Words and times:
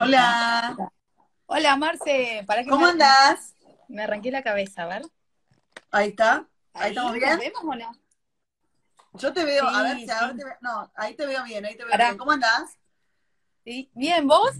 Hola. 0.00 0.76
Hola, 1.46 1.76
Marce. 1.76 2.44
¿Para 2.46 2.64
¿Cómo 2.64 2.86
me, 2.86 2.90
andás? 2.92 3.54
me 3.88 4.02
arranqué 4.04 4.30
la 4.30 4.42
cabeza? 4.42 4.84
A 4.84 4.86
ver. 4.86 5.02
Ahí 5.90 6.08
está. 6.10 6.48
Ahí 6.72 6.90
estamos 6.90 7.12
¿Nos 7.12 7.20
bien. 7.20 7.38
vemos 7.40 7.62
o 7.64 7.74
no? 7.74 7.92
Yo 9.14 9.32
te 9.34 9.44
veo, 9.44 9.66
a 9.68 9.82
ver 9.82 9.96
si 9.98 10.10
ahora 10.10 10.28
sí. 10.30 10.38
te 10.38 10.44
veo. 10.44 10.54
No, 10.62 10.90
ahí 10.94 11.14
te 11.14 11.26
veo 11.26 11.42
bien, 11.44 11.64
ahí 11.64 11.76
te 11.76 11.84
veo 11.84 11.90
Pará. 11.92 12.06
bien. 12.06 12.18
¿Cómo 12.18 12.32
andás? 12.32 12.78
Sí. 13.64 13.90
Bien, 13.94 14.26
¿vos? 14.26 14.52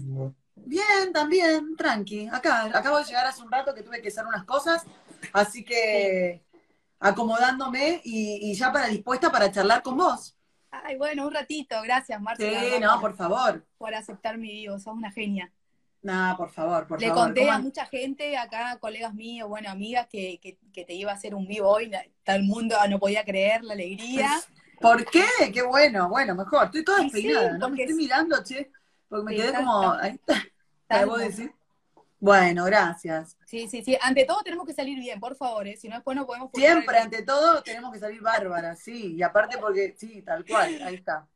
Bien, 0.55 1.11
también, 1.13 1.75
tranqui. 1.75 2.27
Acá, 2.31 2.65
acabo 2.65 2.99
de 2.99 3.05
llegar 3.05 3.25
hace 3.25 3.41
un 3.41 3.51
rato 3.51 3.73
que 3.73 3.83
tuve 3.83 4.01
que 4.01 4.09
hacer 4.09 4.25
unas 4.25 4.43
cosas, 4.45 4.85
así 5.33 5.63
que 5.63 6.43
acomodándome 6.99 8.01
y, 8.05 8.51
y 8.51 8.55
ya 8.55 8.71
para 8.73 8.87
dispuesta 8.87 9.31
para 9.31 9.51
charlar 9.51 9.83
con 9.83 9.97
vos. 9.97 10.37
Ay, 10.71 10.97
bueno, 10.97 11.27
un 11.27 11.33
ratito. 11.33 11.81
Gracias, 11.81 12.21
Marce, 12.21 12.51
la 12.51 12.59
Sí, 12.61 12.79
no, 12.79 12.91
por, 12.99 13.11
por 13.11 13.15
favor. 13.17 13.65
por 13.77 13.93
aceptar 13.95 14.37
mi 14.37 14.49
vivo. 14.51 14.79
Sos 14.79 14.93
una 14.93 15.11
genia. 15.11 15.51
No, 16.01 16.35
por 16.37 16.49
favor, 16.51 16.87
por 16.87 17.01
Le 17.01 17.07
favor. 17.09 17.23
conté 17.25 17.41
¿Cómo 17.41 17.51
a 17.53 17.59
mucha 17.59 17.85
gente, 17.85 18.37
acá 18.37 18.77
colegas 18.79 19.13
míos, 19.13 19.49
bueno, 19.49 19.69
amigas, 19.69 20.07
que, 20.07 20.39
que, 20.41 20.57
que 20.71 20.85
te 20.85 20.93
iba 20.93 21.11
a 21.11 21.15
hacer 21.15 21.35
un 21.35 21.45
vivo 21.47 21.67
hoy. 21.69 21.91
Todo 22.23 22.35
el 22.37 22.43
mundo 22.43 22.77
no 22.89 22.99
podía 22.99 23.25
creer 23.25 23.63
la 23.63 23.73
alegría. 23.73 24.29
¿Por 24.79 25.03
qué? 25.05 25.25
Qué 25.53 25.61
bueno, 25.61 26.07
bueno, 26.07 26.35
mejor. 26.35 26.65
Estoy 26.65 26.85
toda 26.85 26.99
sí, 26.99 27.03
despeinada, 27.11 27.57
no 27.57 27.69
me 27.69 27.81
estoy 27.81 27.91
es- 27.91 27.97
mirando, 27.97 28.41
che, 28.43 28.71
porque 29.09 29.25
me 29.25 29.35
quedé 29.35 29.53
como... 29.53 29.91
Ahí 29.91 30.11
está. 30.11 30.33
estás 30.35 31.01
¿Me 31.01 31.07
puedo 31.07 31.19
hermosa. 31.19 31.25
decir? 31.41 31.55
Bueno, 32.19 32.65
gracias. 32.65 33.37
Sí, 33.45 33.67
sí, 33.69 33.81
sí. 33.83 33.97
Ante 34.01 34.25
todo 34.25 34.41
tenemos 34.43 34.65
que 34.65 34.73
salir 34.73 34.99
bien, 34.99 35.19
por 35.19 35.35
favor, 35.35 35.67
¿eh? 35.67 35.77
Si 35.77 35.87
no, 35.87 35.95
después 35.95 36.17
no 36.17 36.25
podemos 36.25 36.51
Siempre, 36.53 36.97
el- 36.97 37.03
ante 37.03 37.23
todo, 37.23 37.63
tenemos 37.63 37.93
que 37.93 37.99
salir 37.99 38.21
bárbaras, 38.21 38.79
sí. 38.79 39.15
Y 39.15 39.23
aparte 39.23 39.57
porque, 39.57 39.95
sí, 39.97 40.21
tal 40.21 40.45
cual, 40.45 40.81
ahí 40.83 40.95
está. 40.95 41.27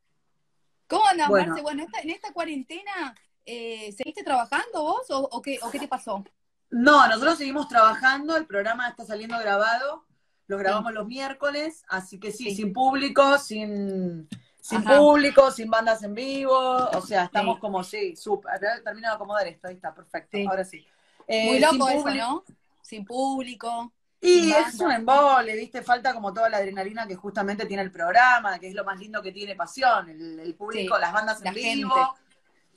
¿Cómo 0.87 1.05
andas, 1.07 1.29
Bueno. 1.29 1.47
Marce? 1.47 1.61
Bueno, 1.63 1.83
esta- 1.83 2.01
en 2.01 2.09
esta 2.09 2.33
cuarentena, 2.33 3.15
eh, 3.45 3.93
¿seguiste 3.93 4.23
trabajando 4.23 4.83
vos 4.83 5.09
o, 5.09 5.19
o 5.31 5.41
qué, 5.41 5.57
o 5.61 5.71
qué 5.71 5.79
te 5.79 5.87
pasó? 5.87 6.23
No, 6.69 7.07
nosotros 7.07 7.37
seguimos 7.37 7.67
trabajando, 7.67 8.35
el 8.35 8.45
programa 8.45 8.90
está 8.90 9.05
saliendo 9.05 9.37
grabado, 9.40 10.05
lo 10.47 10.57
grabamos 10.57 10.91
los 10.93 11.07
miércoles, 11.07 11.84
así 11.87 12.20
que 12.20 12.31
sí, 12.31 12.45
Sí. 12.49 12.55
sin 12.57 12.73
público, 12.73 13.37
sin, 13.37 14.27
sin 14.63 14.77
Ajá. 14.77 14.97
público, 14.97 15.51
sin 15.51 15.69
bandas 15.69 16.01
en 16.03 16.15
vivo, 16.15 16.57
o 16.57 17.01
sea, 17.01 17.25
estamos 17.25 17.55
Sí. 17.55 17.59
como, 17.61 17.83
sí, 17.83 18.15
súper, 18.15 18.61
termino 18.81 19.09
de 19.09 19.13
acomodar 19.15 19.45
esto, 19.45 19.67
ahí 19.67 19.75
está, 19.75 19.93
perfecto, 19.93 20.37
Sí. 20.37 20.45
ahora 20.49 20.63
sí. 20.63 20.87
Eh, 21.27 21.47
Muy 21.47 21.59
loco 21.59 21.89
eso, 21.89 22.09
¿no? 22.11 22.43
Sin 22.81 23.03
público. 23.03 23.91
Y 24.21 24.43
sin 24.43 24.53
es 24.53 24.79
un 24.79 24.93
embole, 24.93 25.53
¿viste? 25.57 25.81
Falta 25.81 26.13
como 26.13 26.34
toda 26.34 26.47
la 26.47 26.57
adrenalina 26.59 27.05
que 27.05 27.15
justamente 27.15 27.65
tiene 27.65 27.84
el 27.84 27.91
programa, 27.91 28.57
que 28.57 28.69
es 28.69 28.73
lo 28.73 28.85
más 28.85 28.97
lindo 28.97 29.21
que 29.21 29.34
tiene 29.34 29.53
Pasión, 29.53 30.09
el, 30.09 30.39
el 30.39 30.55
público, 30.55 30.95
Sí, 30.95 31.01
las 31.01 31.11
bandas 31.11 31.39
en 31.39 31.43
la 31.45 31.51
vivo. 31.51 32.15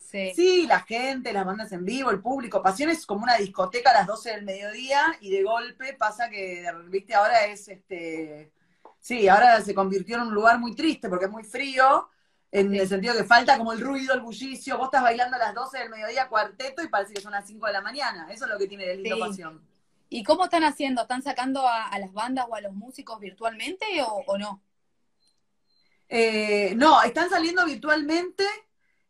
gente. 0.01 0.35
Sí, 0.35 0.67
la 0.67 0.81
gente, 0.81 1.33
las 1.33 1.45
bandas 1.47 1.71
en 1.71 1.85
vivo, 1.85 2.11
el 2.11 2.21
público. 2.21 2.61
Pasión 2.63 2.91
es 2.91 3.07
como 3.07 3.23
una 3.23 3.37
discoteca 3.37 3.91
a 3.91 3.95
las 3.95 4.07
12 4.09 4.31
del 4.31 4.45
mediodía 4.45 5.03
y 5.21 5.31
de 5.31 5.45
golpe 5.45 5.95
pasa 5.95 6.29
que, 6.29 6.67
viste, 6.89 7.15
ahora 7.15 7.45
es 7.47 7.69
este. 7.69 8.51
Sí, 9.07 9.29
ahora 9.29 9.61
se 9.61 9.73
convirtió 9.73 10.17
en 10.17 10.23
un 10.23 10.35
lugar 10.35 10.59
muy 10.59 10.75
triste 10.75 11.09
porque 11.09 11.27
es 11.27 11.31
muy 11.31 11.45
frío, 11.45 12.11
en 12.51 12.73
Sí. 12.73 12.79
el 12.81 12.89
sentido 12.89 13.15
que 13.15 13.23
falta 13.25 13.57
como 13.57 13.73
el 13.73 13.81
ruido, 13.81 14.15
el 14.15 14.21
bullicio. 14.21 14.77
Vos 14.79 14.87
estás 14.87 15.03
bailando 15.03 15.37
a 15.37 15.39
las 15.39 15.55
12 15.55 15.79
del 15.79 15.91
mediodía 15.91 16.29
cuarteto 16.29 16.83
y 16.83 16.89
parece 16.89 17.15
que 17.15 17.21
son 17.21 17.31
las 17.33 17.47
5 17.47 17.67
de 17.67 17.73
la 17.73 17.81
mañana. 17.83 18.27
Eso 18.33 18.47
es 18.47 18.51
lo 18.51 18.59
que 18.59 18.67
tiene 18.67 18.85
de 18.87 18.97
lindo 18.97 19.15
Sí. 19.15 19.21
Pasión. 19.21 19.63
¿Y 20.09 20.25
cómo 20.25 20.45
están 20.47 20.65
haciendo? 20.65 21.03
¿Están 21.03 21.23
sacando 21.23 21.69
a, 21.69 21.85
a 21.87 21.99
las 22.01 22.13
bandas 22.13 22.47
o 22.49 22.55
a 22.57 22.61
los 22.61 22.73
músicos 22.73 23.21
virtualmente 23.21 23.87
o, 24.03 24.25
o 24.27 24.39
no? 24.39 24.61
Eh, 26.09 26.75
no, 26.77 27.03
están 27.03 27.31
saliendo 27.31 27.65
virtualmente, 27.65 28.45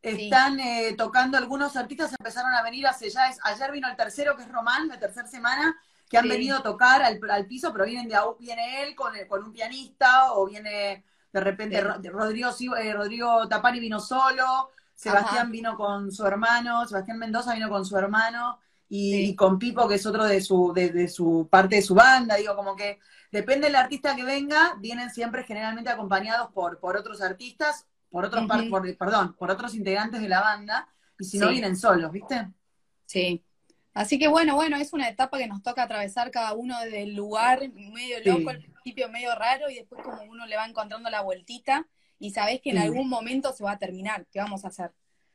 están 0.00 0.58
eh, 0.60 0.94
tocando 0.97 1.36
algunos 1.36 1.77
artistas, 1.77 2.12
empezaron 2.19 2.53
a 2.55 2.62
venir 2.62 2.86
hace 2.86 3.10
ya, 3.10 3.28
es, 3.28 3.38
ayer 3.42 3.70
vino 3.72 3.88
el 3.88 3.97
tercero, 3.97 4.36
que 4.36 4.42
es 4.44 4.48
Román, 4.53 4.88
la 4.88 4.98
tercera 4.98 5.27
semana, 5.28 5.77
que 6.09 6.19
han 6.19 6.25
Sí. 6.25 6.29
venido 6.31 6.59
a 6.59 6.62
tocar 6.62 7.03
al, 7.03 7.19
al 7.31 7.47
piso, 7.47 7.73
pero 7.73 7.85
vienen 7.85 8.09
de, 8.09 8.17
viene 8.39 8.83
él 8.83 8.95
con, 8.95 9.12
con 9.29 9.45
un 9.45 9.53
pianista, 9.53 10.33
o 10.33 10.47
viene 10.47 11.05
de 11.33 11.41
repente 11.41 11.77
Sí. 12.03 12.09
Rodrigo, 12.09 12.50
eh, 12.81 12.93
Rodrigo 12.93 13.49
Tapani 13.49 13.81
vino 13.81 14.00
solo, 14.00 14.71
Sebastián 14.95 15.43
Ajá. 15.43 15.50
vino 15.50 15.77
con 15.77 16.11
su 16.11 16.25
hermano, 16.27 16.87
Sebastián 16.87 17.19
Mendoza 17.19 17.55
vino 17.55 17.69
con 17.69 17.84
su 17.84 17.97
hermano, 17.97 18.59
y, 18.89 19.12
Sí. 19.12 19.31
y 19.31 19.37
con 19.37 19.59
Pipo, 19.59 19.89
que 19.89 19.97
es 19.97 20.06
otro 20.06 20.25
de 20.25 20.41
su, 20.41 20.72
de, 20.72 20.91
de 20.91 21.09
su 21.09 21.49
parte 21.50 21.77
de 21.77 21.83
su 21.83 21.95
banda, 21.95 22.37
digo, 22.37 22.55
como 22.55 22.77
que 22.77 23.00
depende 23.33 23.66
del 23.66 23.75
artista 23.77 24.15
que 24.15 24.22
venga, 24.25 24.77
vienen 24.78 25.11
siempre 25.11 25.43
generalmente 25.45 25.91
acompañados 25.91 26.50
por, 26.53 26.78
por 26.78 26.97
otros 26.97 27.21
artistas, 27.21 27.87
por 28.09 28.25
otros 28.25 28.47
par- 28.47 28.69
por- 28.71 28.97
perdón, 28.97 29.34
por 29.37 29.50
otros 29.50 29.75
integrantes 29.75 30.21
de 30.22 30.28
la 30.28 30.41
banda, 30.41 30.89
y 31.19 31.25
si 31.25 31.39
no 31.39 31.49
vienen 31.49 31.77
solos, 31.77 32.12
¿viste? 32.12 32.49
Sí. 33.05 33.45
Así 33.97 34.19
que 34.19 34.29
bueno, 34.29 34.55
bueno, 34.57 34.77
es 34.77 34.93
una 34.93 35.09
etapa 35.09 35.39
que 35.39 35.47
nos 35.47 35.62
toca 35.62 35.83
atravesar 35.84 36.31
cada 36.31 36.53
uno 36.53 36.79
desde 36.81 37.03
el 37.03 37.15
lugar, 37.15 37.61
medio 37.73 38.19
Sí. 38.19 38.29
loco, 38.29 38.51
al 38.51 38.59
principio 38.61 39.09
medio 39.09 39.34
raro, 39.34 39.71
y 39.71 39.77
después 39.77 40.03
como 40.05 40.23
uno 40.25 40.45
le 40.45 40.55
va 40.57 40.67
encontrando 40.67 41.09
la 41.09 41.23
vueltita, 41.23 41.87
y 42.19 42.31
sabés 42.33 42.61
que 42.61 42.71
en 42.71 42.77
Sí. 42.77 42.83
algún 42.83 43.09
momento 43.09 43.55
se 43.55 43.65
va 43.65 43.73
a 43.73 43.79
terminar. 43.79 44.27
¿Qué 44.31 44.39
vamos 44.39 44.67
a 44.67 44.69
hacer? 44.69 44.93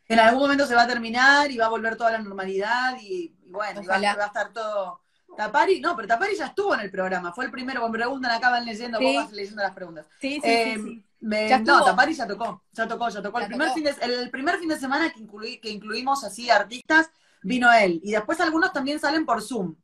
En 0.08 0.20
algún 0.20 0.44
momento 0.44 0.68
se 0.68 0.76
va 0.76 0.84
a 0.84 0.88
terminar 0.88 1.50
y 1.50 1.58
va 1.58 1.66
a 1.66 1.70
volver 1.70 1.96
toda 1.96 2.12
la 2.12 2.20
normalidad 2.20 2.98
y, 3.02 3.34
y 3.44 3.50
bueno, 3.52 3.82
y 3.82 3.86
va, 3.88 3.98
va 4.00 4.24
a 4.24 4.28
estar 4.28 4.54
todo. 4.54 5.02
Tapari, 5.36 5.80
no, 5.82 5.96
pero 5.96 6.08
Tapari 6.08 6.36
ya 6.36 6.48
estuvo 6.48 6.76
en 6.76 6.82
el 6.82 6.92
programa, 6.92 7.34
fue 7.34 7.46
el 7.46 7.52
primero, 7.52 7.88
me 7.88 7.98
preguntan, 7.98 8.30
acá 8.32 8.50
van 8.52 8.66
leyendo, 8.66 9.00
Sí. 9.00 9.06
vos 9.06 9.16
vas 9.16 9.32
leyendo 9.32 9.64
las 9.64 9.72
preguntas. 9.72 10.06
Sí, 10.20 10.36
sí, 10.36 10.42
Eh, 10.44 10.76
sí, 10.76 11.06
me- 11.22 11.50
Ya 11.50 11.58
no. 11.60 11.84
Tapari 11.84 12.14
ya 12.14 12.28
tocó, 12.28 12.62
ya 12.74 12.88
tocó, 12.88 13.10
ya 13.10 13.22
tocó. 13.24 13.40
Ya 13.40 13.46
el, 13.46 13.50
primer 13.50 13.68
tocó. 13.70 13.76
Fin 13.76 13.84
de, 13.86 13.96
el 14.24 14.30
primer 14.30 14.58
fin 14.60 14.70
de 14.70 14.78
semana 14.78 15.10
que, 15.12 15.20
incluí- 15.20 15.60
que 15.60 15.70
incluimos 15.70 16.24
así 16.24 16.50
artistas, 16.52 17.10
vino 17.42 17.72
él. 17.72 18.00
Y 18.04 18.12
después 18.12 18.40
algunos 18.40 18.72
también 18.72 19.00
salen 19.00 19.26
por 19.26 19.42
Zoom. 19.42 19.76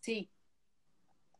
Sí. 0.00 0.30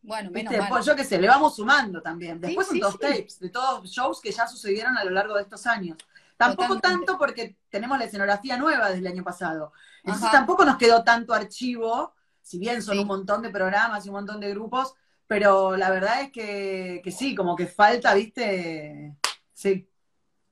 Bueno, 0.03 0.31
menos. 0.31 0.55
Pues 0.69 0.85
yo 0.85 0.95
qué 0.95 1.05
sé, 1.05 1.21
le 1.21 1.27
vamos 1.29 1.57
sumando 1.57 2.01
también. 2.01 2.41
Después 2.41 2.69
Sí, 2.69 2.81
son 2.81 2.93
sí, 2.93 2.99
sí. 3.01 3.07
tapes, 3.07 3.41
de 3.41 3.51
todos 3.51 3.89
shows 3.91 4.21
que 4.21 4.31
ya 4.31 4.47
sucedieron 4.47 4.97
a 4.97 5.05
lo 5.05 5.11
largo 5.11 5.35
de 5.35 5.43
estos 5.43 5.67
años. 5.67 5.97
Tampoco 6.37 6.75
Totalmente. 6.75 7.07
tanto 7.07 7.19
porque 7.19 7.57
tenemos 7.71 7.99
la 7.99 8.05
escenografía 8.05 8.57
nueva 8.57 8.87
desde 8.89 9.01
el 9.01 9.07
año 9.09 9.25
pasado. 9.25 9.73
Entonces 9.99 10.25
Ajá. 10.25 10.33
tampoco 10.39 10.65
nos 10.65 10.77
quedó 10.77 11.03
tanto 11.03 11.33
archivo, 11.33 12.15
si 12.43 12.59
bien 12.59 12.83
son 12.83 12.99
un 12.99 13.07
montón 13.07 13.43
de 13.43 13.51
programas 13.51 14.05
y 14.05 14.11
un 14.11 14.17
montón 14.17 14.39
de 14.39 14.51
grupos, 14.51 14.95
pero 15.27 15.77
la 15.77 15.91
verdad 15.91 16.21
es 16.23 16.31
que, 16.31 17.01
que 17.03 17.11
sí, 17.11 17.35
como 17.35 17.57
que 17.57 17.67
falta, 17.67 18.15
viste, 18.15 19.17
sí, 19.53 19.89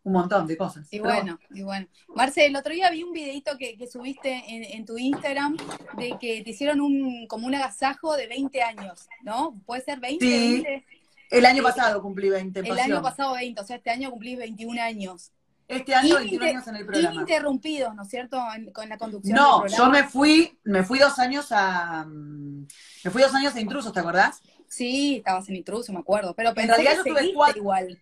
un 0.05 0.13
montón 0.13 0.47
de 0.47 0.57
cosas. 0.57 0.87
Y 0.93 0.99
bueno, 1.01 1.39
y 1.55 1.63
bueno. 1.63 1.87
Marce, 2.15 2.47
el 2.47 2.55
otro 2.57 2.73
día 2.73 2.91
vi 2.91 3.03
un 3.03 3.13
videito 3.13 3.57
que, 3.59 3.77
que 3.77 3.87
subiste 3.87 4.33
en, 4.49 4.63
en 4.65 4.85
tu 4.87 4.97
Instagram 4.99 5.57
de 5.97 6.17
que 6.21 6.43
te 6.43 6.51
hicieron 6.51 6.81
un 6.81 7.27
como 7.27 7.47
un 7.47 7.55
agasajo 7.55 8.15
de 8.17 8.27
20 8.29 8.63
años, 8.63 9.09
¿no? 9.23 9.61
¿Puede 9.67 9.83
ser 9.83 10.01
20? 10.01 10.25
Sí, 10.25 10.63
20? 10.63 10.87
El 11.31 11.47
año 11.47 11.63
pasado 11.63 12.01
cumplí 12.03 12.29
20 12.29 12.61
en 12.61 12.67
El 12.67 12.71
Pasión. 12.77 12.93
año 12.93 13.03
pasado 13.03 13.33
20, 13.35 13.61
o 13.61 13.65
sea, 13.65 13.77
este 13.77 13.91
año 13.91 14.11
cumplís 14.11 14.39
21 14.39 14.81
años. 14.81 15.33
Este 15.67 15.95
año 15.95 16.17
21 16.17 16.35
Inter- 16.35 16.49
años 16.57 16.69
en 16.69 16.77
el 16.77 16.85
programa. 16.87 17.15
Ininterrumpidos, 17.15 17.95
¿no 17.95 18.03
es 18.03 18.09
cierto? 18.11 18.39
En- 18.55 18.71
con 18.73 18.87
la 18.87 18.99
conducción 18.99 19.35
No, 19.35 19.63
del 19.63 19.73
yo 19.73 19.89
me 19.89 20.05
fui, 20.05 20.59
me 20.65 20.83
fui 20.85 20.99
dos 20.99 21.19
años 21.19 21.47
a. 21.51 22.05
Me 22.07 23.11
fui 23.11 23.23
dos 23.23 23.35
años 23.35 23.55
a 23.55 23.61
intrusos, 23.61 23.91
¿te 23.91 24.01
acordás? 24.01 24.43
Sí, 24.69 25.17
estabas 25.17 25.49
en 25.49 25.57
intruso, 25.57 25.91
me 25.95 26.01
acuerdo. 26.01 26.35
Pero 26.35 26.53
pensé 26.53 26.73
realidad 26.73 27.03
que 27.03 27.09
yo 27.11 27.15
seguiste 27.17 27.35
cuatro- 27.35 27.59
igual. 27.59 27.99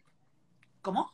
¿Cómo? 0.81 1.13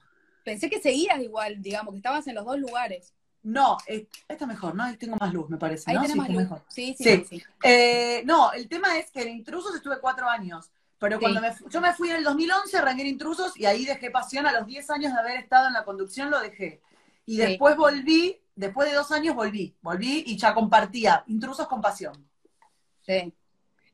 Pensé 0.49 0.71
que 0.71 0.81
seguías 0.81 1.21
igual, 1.21 1.61
digamos, 1.61 1.93
que 1.93 1.99
estabas 1.99 2.27
en 2.27 2.35
los 2.35 2.45
dos 2.45 2.59
lugares. 2.59 3.15
No, 3.43 3.77
eh, 3.87 4.07
está 4.27 4.47
mejor, 4.47 4.75
¿no? 4.75 4.83
Ahí 4.85 4.97
tengo 4.97 5.17
más 5.21 5.33
luz, 5.33 5.49
me 5.49 5.59
parece. 5.59 5.91
Ahí 5.91 5.97
¿no? 5.97 6.03
tenés 6.03 6.13
Sí, 6.15 6.19
más 6.19 6.29
luz. 6.31 6.39
mejor. 6.39 6.65
Sí, 6.69 6.95
sí, 6.99 7.05
Sí. 7.05 7.25
sí. 7.29 7.43
Eh, 7.63 8.23
no, 8.25 8.53
el 8.53 8.69
tema 8.69 8.99
es 8.99 9.11
que 9.11 9.23
en 9.23 9.29
intrusos 9.29 9.75
estuve 9.75 10.01
cuatro 10.01 10.29
años. 10.29 10.71
Pero 10.99 11.21
cuando 11.21 11.41
me 11.41 11.53
yo 11.71 11.81
me 11.81 11.93
fui 11.93 12.11
en 12.11 12.17
el 12.17 12.25
2011, 12.25 12.77
arranqué 12.77 13.03
en 13.03 13.09
intrusos 13.09 13.57
y 13.57 13.67
ahí 13.67 13.85
dejé 13.85 14.11
pasión. 14.11 14.47
A 14.47 14.53
los 14.53 14.67
10 14.67 14.91
años 14.91 15.13
de 15.13 15.19
haber 15.21 15.37
estado 15.39 15.69
en 15.69 15.75
la 15.75 15.85
conducción 15.85 16.31
lo 16.31 16.41
dejé. 16.41 16.81
Y 17.27 17.37
después 17.37 17.77
volví, 17.77 18.41
después 18.57 18.89
de 18.91 18.97
dos 18.97 19.13
años 19.13 19.37
volví. 19.37 19.77
Volví 19.83 20.25
y 20.27 20.37
ya 20.37 20.55
compartía 20.55 21.23
intrusos 21.29 21.69
con 21.69 21.81
pasión. 21.81 22.29
Sí. 23.07 23.33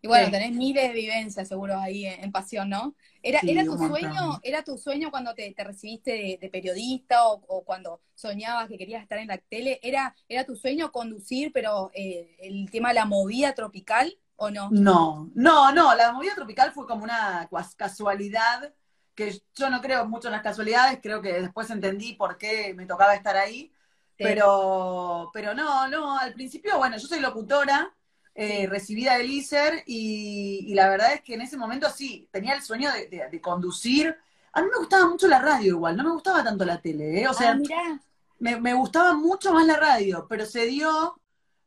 Y 0.01 0.07
bueno, 0.07 0.31
tenés 0.31 0.53
miles 0.53 0.89
de 0.89 0.95
vivencias 0.95 1.49
seguro 1.49 1.79
ahí 1.79 2.05
en, 2.07 2.25
en 2.25 2.33
Pasión, 2.33 2.69
¿no? 2.69 2.95
¿Era, 3.27 3.41
Sí, 3.41 3.49
era 3.49 3.67
tu 3.67 3.79
sueño, 3.79 4.39
era 4.43 4.63
tu 4.65 4.77
sueño 4.79 5.11
cuando 5.11 5.35
te, 5.35 5.53
te 5.55 5.65
recibiste 5.65 6.13
de, 6.13 6.39
de 6.41 6.51
periodista 6.51 7.27
o, 7.29 7.43
o 7.49 7.65
cuando 7.65 8.03
soñabas 8.15 8.69
que 8.69 8.79
querías 8.79 9.03
estar 9.03 9.19
en 9.19 9.29
la 9.29 9.39
tele? 9.39 9.81
¿Era, 9.83 10.15
era 10.29 10.45
tu 10.45 10.57
sueño 10.57 10.93
conducir, 10.93 11.51
pero 11.53 11.91
eh, 11.95 12.37
el 12.41 12.71
tema 12.71 12.89
de 12.91 12.97
la 12.97 13.07
movida 13.07 13.55
tropical 13.55 14.19
o 14.37 14.51
no? 14.51 14.79
No, 14.83 15.31
no, 15.35 15.73
no, 15.73 15.95
la 15.95 16.13
movida 16.13 16.35
tropical 16.35 16.73
fue 16.73 16.87
como 16.87 17.05
una 17.05 17.49
casualidad, 17.77 18.75
que 19.15 19.43
yo 19.55 19.69
no 19.71 19.81
creo 19.83 20.07
mucho 20.07 20.29
en 20.29 20.33
las 20.33 20.43
casualidades, 20.43 21.01
creo 21.03 21.21
que 21.23 21.35
después 21.41 21.69
entendí 21.71 22.15
por 22.15 22.39
qué 22.39 22.73
me 22.75 22.87
tocaba 22.87 23.15
estar 23.15 23.37
ahí, 23.37 23.73
Sí. 24.19 24.25
pero, 24.25 25.31
pero 25.35 25.55
no, 25.55 25.87
no, 25.89 26.19
al 26.19 26.33
principio, 26.33 26.79
bueno, 26.79 26.97
yo 26.97 27.07
soy 27.07 27.21
locutora, 27.21 27.95
eh, 28.35 28.67
recibida 28.67 29.17
del 29.19 29.31
ISER, 29.31 29.83
y, 29.87 30.67
y 30.69 30.75
la 30.75 30.89
verdad 30.89 31.15
es 31.15 31.23
que 31.23 31.35
en 31.35 31.43
ese 31.43 31.57
momento 31.57 31.89
sí, 31.91 32.29
tenía 32.33 32.55
el 32.55 32.63
sueño 32.63 32.93
de, 32.93 33.09
de- 33.09 33.29
de 33.31 33.41
conducir. 33.41 34.17
A 34.53 34.63
mí 34.63 34.69
me 34.73 34.79
gustaba 34.79 35.09
mucho 35.09 35.29
la 35.29 35.41
radio 35.41 35.69
igual, 35.75 35.97
no 35.97 36.05
me 36.05 36.13
gustaba 36.13 36.45
tanto 36.45 36.65
la 36.65 36.81
tele, 36.81 37.23
¿eh? 37.23 37.29
O 37.29 37.35
sea, 37.35 37.53
ah, 37.53 38.01
me, 38.41 38.61
me 38.61 38.75
gustaba 38.75 39.15
mucho 39.15 39.53
más 39.53 39.67
la 39.67 39.77
radio, 39.79 40.27
pero 40.29 40.47
se 40.47 40.67
dio, 40.67 41.21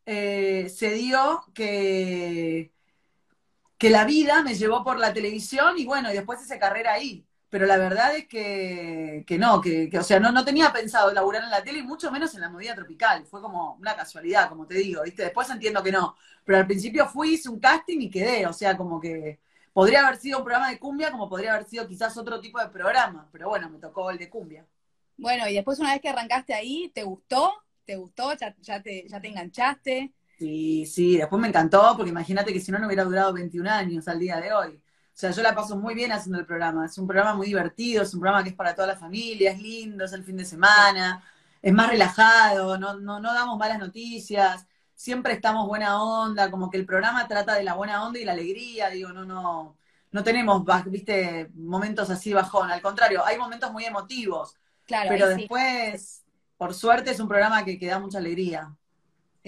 eh, 0.06 0.70
se 0.70 0.92
dio 0.94 1.46
que, 1.54 2.74
que 3.78 3.90
la 3.90 4.06
vida 4.06 4.44
me 4.44 4.56
llevó 4.56 4.84
por 4.84 5.00
la 5.00 5.14
televisión 5.14 5.78
y 5.78 5.86
bueno, 5.86 6.12
y 6.12 6.16
después 6.16 6.42
hice 6.42 6.60
carrera 6.60 6.94
ahí. 6.94 7.27
Pero 7.50 7.66
la 7.66 7.78
verdad 7.78 8.16
es 8.16 8.28
que, 8.28 9.24
que 9.26 9.38
no, 9.38 9.62
que, 9.62 9.90
que, 9.90 10.00
o 10.00 10.04
sea, 10.04 10.20
no, 10.20 10.32
no 10.32 10.44
tenía 10.44 10.72
pensado 10.74 11.14
laburar 11.14 11.44
en 11.44 11.50
la 11.50 11.64
tele 11.64 11.80
y 11.80 11.84
mucho 11.84 12.12
menos 12.12 12.36
en 12.36 12.42
la 12.42 12.50
movida 12.50 12.76
tropical. 12.76 13.26
Fue 13.26 13.42
como 13.42 13.76
una 13.76 13.96
casualidad, 13.96 14.50
como 14.50 14.68
te 14.68 14.76
digo, 14.76 15.04
¿viste? 15.04 15.24
Después 15.24 15.50
entiendo 15.50 15.82
que 15.82 15.92
no. 15.92 16.16
Pero 16.44 16.58
al 16.60 16.68
principio 16.68 17.08
fui, 17.08 17.36
hice 17.36 17.50
un 17.50 17.60
casting 17.60 18.00
y 18.02 18.10
quedé, 18.10 18.46
o 18.48 18.54
sea, 18.54 18.76
como 18.76 19.00
que 19.00 19.40
podría 19.74 20.06
haber 20.06 20.20
sido 20.20 20.40
un 20.40 20.44
programa 20.46 20.70
de 20.70 20.80
cumbia 20.80 21.12
como 21.12 21.30
podría 21.30 21.54
haber 21.54 21.68
sido 21.68 21.88
quizás 21.88 22.18
otro 22.18 22.40
tipo 22.42 22.60
de 22.60 22.70
programa, 22.70 23.30
pero 23.32 23.48
bueno, 23.50 23.70
me 23.70 23.80
tocó 23.80 24.10
el 24.12 24.18
de 24.18 24.30
cumbia. 24.30 24.66
Bueno, 25.18 25.48
y 25.48 25.54
después 25.54 25.80
una 25.80 25.94
vez 25.94 26.02
que 26.02 26.10
arrancaste 26.10 26.54
ahí, 26.54 26.90
¿te 26.94 27.04
gustó? 27.04 27.52
¿Te 27.86 27.96
gustó? 27.96 28.34
¿Ya, 28.36 28.56
ya, 28.62 28.82
te, 28.82 29.08
ya 29.08 29.20
te 29.22 29.28
enganchaste? 29.30 30.14
Sí, 30.38 30.86
sí, 30.86 31.18
después 31.18 31.42
me 31.42 31.48
encantó, 31.48 31.94
porque 31.96 32.12
imagínate 32.12 32.54
que 32.54 32.60
si 32.60 32.72
no, 32.72 32.78
no 32.78 32.86
hubiera 32.86 33.04
durado 33.04 33.34
21 33.34 33.68
años 33.68 34.08
al 34.08 34.20
día 34.20 34.40
de 34.40 34.54
hoy. 34.54 34.80
O 35.18 35.20
sea, 35.20 35.32
yo 35.32 35.42
la 35.42 35.56
paso 35.56 35.76
muy 35.76 35.96
bien 35.96 36.12
haciendo 36.12 36.38
el 36.40 36.46
programa. 36.46 36.86
Es 36.86 36.96
un 37.00 37.08
programa 37.08 37.34
muy 37.34 37.48
divertido, 37.48 38.04
es 38.04 38.14
un 38.14 38.20
programa 38.20 38.44
que 38.44 38.52
es 38.52 38.56
para 38.56 38.76
toda 38.76 38.88
la 38.88 38.98
familia, 38.98 39.52
es 39.52 39.60
lindo, 39.60 40.06
es 40.06 40.14
el 40.14 40.24
fin 40.24 40.38
de 40.38 40.46
semana, 40.46 41.24
es 41.60 41.74
más 41.74 41.90
relajado, 41.90 42.78
no, 42.78 43.00
no, 43.00 43.20
no 43.20 43.34
damos 43.34 43.58
malas 43.58 43.80
noticias, 43.80 44.68
siempre 44.94 45.34
estamos 45.34 45.68
buena 45.68 46.04
onda, 46.04 46.52
como 46.52 46.70
que 46.70 46.78
el 46.78 46.86
programa 46.86 47.28
trata 47.28 47.56
de 47.56 47.64
la 47.64 47.74
buena 47.74 48.06
onda 48.06 48.20
y 48.20 48.26
la 48.26 48.34
alegría, 48.34 48.90
digo, 48.92 49.12
no, 49.12 49.26
no, 49.26 49.76
no 50.12 50.24
tenemos, 50.24 50.64
viste, 50.86 51.50
momentos 51.56 52.10
así 52.12 52.32
bajón, 52.34 52.70
al 52.70 52.82
contrario, 52.84 53.26
hay 53.26 53.38
momentos 53.40 53.72
muy 53.72 53.86
emotivos, 53.86 54.56
Claro, 54.86 55.10
pero 55.10 55.28
sí. 55.36 55.42
después, 55.42 56.24
por 56.58 56.74
suerte, 56.76 57.12
es 57.12 57.20
un 57.20 57.28
programa 57.28 57.66
que, 57.66 57.80
que 57.80 57.88
da 57.88 58.00
mucha 58.00 58.20
alegría. 58.20 58.76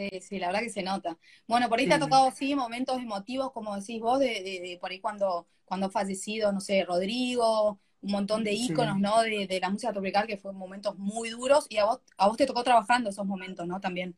Sí, 0.10 0.22
sí, 0.22 0.40
la 0.40 0.48
verdad 0.48 0.62
que 0.62 0.70
se 0.70 0.84
nota. 0.84 1.18
Bueno, 1.48 1.68
por 1.68 1.80
ahí 1.80 1.88
te 1.88 1.96
ha 1.96 2.00
tocado, 2.00 2.32
sí, 2.32 2.56
momentos 2.56 2.98
emotivos, 3.02 3.52
como 3.52 3.76
decís 3.76 4.00
vos, 4.02 4.20
de, 4.20 4.28
de- 4.28 4.60
de 4.62 4.78
por 4.80 4.92
ahí 4.92 5.00
cuando, 5.02 5.48
cuando 5.66 5.88
ha 5.88 5.90
fallecido, 5.90 6.52
no 6.54 6.62
sé, 6.62 6.86
Rodrigo, 6.86 7.80
un 8.02 8.12
montón 8.12 8.44
de 8.46 8.54
Sí. 8.56 8.74
íconos, 8.74 8.98
¿no? 9.00 9.22
De, 9.24 9.46
de 9.48 9.60
la 9.60 9.70
música 9.70 9.92
tropical, 9.92 10.26
que 10.28 10.38
fueron 10.38 10.58
momentos 10.60 10.98
muy 10.98 11.30
duros, 11.32 11.66
y 11.70 11.78
a 11.78 11.86
vos, 11.86 12.00
a 12.18 12.28
vos 12.28 12.38
te 12.38 12.46
tocó 12.46 12.64
trabajando 12.64 13.10
esos 13.10 13.26
momentos, 13.26 13.68
¿no? 13.68 13.82
También. 13.82 14.18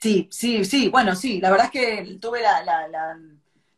Sí, 0.00 0.28
sí, 0.32 0.64
sí, 0.64 0.88
bueno, 0.88 1.14
sí, 1.14 1.40
la 1.40 1.50
verdad 1.50 1.66
es 1.66 1.72
que 1.72 2.18
tuve 2.20 2.42
la, 2.42 2.62
la, 2.64 2.88
la, 2.88 3.16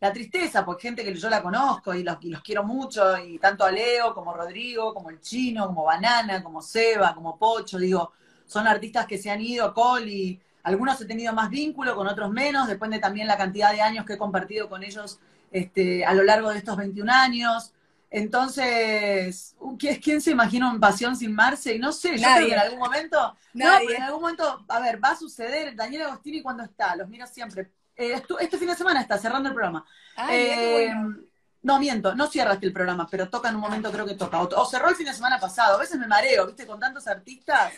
la 0.01 0.13
tristeza 0.13 0.65
por 0.65 0.81
gente 0.81 1.05
que 1.05 1.15
yo 1.15 1.29
la 1.29 1.43
conozco 1.43 1.95
y 1.95 2.03
los, 2.03 2.17
y 2.23 2.31
los 2.31 2.41
quiero 2.43 2.65
mucho, 2.65 3.19
y 3.19 3.39
tanto 3.39 3.63
a 3.65 3.71
Leo 3.71 4.15
como 4.15 4.33
Rodrigo, 4.33 4.95
como 4.95 5.11
el 5.11 5.21
Chino, 5.21 5.67
como 5.67 5.85
Banana, 5.85 6.43
como 6.43 6.63
Seba, 6.63 7.15
como 7.15 7.39
Pocho, 7.39 7.79
digo, 7.79 8.13
son 8.47 8.67
artistas 8.67 9.07
que 9.07 9.19
se 9.19 9.31
han 9.31 9.43
ido, 9.43 9.75
Coli, 9.75 10.41
algunos 10.65 11.01
he 11.01 11.05
tenido 11.07 11.33
más 11.33 11.51
vínculo, 11.51 11.95
con 11.95 12.09
otros 12.09 12.31
menos, 12.31 12.67
depende 12.67 12.99
también 12.99 13.27
la 13.29 13.37
cantidad 13.37 13.71
de 13.73 13.81
años 13.83 14.05
que 14.05 14.15
he 14.15 14.19
compartido 14.19 14.69
con 14.69 14.83
ellos 14.83 15.21
este, 15.53 16.05
a 16.05 16.13
lo 16.15 16.25
largo 16.25 16.51
de 16.51 16.59
estos 16.59 16.77
21 16.77 17.13
años. 17.13 17.73
Entonces, 18.11 19.57
¿quién, 19.79 20.21
se 20.21 20.31
imagina 20.31 20.71
un 20.71 20.81
pasión 20.81 21.17
sin 21.17 21.35
Marce? 21.35 21.75
Y 21.75 21.79
no 21.79 21.93
sé, 21.93 22.17
yo 22.17 22.25
creo 22.35 22.47
que 22.47 22.53
en 22.55 22.61
algún 22.61 22.79
momento 22.79 23.37
no, 23.53 23.65
Nadie. 23.67 23.87
pero 23.87 23.99
en 23.99 24.05
algún 24.05 24.21
momento, 24.23 24.65
a 24.69 24.81
ver, 24.81 25.03
va 25.03 25.11
a 25.11 25.17
suceder. 25.17 25.75
Daniel 25.75 26.03
Agostini, 26.03 26.41
¿cuándo 26.43 26.63
está? 26.63 26.95
Los 26.97 27.09
miro 27.09 27.27
siempre. 27.27 27.71
Eh, 27.97 28.23
este 28.41 28.59
fin 28.59 28.69
de 28.69 28.75
semana 28.77 29.01
está 29.01 29.19
cerrando 29.19 29.49
el 29.49 29.55
programa. 29.55 29.85
Ay, 30.17 30.37
qué 30.37 30.85
Eh, 30.85 30.95
bueno. 30.95 31.17
No, 31.63 31.79
miento, 31.79 32.15
no 32.15 32.27
cierra 32.27 32.55
este 32.55 32.67
el 32.67 32.73
programa, 32.73 33.09
pero 33.11 33.31
toca 33.31 33.49
en 33.49 33.55
un 33.55 33.63
momento, 33.63 33.91
creo 33.91 34.05
que 34.07 34.15
toca. 34.15 34.41
O, 34.43 34.49
o 34.61 34.67
cerró 34.67 34.91
el 34.91 34.97
fin 34.97 35.07
de 35.07 35.15
semana 35.15 35.41
pasado. 35.41 35.77
A 35.77 35.81
veces 35.81 35.99
me 35.99 36.07
mareo, 36.07 36.47
¿viste? 36.47 36.67
Con 36.67 36.79
tantos 36.79 37.07
artistas. 37.07 37.73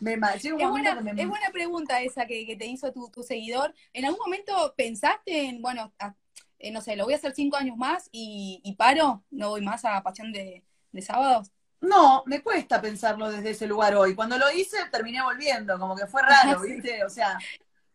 Me 0.00 0.16
Es 0.56 0.68
buena, 0.68 1.00
me. 1.00 1.12
es 1.16 1.26
pregunta 1.52 2.00
esa 2.02 2.26
que, 2.26 2.46
que 2.46 2.56
te 2.56 2.66
hizo 2.66 2.92
tu, 2.92 3.10
tu 3.10 3.22
seguidor. 3.22 3.74
¿En 3.92 4.04
algún 4.04 4.20
momento 4.20 4.74
pensaste 4.76 5.46
en, 5.46 5.62
bueno, 5.62 5.92
a- 5.98 6.14
eh, 6.58 6.70
no 6.72 6.80
sé, 6.80 6.96
lo 6.96 7.04
voy 7.04 7.14
a 7.14 7.16
hacer 7.16 7.34
cinco 7.34 7.56
años 7.56 7.76
más 7.76 8.08
y, 8.12 8.60
y 8.64 8.74
paro? 8.76 9.24
¿No 9.30 9.50
voy 9.50 9.60
más 9.62 9.84
a 9.84 10.02
Pasión 10.02 10.32
de, 10.32 10.64
de 10.92 11.02
Sábados? 11.02 11.50
No, 11.82 12.24
me 12.26 12.42
cuesta 12.42 12.80
pensarlo 12.80 13.30
desde 13.30 13.50
ese 13.50 13.66
lugar 13.68 13.94
hoy. 13.94 14.14
Cuando 14.16 14.36
lo 14.38 14.50
hice, 14.50 14.76
terminé 14.90 15.22
volviendo, 15.22 15.78
como 15.78 15.94
que 15.94 16.06
fue 16.08 16.22
raro. 16.22 16.60
¿viste? 16.62 17.04
O 17.04 17.10
sea, 17.10 17.46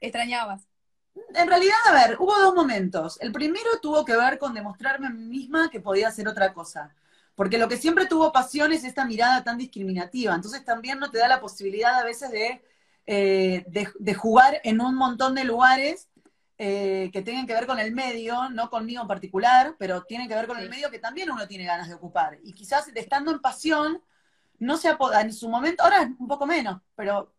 ¿Extrañabas? 0.02 0.68
En 1.34 1.48
realidad, 1.48 1.76
a 1.88 1.94
ver, 1.94 2.18
hubo 2.20 2.38
dos 2.40 2.54
momentos. 2.56 3.20
El 3.22 3.32
primero 3.32 3.70
tuvo 3.82 4.06
que 4.06 4.16
ver 4.16 4.38
con 4.40 4.54
demostrarme 4.54 5.08
a 5.08 5.10
mí 5.12 5.24
misma 5.26 5.70
que 5.70 5.80
podía 5.80 6.08
hacer 6.10 6.28
otra 6.28 6.54
cosa. 6.54 6.94
Porque 7.40 7.58
lo 7.58 7.70
que 7.70 7.78
siempre 7.78 8.06
tuvo 8.06 8.34
pasión 8.34 8.74
es 8.74 8.84
esta 8.84 9.06
mirada 9.06 9.46
tan 9.46 9.58
discriminativa. 9.58 10.36
Entonces 10.36 10.66
también 10.66 11.00
no 11.00 11.10
te 11.10 11.20
da 11.20 11.30
la 11.30 11.40
posibilidad 11.40 11.98
a 11.98 12.04
veces 12.04 12.32
de, 12.32 12.62
eh, 13.06 13.64
de, 13.66 13.88
de 13.98 14.14
jugar 14.14 14.60
en 14.66 14.82
un 14.82 14.94
montón 14.96 15.36
de 15.36 15.46
lugares 15.46 16.10
eh, 16.58 17.10
que 17.14 17.22
tengan 17.22 17.48
que 17.48 17.54
ver 17.54 17.66
con 17.66 17.80
el 17.80 17.94
medio, 17.94 18.50
no 18.50 18.70
conmigo 18.70 19.02
en 19.04 19.08
particular, 19.08 19.78
pero 19.80 20.04
tienen 20.04 20.28
que 20.28 20.36
ver 20.36 20.48
con 20.48 20.60
el 20.60 20.70
medio 20.70 20.92
que 20.92 21.00
también 21.00 21.32
uno 21.32 21.48
tiene 21.48 21.64
ganas 21.64 21.88
de 21.88 21.94
ocupar. 21.94 22.40
Y 22.44 22.52
quizás 22.52 22.90
estando 22.94 23.32
en 23.32 23.40
pasión, 23.40 24.04
no 24.58 24.76
se 24.76 24.90
apoda, 24.90 25.22
en 25.22 25.32
su 25.32 25.48
momento, 25.48 25.84
ahora 25.84 26.02
es 26.02 26.10
un 26.20 26.28
poco 26.28 26.46
menos, 26.46 26.82
pero 26.94 27.34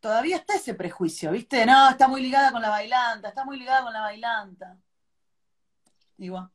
todavía 0.00 0.36
está 0.36 0.56
ese 0.56 0.74
prejuicio, 0.74 1.30
¿viste? 1.30 1.64
No, 1.64 1.88
está 1.88 2.08
muy 2.08 2.20
ligada 2.20 2.52
con 2.52 2.60
la 2.60 2.68
bailanta, 2.68 3.28
está 3.28 3.42
muy 3.46 3.58
ligada 3.58 3.84
con 3.84 3.94
la 3.94 4.02
bailanta. 4.02 4.76
Igual. 6.18 6.50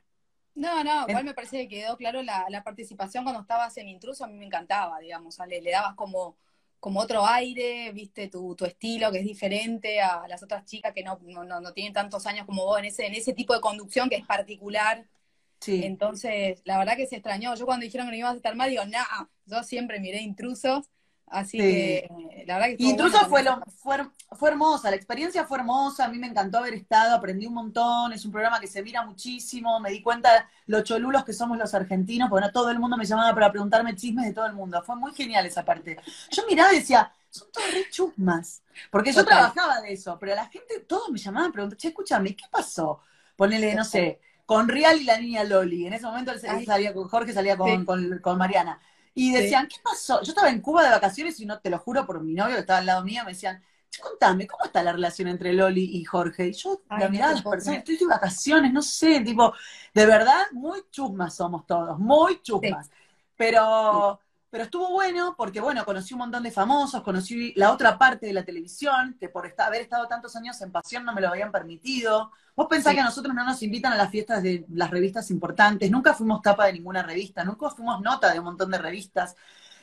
No, 0.54 0.84
no, 0.84 1.06
igual 1.08 1.24
me 1.24 1.34
parece 1.34 1.68
que 1.68 1.68
quedó 1.68 1.96
claro 1.98 2.22
la, 2.22 2.46
la 2.50 2.64
participación 2.64 3.24
cuando 3.24 3.42
estabas 3.42 3.76
en 3.78 3.88
Intruso, 3.88 4.26
a 4.26 4.28
mí 4.28 4.38
me 4.38 4.46
encantaba, 4.46 5.00
digamos, 5.00 5.36
sea, 5.36 5.46
le, 5.46 5.62
le 5.62 5.72
dabas 5.72 5.96
como, 5.96 6.38
como 6.80 7.00
otro 7.00 7.26
aire, 7.26 7.92
viste, 7.94 8.28
tu, 8.28 8.56
tu 8.56 8.66
estilo 8.66 9.12
que 9.12 9.20
es 9.20 9.26
diferente 9.26 10.02
a 10.02 10.28
las 10.28 10.44
otras 10.44 10.66
chicas 10.66 10.94
que 10.94 11.04
no, 11.04 11.20
no, 11.22 11.46
no, 11.46 11.74
tienen 11.74 11.94
tantos 11.94 12.26
años 12.26 12.46
como 12.46 12.66
vos 12.66 12.80
en 12.80 12.86
ese, 12.86 13.06
en 13.06 13.14
ese 13.16 13.34
tipo 13.34 13.54
de 13.54 13.62
conducción 13.62 14.10
que 14.10 14.16
es 14.18 14.26
particular. 14.26 15.08
Sí. 15.60 15.84
Entonces, 15.86 16.62
la 16.66 16.80
verdad 16.80 16.98
que 16.98 17.06
se 17.06 17.18
extrañó. 17.18 17.54
Yo 17.56 17.66
cuando 17.66 17.84
dijeron 17.84 18.08
que 18.08 18.12
no 18.12 18.18
ibas 18.18 18.34
a 18.34 18.38
estar 18.38 18.56
mal, 18.56 18.70
digo, 18.72 18.84
no, 18.86 19.30
yo 19.46 19.64
siempre 19.64 20.00
miré 20.00 20.22
intrusos, 20.22 20.90
así 21.32 21.58
Sí. 21.58 21.64
que 21.64 22.12
la 22.46 22.56
verdad 22.60 22.70
que 22.70 22.78
Y 22.78 22.94
bueno 22.98 23.20
fue, 23.30 23.44
lo, 23.44 23.62
fue, 23.78 23.98
fue 24.32 24.50
hermosa, 24.50 24.90
la 24.90 24.96
experiencia 24.96 25.46
fue 25.46 25.60
hermosa, 25.60 26.06
a 26.06 26.10
mí 26.10 26.18
me 26.18 26.28
encantó 26.28 26.58
haber 26.60 26.74
estado, 26.74 27.16
aprendí 27.16 27.46
un 27.46 27.54
montón, 27.54 28.14
es 28.14 28.26
un 28.26 28.32
programa 28.32 28.60
que 28.60 28.68
se 28.68 28.82
mira 28.82 29.04
muchísimo, 29.06 29.80
me 29.80 29.92
di 29.92 30.02
cuenta 30.02 30.50
lo 30.68 30.82
cholulos 30.84 31.24
que 31.26 31.34
somos 31.34 31.58
los 31.58 31.74
argentinos, 31.76 32.30
porque 32.30 32.46
no 32.48 32.52
todo 32.52 32.72
el 32.72 32.80
mundo 32.80 32.98
me 32.98 33.06
llamaba 33.06 33.34
para 33.34 33.52
preguntarme 33.52 33.96
chismes 33.96 34.26
de 34.26 34.34
todo 34.34 34.48
el 34.48 34.54
mundo, 34.54 34.82
fue 34.84 34.96
muy 34.96 35.14
genial 35.14 35.46
esa 35.46 35.64
parte. 35.66 35.98
Yo 36.32 36.44
miraba 36.50 36.74
y 36.74 36.78
decía, 36.80 37.12
son 37.30 37.50
todos 37.52 37.72
re 37.72 37.88
chusmas, 37.90 38.64
porque 38.90 39.12
yo 39.14 39.24
trabajaba 39.26 39.82
de 39.82 39.94
eso, 39.94 40.18
pero 40.20 40.36
la 40.36 40.48
gente, 40.48 40.80
todos 40.88 41.10
me 41.12 41.20
llamaban 41.20 41.50
a 41.50 41.54
preguntar, 41.54 41.78
che, 41.78 41.90
escúchame, 41.90 42.36
¿qué 42.36 42.46
pasó? 42.52 43.02
Ponele, 43.36 43.76
no 43.76 43.84
sé, 43.84 44.20
con 44.46 44.68
Real 44.68 45.00
y 45.02 45.06
la 45.06 45.18
niña 45.20 45.44
Loli, 45.44 45.88
en 45.88 45.94
ese 45.94 46.06
momento 46.06 46.32
él, 46.32 46.66
salía 46.66 46.94
con 46.94 47.08
Jorge, 47.08 47.34
salía 47.34 47.58
con, 47.58 47.86
Sí. 47.86 47.86
con, 47.86 48.20
con 48.20 48.38
Mariana. 48.38 48.80
Y 49.14 49.34
decían, 49.34 49.68
¿qué 49.68 49.78
pasó? 49.84 50.22
Yo 50.24 50.30
estaba 50.32 50.50
en 50.50 50.62
Cuba 50.62 50.84
de 50.84 50.90
vacaciones 50.90 51.40
y 51.40 51.46
no 51.46 51.60
te 51.60 51.70
lo 51.70 51.80
juro 51.80 52.06
por 52.06 52.22
mi 52.24 52.34
novio 52.34 52.56
que 52.56 52.62
estaba 52.62 52.80
al 52.80 52.86
lado 52.86 53.04
mío, 53.04 53.24
me 53.26 53.32
decían, 53.32 53.62
"Che, 53.90 54.02
contame, 54.02 54.48
¿cómo 54.48 54.64
está 54.66 54.82
la 54.84 54.94
relación 54.94 55.28
entre 55.28 55.54
Loli 55.54 55.84
y 55.98 56.04
Jorge? 56.06 56.48
Y 56.48 56.54
yo 56.54 56.82
Ay, 56.90 57.00
la 57.02 57.10
miraba 57.10 57.32
a 57.32 57.36
las 57.36 57.46
personas, 57.46 57.80
estoy 57.80 57.98
de 57.98 58.06
vacaciones, 58.06 58.72
no 58.74 58.82
sé, 58.82 59.20
tipo, 59.22 59.54
de 59.94 60.06
verdad, 60.06 60.46
muy 60.54 60.82
chusmas 60.92 61.36
somos 61.36 61.66
todos, 61.68 62.00
muy 62.00 62.42
chusmas. 62.42 62.90
Pero, 63.36 64.20
pero 64.52 64.66
estuvo 64.66 64.92
bueno 64.92 65.36
porque, 65.38 65.62
bueno, 65.62 65.86
conocí 65.86 66.14
un 66.14 66.20
montón 66.20 66.44
de 66.44 66.52
famosos, 66.52 67.02
conocí 67.04 67.54
la 67.56 67.72
otra 67.74 67.98
parte 67.98 68.28
de 68.28 68.34
la 68.34 68.46
televisión, 68.46 69.18
que 69.20 69.30
por 69.30 69.48
esta- 69.48 69.68
haber 69.68 69.82
estado 69.82 70.08
tantos 70.08 70.36
años 70.36 70.62
en 70.62 70.72
pasión 70.72 71.06
no 71.06 71.14
me 71.14 71.22
lo 71.22 71.30
habían 71.30 71.52
permitido. 71.52 72.32
Vos 72.56 72.68
pensás 72.70 72.92
Sí. 72.92 72.96
que 72.96 73.02
a 73.02 73.06
nosotros 73.06 73.34
no 73.36 73.46
nos 73.46 73.64
invitan 73.64 73.94
a 73.94 73.98
las 73.98 74.12
fiestas 74.12 74.44
de 74.44 74.66
las 74.74 74.92
revistas 74.92 75.32
importantes, 75.32 75.90
nunca 75.90 76.14
fuimos 76.14 76.42
tapa 76.44 76.66
de 76.68 76.74
ninguna 76.74 77.04
revista, 77.04 77.44
nunca 77.46 77.70
fuimos 77.72 78.02
nota 78.02 78.32
de 78.34 78.40
un 78.40 78.46
montón 78.46 78.72
de 78.72 78.78
revistas, 78.78 79.36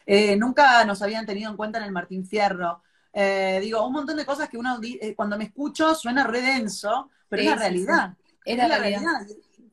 eh, 0.07 0.37
nunca 0.37 0.85
nos 0.85 1.03
habían 1.03 1.27
tenido 1.27 1.51
en 1.51 1.57
cuenta 1.57 1.79
en 1.79 1.85
el 1.85 1.93
Martín 1.93 2.27
Fierro. 2.27 2.83
Eh, 3.13 3.59
digo, 3.63 3.87
un 3.87 3.93
montón 3.93 4.17
de 4.17 4.27
cosas 4.27 4.49
que 4.49 4.59
uno, 4.59 4.79
eh, 4.83 5.15
cuando 5.15 5.37
me 5.39 5.45
escucho, 5.45 5.95
suena 5.95 6.25
re 6.25 6.41
denso, 6.43 7.11
pero 7.29 7.43
Sí, 7.43 7.49
es 7.49 7.51
la 7.51 7.57
sí, 7.57 7.79
sí. 7.79 7.87
realidad. 7.87 8.15
Es 8.45 8.57
Es 8.57 8.59
la 8.59 8.69
la 8.69 8.79
realidad. 8.79 9.01
realidad. 9.01 9.27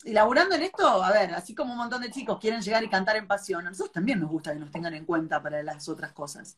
Y 0.05 0.13
laburando 0.13 0.53
en 0.53 0.61
esto, 0.61 1.03
a 1.03 1.11
ver, 1.11 1.33
así 1.33 1.55
como 1.55 1.71
un 1.71 1.79
montón 1.79 1.99
de 1.99 2.11
chicos 2.11 2.39
quieren 2.39 2.61
llegar 2.61 2.83
y 2.83 2.89
cantar 2.89 3.15
en 3.15 3.27
pasión, 3.27 3.65
a 3.65 3.71
nosotros 3.71 3.91
también 3.91 4.19
nos 4.19 4.29
gusta 4.29 4.53
que 4.53 4.59
nos 4.59 4.71
tengan 4.71 4.93
en 4.93 5.03
cuenta 5.03 5.41
para 5.41 5.63
las 5.63 5.89
otras 5.89 6.11
cosas. 6.11 6.57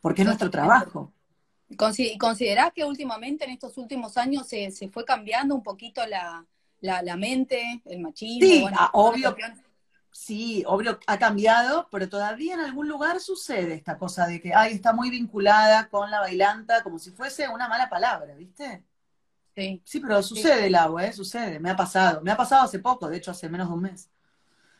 Porque 0.00 0.22
es 0.22 0.26
nuestro 0.26 0.50
trabajo. 0.50 1.12
¿Y 1.68 2.18
considerás 2.18 2.72
que 2.74 2.84
últimamente, 2.84 3.44
en 3.44 3.52
estos 3.52 3.78
últimos 3.78 4.16
años, 4.16 4.48
se, 4.48 4.72
se 4.72 4.88
fue 4.88 5.04
cambiando 5.04 5.54
un 5.54 5.62
poquito 5.62 6.04
la, 6.04 6.44
la, 6.80 7.00
la 7.00 7.16
mente, 7.16 7.80
el 7.84 8.00
machismo? 8.00 8.46
Sí, 8.46 8.62
bueno, 8.62 8.76
ah, 8.80 8.90
obvio. 8.92 9.36
Sí, 10.10 10.64
obvio, 10.66 10.98
ha 11.06 11.18
cambiado, 11.18 11.88
pero 11.90 12.08
todavía 12.08 12.54
en 12.54 12.60
algún 12.60 12.88
lugar 12.88 13.20
sucede 13.20 13.74
esta 13.74 13.98
cosa 13.98 14.26
de 14.26 14.40
que, 14.40 14.52
ay, 14.52 14.74
está 14.74 14.92
muy 14.92 15.10
vinculada 15.10 15.88
con 15.88 16.10
la 16.10 16.20
bailanta, 16.20 16.82
como 16.82 16.98
si 16.98 17.10
fuese 17.12 17.48
una 17.48 17.68
mala 17.68 17.88
palabra, 17.88 18.34
¿viste? 18.34 18.84
Sí. 19.54 19.82
Sí, 19.84 20.00
pero 20.00 20.22
sucede 20.22 20.66
el 20.66 20.74
agua, 20.74 21.06
¿eh? 21.06 21.12
Sucede, 21.12 21.60
me 21.60 21.70
ha 21.70 21.76
pasado. 21.76 22.20
Me 22.22 22.30
ha 22.30 22.36
pasado 22.36 22.62
hace 22.64 22.80
poco, 22.80 23.08
de 23.08 23.18
hecho, 23.18 23.30
hace 23.30 23.48
menos 23.48 23.68
de 23.68 23.74
un 23.74 23.82
mes. 23.82 24.10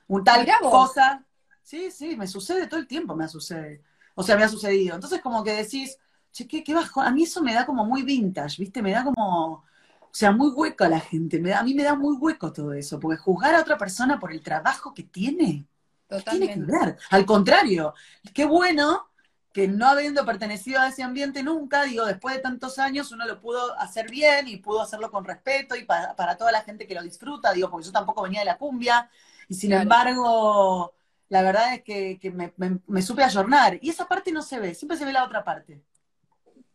Un 0.09 0.25
tal 0.25 0.47
cosa. 0.61 1.25
Sí, 1.63 1.91
sí, 1.91 2.17
me 2.17 2.27
sucede 2.27 2.67
todo 2.67 2.81
el 2.81 2.87
tiempo, 2.87 3.15
me 3.15 3.29
sucede. 3.29 3.83
O 4.15 4.23
sea, 4.23 4.37
me 4.37 4.45
ha 4.45 4.49
sucedido. 4.49 4.95
Entonces, 4.95 5.21
como 5.21 5.43
que 5.43 5.53
decís, 5.53 5.99
che, 6.33 6.47
qué, 6.47 6.63
qué 6.63 6.75
bajo. 6.75 7.01
A 7.01 7.11
mí 7.11 7.23
eso 7.23 7.43
me 7.43 7.55
da 7.55 7.65
como 7.65 7.85
muy 7.85 8.03
vintage, 8.03 8.57
¿viste? 8.61 8.83
Me 8.83 8.93
da 8.93 9.05
como, 9.05 9.53
o 9.55 9.65
sea, 10.11 10.33
muy 10.33 10.49
hueco 10.51 10.85
a 10.85 10.89
la 10.89 11.01
gente. 11.01 11.41
Me 11.41 11.51
da, 11.51 11.61
a 11.61 11.63
mí 11.63 11.75
me 11.75 11.85
da 11.85 11.95
muy 11.95 12.17
hueco 12.17 12.53
todo 12.53 12.73
eso, 12.75 13.01
porque 13.01 13.17
juzgar 13.17 13.55
a 13.55 13.61
otra 13.61 13.79
persona 13.79 14.19
por 14.19 14.33
el 14.33 14.43
trabajo 14.43 14.93
que 14.93 15.05
tiene, 15.05 15.67
¿qué 16.09 16.23
tiene 16.23 16.53
que 16.53 16.61
ver? 16.61 16.99
Al 17.11 17.25
contrario, 17.25 17.95
qué 18.35 18.45
bueno 18.45 19.09
que 19.55 19.69
no 19.69 19.89
habiendo 19.89 20.27
pertenecido 20.27 20.83
a 20.83 20.89
ese 20.91 21.05
ambiente 21.05 21.43
nunca, 21.45 21.85
digo, 21.85 22.07
después 22.07 22.37
de 22.37 22.43
tantos 22.43 22.79
años 22.81 23.13
uno 23.13 23.27
lo 23.27 23.41
pudo 23.41 23.79
hacer 23.81 24.11
bien 24.11 24.49
y 24.49 24.59
pudo 24.59 24.83
hacerlo 24.83 25.11
con 25.13 25.25
respeto 25.25 25.77
y 25.77 25.87
para, 25.87 26.17
para 26.17 26.37
toda 26.39 26.53
la 26.53 26.63
gente 26.63 26.87
que 26.89 26.95
lo 26.97 27.03
disfruta, 27.03 27.55
digo, 27.55 27.71
porque 27.71 27.87
yo 27.87 27.93
tampoco 27.93 28.23
venía 28.25 28.41
de 28.43 28.47
la 28.47 28.59
cumbia 28.59 29.11
y 29.49 29.55
sin 29.57 29.71
Claro. 29.71 29.83
embargo, 29.83 30.95
la 31.31 31.43
verdad 31.43 31.75
es 31.75 31.85
que, 31.85 32.19
que 32.21 32.33
me, 32.33 32.53
me- 32.59 32.81
me 32.89 33.03
supe 33.03 33.25
ayornar 33.25 33.79
y 33.83 33.91
esa 33.91 34.09
parte 34.09 34.33
no 34.33 34.43
se 34.43 34.61
ve, 34.61 34.75
siempre 34.75 34.99
se 34.99 35.07
ve 35.07 35.13
la 35.15 35.25
otra 35.25 35.45
parte. 35.45 35.83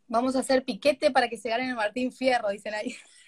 Vamos 0.08 0.36
a 0.36 0.40
hacer 0.40 0.66
piquete 0.66 1.12
para 1.12 1.30
que 1.30 1.38
se 1.38 1.50
ganen 1.50 1.70
el 1.70 1.76
Martín 1.76 2.12
Fierro, 2.12 2.50
dicen 2.50 2.74
ahí. 2.74 2.96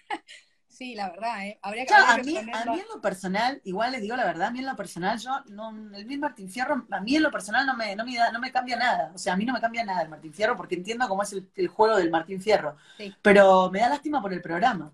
sí, 0.71 0.95
la 0.95 1.09
verdad, 1.09 1.45
¿eh? 1.45 1.59
Habría 1.61 1.85
que, 1.85 1.93
a 1.93 2.17
mí, 2.17 2.37
a 2.37 2.41
mí 2.65 2.79
en 2.79 2.85
lo 2.93 3.01
personal, 3.01 3.61
igual 3.63 3.91
les 3.91 4.01
digo 4.01 4.15
la 4.15 4.25
verdad, 4.25 4.47
a 4.47 4.51
mí 4.51 4.59
en 4.59 4.65
lo 4.65 4.75
personal, 4.75 5.19
yo, 5.19 5.31
no, 5.49 5.69
el 5.95 6.19
Martín 6.19 6.49
Fierro, 6.49 6.85
a 6.89 6.99
mí 7.01 7.15
en 7.15 7.23
lo 7.23 7.31
personal 7.31 7.65
no 7.65 7.75
me, 7.75 7.95
no 7.95 8.05
me, 8.05 8.15
da- 8.15 8.31
no 8.31 8.39
me 8.39 8.51
cambia 8.51 8.77
nada. 8.77 9.11
O 9.13 9.17
sea, 9.17 9.33
a 9.33 9.37
mí 9.37 9.45
no 9.45 9.53
me 9.53 9.61
cambia 9.61 9.83
nada 9.83 10.01
el 10.01 10.09
Martín 10.09 10.33
Fierro 10.33 10.55
porque 10.57 10.75
entiendo 10.75 11.07
cómo 11.07 11.23
es 11.23 11.33
el, 11.33 11.49
el 11.55 11.67
juego 11.67 11.97
del 11.97 12.09
Martín 12.09 12.41
Fierro. 12.41 12.77
Sí. 12.97 13.13
Pero 13.21 13.69
me 13.71 13.79
da 13.79 13.89
lástima 13.89 14.21
por 14.21 14.33
el 14.33 14.41
programa. 14.41 14.91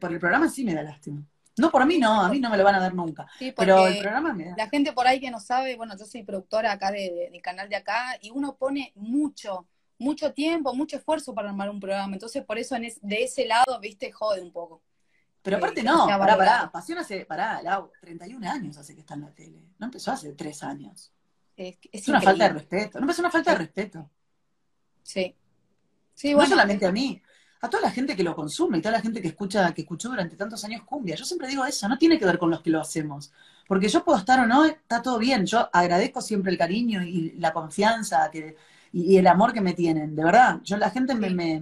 Por 0.00 0.12
el 0.12 0.20
programa 0.20 0.48
sí 0.48 0.64
me 0.64 0.74
da 0.74 0.82
lástima. 0.82 1.22
No 1.56 1.70
por 1.70 1.84
mí, 1.86 1.98
no, 1.98 2.20
a 2.20 2.28
mí 2.28 2.40
no 2.40 2.50
me 2.50 2.56
lo 2.56 2.64
van 2.64 2.74
a 2.74 2.80
dar 2.80 2.94
nunca. 2.94 3.26
Sí, 3.38 3.52
Pero 3.56 3.86
el 3.86 3.98
programa 3.98 4.32
me 4.32 4.44
da. 4.46 4.54
la 4.56 4.68
gente 4.68 4.92
por 4.92 5.06
ahí 5.06 5.20
que 5.20 5.30
no 5.30 5.38
sabe, 5.40 5.76
bueno, 5.76 5.96
yo 5.96 6.04
soy 6.04 6.22
productora 6.24 6.72
acá 6.72 6.90
de, 6.90 7.10
de- 7.12 7.30
del 7.30 7.42
canal 7.42 7.68
de 7.68 7.76
acá 7.76 8.18
y 8.20 8.30
uno 8.30 8.56
pone 8.56 8.92
mucho, 8.96 9.66
mucho 9.98 10.32
tiempo, 10.32 10.74
mucho 10.74 10.96
esfuerzo 10.96 11.32
para 11.34 11.50
armar 11.50 11.70
un 11.70 11.78
programa. 11.80 12.12
Entonces, 12.14 12.44
por 12.44 12.58
eso 12.58 12.74
en 12.76 12.84
es- 12.84 12.98
de 13.02 13.22
ese 13.24 13.46
lado, 13.46 13.78
viste, 13.80 14.10
jode 14.10 14.42
un 14.42 14.52
poco. 14.52 14.82
Pero 15.44 15.56
eh, 15.56 15.58
aparte 15.58 15.82
no, 15.84 16.16
pará, 16.18 16.36
pará. 16.36 16.72
Pasión 16.72 16.98
hace, 16.98 17.26
pará, 17.26 17.62
Lau, 17.62 17.92
31 18.00 18.44
años 18.44 18.76
hace 18.78 18.94
que 18.94 19.00
está 19.02 19.14
en 19.14 19.22
la 19.22 19.32
tele. 19.34 19.60
No 19.78 19.86
empezó 19.86 20.12
hace 20.12 20.32
3 20.34 20.62
años. 20.64 21.12
Es, 21.56 21.78
es 21.92 22.02
Es 22.02 22.08
una 22.08 22.20
falta 22.22 22.44
de 22.44 22.54
respeto. 22.54 23.00
No 23.00 23.10
es 23.10 23.18
una 23.18 23.30
falta 23.30 23.52
de 23.52 23.58
respeto. 23.58 24.10
Sí. 25.02 25.36
Sí, 26.14 26.34
no 26.34 26.36
bueno, 26.36 26.50
solamente 26.50 26.86
a 26.86 26.92
mí, 26.92 27.20
a 27.60 27.70
toda 27.70 27.82
la 27.84 27.90
gente 27.90 28.16
que 28.16 28.22
lo 28.24 28.34
consume 28.36 28.78
y 28.78 28.82
toda 28.82 28.92
la 28.92 29.00
gente 29.02 29.20
que 29.22 29.28
escucha, 29.28 29.72
que 29.74 29.82
escuchó 29.82 30.08
durante 30.10 30.36
tantos 30.36 30.64
años 30.64 30.82
cumbia. 30.84 31.16
Yo 31.16 31.24
siempre 31.24 31.48
digo 31.48 31.64
eso, 31.66 31.88
no 31.88 31.98
tiene 31.98 32.18
que 32.18 32.26
ver 32.26 32.38
con 32.38 32.50
los 32.50 32.62
que 32.62 32.70
lo 32.70 32.80
hacemos. 32.80 33.32
Porque 33.66 33.88
yo 33.88 34.04
puedo 34.04 34.18
estar 34.18 34.40
o 34.40 34.46
no, 34.46 34.64
está 34.64 35.02
todo 35.02 35.18
bien. 35.18 35.46
Yo 35.46 35.68
agradezco 35.72 36.20
siempre 36.22 36.52
el 36.52 36.58
cariño 36.58 37.02
y 37.02 37.32
la 37.38 37.52
confianza 37.52 38.30
que, 38.30 38.56
y, 38.92 39.14
y 39.14 39.18
el 39.18 39.26
amor 39.26 39.52
que 39.52 39.60
me 39.60 39.74
tienen. 39.74 40.14
De 40.16 40.24
verdad, 40.24 40.60
yo 40.64 40.76
la 40.76 40.90
gente 40.90 41.14
Sí. 41.14 41.16
me, 41.16 41.30
me, 41.30 41.60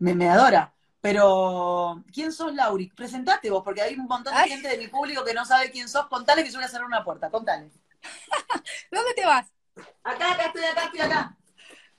me- 0.00 0.14
me 0.14 0.28
adora. 0.30 0.74
Pero, 1.06 2.02
¿quién 2.12 2.32
sos, 2.32 2.52
Lauri? 2.52 2.88
Presentate 2.88 3.48
vos, 3.48 3.62
porque 3.62 3.80
hay 3.80 3.94
un 3.94 4.06
montón 4.06 4.34
de 4.34 4.40
Ay. 4.40 4.50
gente 4.50 4.66
de 4.68 4.76
mi 4.76 4.88
público 4.88 5.24
que 5.24 5.34
no 5.34 5.44
sabe 5.44 5.70
quién 5.70 5.88
sos. 5.88 6.08
Contale 6.08 6.42
que 6.42 6.50
yo 6.50 6.56
voy 6.56 6.64
a 6.64 6.68
cerrar 6.68 6.84
una 6.86 7.04
puerta, 7.04 7.30
contale. 7.30 7.70
¿dónde 8.90 9.14
te 9.14 9.24
vas? 9.24 9.46
Acá, 10.02 10.32
acá 10.32 10.46
estoy, 10.46 10.64
acá 10.64 10.84
estoy, 10.86 11.00
acá. 11.02 11.36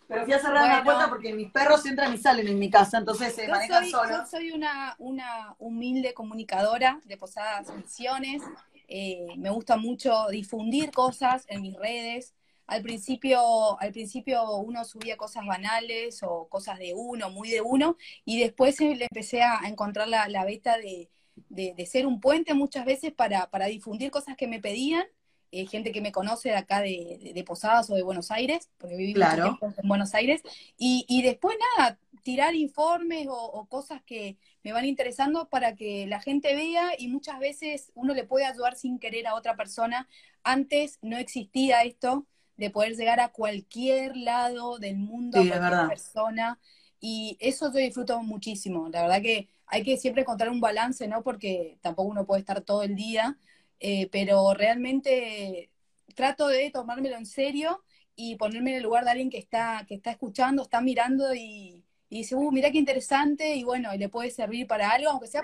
Pero 0.10 0.26
fui 0.26 0.34
a 0.34 0.40
cerrar 0.40 0.60
Bueno. 0.60 0.76
la 0.76 0.84
puerta 0.84 1.10
porque 1.10 1.34
mis 1.34 1.50
perros 1.52 1.86
entran 1.86 2.14
y 2.14 2.18
salen 2.18 2.50
en 2.50 2.60
mi 2.60 2.70
casa, 2.70 2.98
entonces 2.98 3.34
se 3.34 3.48
manejan 3.48 3.84
soy, 3.84 3.92
solos. 3.92 4.12
yo 4.12 4.26
soy 4.26 4.52
una, 4.52 4.96
una 5.00 5.56
humilde 5.58 6.14
comunicadora 6.14 7.00
de 7.06 7.16
Posadas 7.16 7.74
Misiones. 7.74 8.42
Eh, 8.90 9.36
me 9.38 9.50
gusta 9.52 9.78
mucho 9.78 10.28
difundir 10.32 10.92
cosas 10.92 11.46
en 11.48 11.62
mis 11.62 11.78
redes. 11.78 12.34
Al 12.68 12.82
principio, 12.84 13.80
al 13.80 13.92
principio 13.94 14.58
uno 14.58 14.84
subía 14.86 15.18
cosas 15.18 15.46
banales 15.46 16.22
o 16.24 16.48
cosas 16.50 16.80
de 16.80 16.94
uno, 16.94 17.30
muy 17.30 17.50
de 17.50 17.62
uno, 17.62 17.98
y 18.26 18.40
después 18.40 18.80
le 18.80 19.04
empecé 19.10 19.42
a 19.42 19.62
encontrar 19.68 20.08
la, 20.10 20.28
la 20.30 20.46
beta 20.46 20.78
de, 20.78 21.10
de- 21.50 21.74
de 21.76 21.86
ser 21.86 22.06
un 22.06 22.20
puente 22.20 22.54
muchas 22.54 22.86
veces 22.86 23.14
para, 23.14 23.50
para 23.50 23.68
difundir 23.68 24.12
cosas 24.12 24.36
que 24.36 24.48
me 24.48 24.60
pedían, 24.60 25.06
eh, 25.52 25.66
gente 25.66 25.94
que 25.94 26.02
me 26.02 26.12
conoce 26.12 26.50
de 26.50 26.56
acá 26.56 26.82
de, 26.82 27.18
de- 27.22 27.34
de 27.34 27.44
Posadas 27.46 27.90
o 27.90 27.96
de 27.96 28.04
Buenos 28.04 28.32
Aires, 28.32 28.70
porque 28.78 28.98
viví 28.98 29.14
Claro. 29.14 29.44
mucho 29.44 29.58
tiempo 29.60 29.82
en 29.82 29.88
Buenos 29.88 30.14
Aires, 30.14 30.42
y, 30.78 31.06
y 31.08 31.22
después 31.22 31.56
nada, 31.78 32.00
tirar 32.24 32.54
informes 32.56 33.28
o, 33.30 33.34
o 33.36 33.66
cosas 33.68 34.02
que 34.04 34.38
me 34.64 34.74
van 34.74 34.84
interesando 34.86 35.48
para 35.50 35.76
que 35.76 36.06
la 36.08 36.20
gente 36.20 36.54
vea 36.54 36.92
y 36.98 37.08
muchas 37.08 37.40
veces 37.40 37.92
uno 37.96 38.14
le 38.14 38.26
puede 38.26 38.46
ayudar 38.46 38.76
sin 38.76 39.00
querer 39.00 39.26
a 39.28 39.36
otra 39.36 39.56
persona. 39.56 40.10
Antes 40.44 41.00
no 41.02 41.18
existía 41.18 41.84
esto 41.84 42.28
de 42.58 42.70
poder 42.70 42.96
llegar 42.96 43.20
a 43.20 43.30
cualquier 43.30 44.18
lado 44.18 44.80
del 44.80 44.98
mundo, 44.98 45.42
Sí, 45.42 45.52
a 45.52 45.60
cualquier 45.60 45.88
persona, 45.88 46.60
y 47.00 47.38
eso 47.40 47.72
yo 47.72 47.80
disfruto 47.80 48.22
muchísimo. 48.24 48.90
La 48.90 49.04
verdad 49.04 49.22
que 49.22 49.48
hay 49.68 49.84
que 49.84 49.98
siempre 49.98 50.24
encontrar 50.24 50.50
un 50.50 50.60
balance, 50.60 51.08
¿no? 51.08 51.24
Porque 51.24 51.78
tampoco 51.82 52.10
uno 52.10 52.26
puede 52.26 52.40
estar 52.40 52.62
todo 52.62 52.84
el 52.84 52.96
día, 52.96 53.38
eh, 53.80 54.10
pero 54.12 54.54
realmente 54.54 55.70
trato 56.16 56.48
de 56.48 56.72
tomármelo 56.72 57.16
en 57.18 57.26
serio 57.26 57.84
y 58.16 58.36
ponerme 58.36 58.72
en 58.72 58.78
el 58.78 58.84
lugar 58.84 59.04
de 59.04 59.12
alguien 59.12 59.30
que 59.30 59.38
está, 59.38 59.86
que 59.88 59.94
está 59.94 60.10
escuchando, 60.12 60.64
está 60.64 60.82
mirando 60.82 61.36
y, 61.36 61.84
y 62.10 62.18
dice, 62.20 62.36
uh, 62.36 62.52
mira 62.52 62.72
qué 62.72 62.80
interesante, 62.80 63.56
y 63.56 63.64
bueno, 63.64 63.94
y 63.94 64.00
le 64.00 64.10
puede 64.10 64.32
servir 64.32 64.66
para 64.66 64.90
algo, 64.90 65.12
aunque 65.12 65.28
sea. 65.28 65.44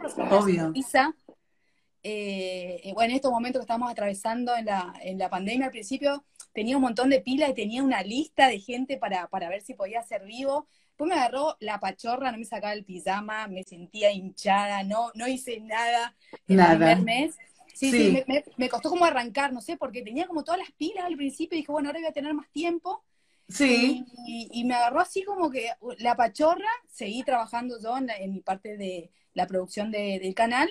Eh, 2.02 2.82
eh, 2.84 2.94
bueno, 2.94 3.12
en 3.12 3.16
estos 3.16 3.32
momentos 3.32 3.60
que 3.60 3.64
estamos 3.64 3.90
atravesando 3.90 4.56
en 4.56 4.66
la, 4.66 4.94
en 5.02 5.18
la 5.18 5.30
pandemia, 5.30 5.68
al 5.68 5.72
principio 5.72 6.26
tenía 6.54 6.76
un 6.78 6.84
montón 6.84 7.10
de 7.10 7.22
pilas 7.22 7.50
y 7.50 7.54
tenía 7.54 7.84
una 7.84 8.04
lista 8.04 8.48
de 8.48 8.60
gente 8.60 8.98
para, 8.98 9.28
para 9.30 9.50
ver 9.50 9.62
si 9.62 9.74
podía 9.74 10.04
ser 10.04 10.24
vivo. 10.26 10.68
Después 10.90 11.10
me 11.10 11.16
agarró 11.16 11.58
la 11.60 11.80
pachorra, 11.80 12.32
no 12.32 12.38
me 12.38 12.46
sacaba 12.46 12.74
el 12.74 12.86
pijama, 12.86 13.48
me 13.48 13.64
sentía 13.64 14.12
hinchada, 14.12 14.84
no, 14.84 15.12
no 15.16 15.28
hice 15.28 15.60
nada 15.60 16.16
el 16.48 16.56
Nada. 16.58 16.78
primer 16.78 17.02
mes. 17.02 17.36
Sí, 17.74 17.92
sí, 17.92 17.98
Sí. 17.98 18.12
me, 18.12 18.24
me- 18.28 18.44
me 18.58 18.70
costó 18.70 18.90
como 18.90 19.06
arrancar, 19.06 19.52
no 19.52 19.62
sé, 19.62 19.78
porque 19.78 20.04
tenía 20.04 20.28
como 20.28 20.44
todas 20.44 20.60
las 20.60 20.72
pilas 20.74 21.06
al 21.06 21.16
principio 21.18 21.58
y 21.58 21.62
dije, 21.62 21.72
bueno, 21.72 21.90
ahora 21.90 22.00
voy 22.00 22.08
a 22.10 22.14
tener 22.14 22.34
más 22.34 22.50
tiempo. 22.52 23.04
Sí, 23.48 24.06
Y, 24.26 24.50
y 24.52 24.64
me 24.66 24.76
agarró 24.76 25.00
así 25.02 25.24
como 25.24 25.50
que 25.52 25.70
la 26.00 26.16
pachorra, 26.16 26.68
seguí 26.88 27.24
trabajando 27.24 27.80
yo 27.82 27.98
en, 27.98 28.08
la- 28.08 28.18
en 28.18 28.34
mi 28.34 28.42
parte 28.42 28.78
de 28.78 29.12
la 29.34 29.48
producción 29.48 29.92
de- 29.92 30.20
del 30.22 30.34
canal, 30.36 30.70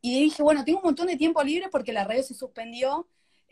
y 0.00 0.20
dije, 0.24 0.42
bueno, 0.42 0.64
tengo 0.64 0.78
un 0.80 0.84
montón 0.84 1.06
de 1.06 1.16
tiempo 1.16 1.42
libre 1.42 1.68
porque 1.70 1.92
la 1.92 2.04
radio 2.04 2.22
se 2.22 2.34
suspendió, 2.34 3.08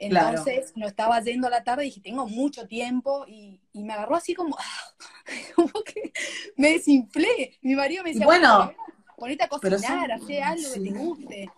Claro. 0.08 0.38
entonces 0.38 0.72
no 0.76 0.86
estaba 0.86 1.20
yendo 1.20 1.46
a 1.46 1.50
la 1.50 1.64
tarde, 1.64 1.84
y 1.84 1.88
dije, 1.88 2.00
tengo 2.00 2.26
mucho 2.26 2.66
tiempo, 2.66 3.24
y, 3.28 3.60
y 3.72 3.82
me 3.84 3.92
agarró 3.94 4.16
así 4.16 4.34
como, 4.34 4.56
como 5.56 5.72
que 5.84 6.12
me 6.56 6.72
desinflé. 6.72 7.58
Mi 7.62 7.74
marido 7.74 8.02
me 8.04 8.10
decía, 8.10 8.26
Bueno, 8.26 8.72
ponete 9.16 9.44
a 9.44 9.48
cocinar, 9.48 10.12
hacé 10.12 10.42
algo 10.42 10.72
que 10.72 10.80
te 10.80 10.92
guste. 10.92 11.50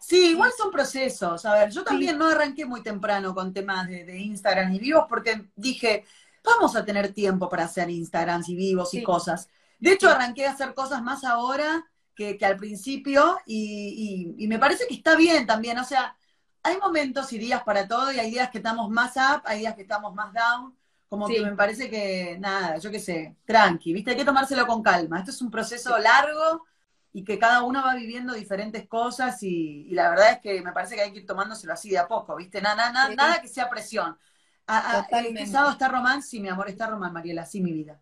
sí, 0.00 0.30
igual 0.30 0.50
son 0.56 0.70
procesos. 0.70 1.44
A 1.44 1.54
ver, 1.54 1.70
yo 1.70 1.84
también 1.84 2.18
no 2.18 2.26
arranqué 2.28 2.66
muy 2.66 2.82
temprano 2.82 3.34
con 3.34 3.52
temas 3.52 3.88
de, 3.88 4.04
de 4.04 4.18
Instagram 4.18 4.72
y 4.74 4.78
vivos 4.78 5.06
porque 5.08 5.46
dije, 5.56 6.04
vamos 6.44 6.76
a 6.76 6.84
tener 6.84 7.12
tiempo 7.12 7.48
para 7.48 7.64
hacer 7.64 7.90
Instagrams 7.90 8.48
y 8.48 8.56
vivos 8.56 8.94
y 8.94 9.02
cosas. 9.02 9.48
De 9.78 9.92
hecho, 9.92 10.08
arranqué 10.08 10.46
a 10.46 10.52
hacer 10.52 10.74
cosas 10.74 11.02
más 11.02 11.24
ahora 11.24 11.90
que, 12.14 12.36
que 12.38 12.46
al 12.46 12.56
principio 12.56 13.38
y, 13.46 14.34
y- 14.38 14.44
y 14.44 14.48
me 14.48 14.58
parece 14.58 14.86
que 14.86 14.94
está 14.94 15.16
bien 15.16 15.46
también. 15.46 15.78
O 15.78 15.84
sea, 15.84 16.16
hay 16.64 16.78
momentos 16.78 17.32
y 17.32 17.38
días 17.38 17.62
para 17.64 17.86
todo 17.88 18.12
y 18.12 18.18
hay 18.20 18.30
días 18.30 18.50
que 18.50 18.58
estamos 18.58 18.90
más 18.90 19.16
up, 19.16 19.42
hay 19.44 19.60
días 19.60 19.74
que 19.76 19.82
estamos 19.82 20.14
más 20.14 20.32
down. 20.32 20.76
Como 21.08 21.28
Sí. 21.28 21.34
que 21.36 21.42
me 21.42 21.54
parece 21.56 21.88
que, 21.90 22.38
nada, 22.40 22.78
yo 22.78 22.90
qué 22.90 22.98
sé, 22.98 23.36
tranqui, 23.46 23.92
¿viste? 23.92 24.10
Hay 24.12 24.16
que 24.16 24.24
tomárselo 24.24 24.66
con 24.66 24.82
calma. 24.82 25.18
Esto 25.20 25.30
es 25.30 25.42
un 25.42 25.50
proceso 25.50 25.96
largo 25.98 26.64
y 27.12 27.22
que 27.24 27.38
cada 27.38 27.62
uno 27.62 27.82
va 27.84 27.94
viviendo 27.94 28.34
diferentes 28.34 28.88
cosas 28.88 29.40
y, 29.44 29.86
y 29.88 29.94
la 29.94 30.10
verdad 30.10 30.32
es 30.32 30.38
que 30.40 30.62
me 30.62 30.72
parece 30.72 30.96
que 30.96 31.02
hay 31.02 31.12
que 31.12 31.20
ir 31.20 31.26
tomándoselo 31.26 31.72
así 31.72 31.90
de 31.90 31.98
a 31.98 32.08
poco, 32.08 32.34
¿viste? 32.36 32.60
Nada, 32.60 32.90
nada, 32.90 33.08
Sí. 33.10 33.16
nada 33.16 33.40
que 33.40 33.48
sea 33.48 33.70
presión. 33.70 34.18
A, 34.66 34.98
a- 35.00 35.06
sábado 35.46 35.72
está 35.72 35.88
Román, 35.88 36.22
sí, 36.22 36.40
mi 36.40 36.48
amor, 36.48 36.68
está 36.70 36.86
Román, 36.88 37.12
Mariela, 37.12 37.44
sí, 37.46 37.60
mi 37.60 37.72
vida. 37.72 38.00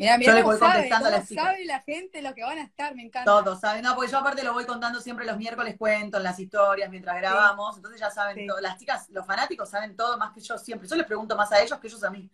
Yo 0.00 0.32
le 0.32 0.42
voy 0.42 0.58
sabe, 0.58 0.72
contestando 0.72 1.08
a 1.08 1.10
las 1.10 1.28
chicas. 1.28 1.44
sabe 1.44 1.64
la 1.66 1.80
gente 1.80 2.22
lo 2.22 2.34
que 2.34 2.42
van 2.42 2.58
a 2.58 2.62
estar, 2.62 2.94
me 2.94 3.02
encanta. 3.02 3.30
Todos 3.30 3.60
saben, 3.60 3.82
no, 3.82 3.94
porque 3.94 4.10
yo 4.10 4.18
aparte 4.18 4.42
lo 4.42 4.54
voy 4.54 4.64
contando 4.64 5.00
siempre 5.00 5.26
los 5.26 5.36
miércoles, 5.36 5.76
cuento 5.78 6.16
en 6.16 6.22
las 6.22 6.38
historias 6.38 6.88
mientras 6.90 7.16
grabamos, 7.16 7.76
entonces 7.76 8.00
ya 8.00 8.10
saben 8.10 8.36
Sí. 8.36 8.46
todo. 8.46 8.60
Las 8.60 8.78
chicas, 8.78 9.08
los 9.10 9.26
fanáticos 9.26 9.68
saben 9.68 9.94
todo 9.96 10.16
más 10.16 10.32
que 10.32 10.40
yo 10.40 10.56
siempre. 10.56 10.88
Yo 10.88 10.96
les 10.96 11.06
pregunto 11.06 11.36
más 11.36 11.52
a 11.52 11.60
ellos 11.60 11.78
que 11.78 11.86
ellos 11.88 12.02
a 12.02 12.10
mí. 12.10 12.30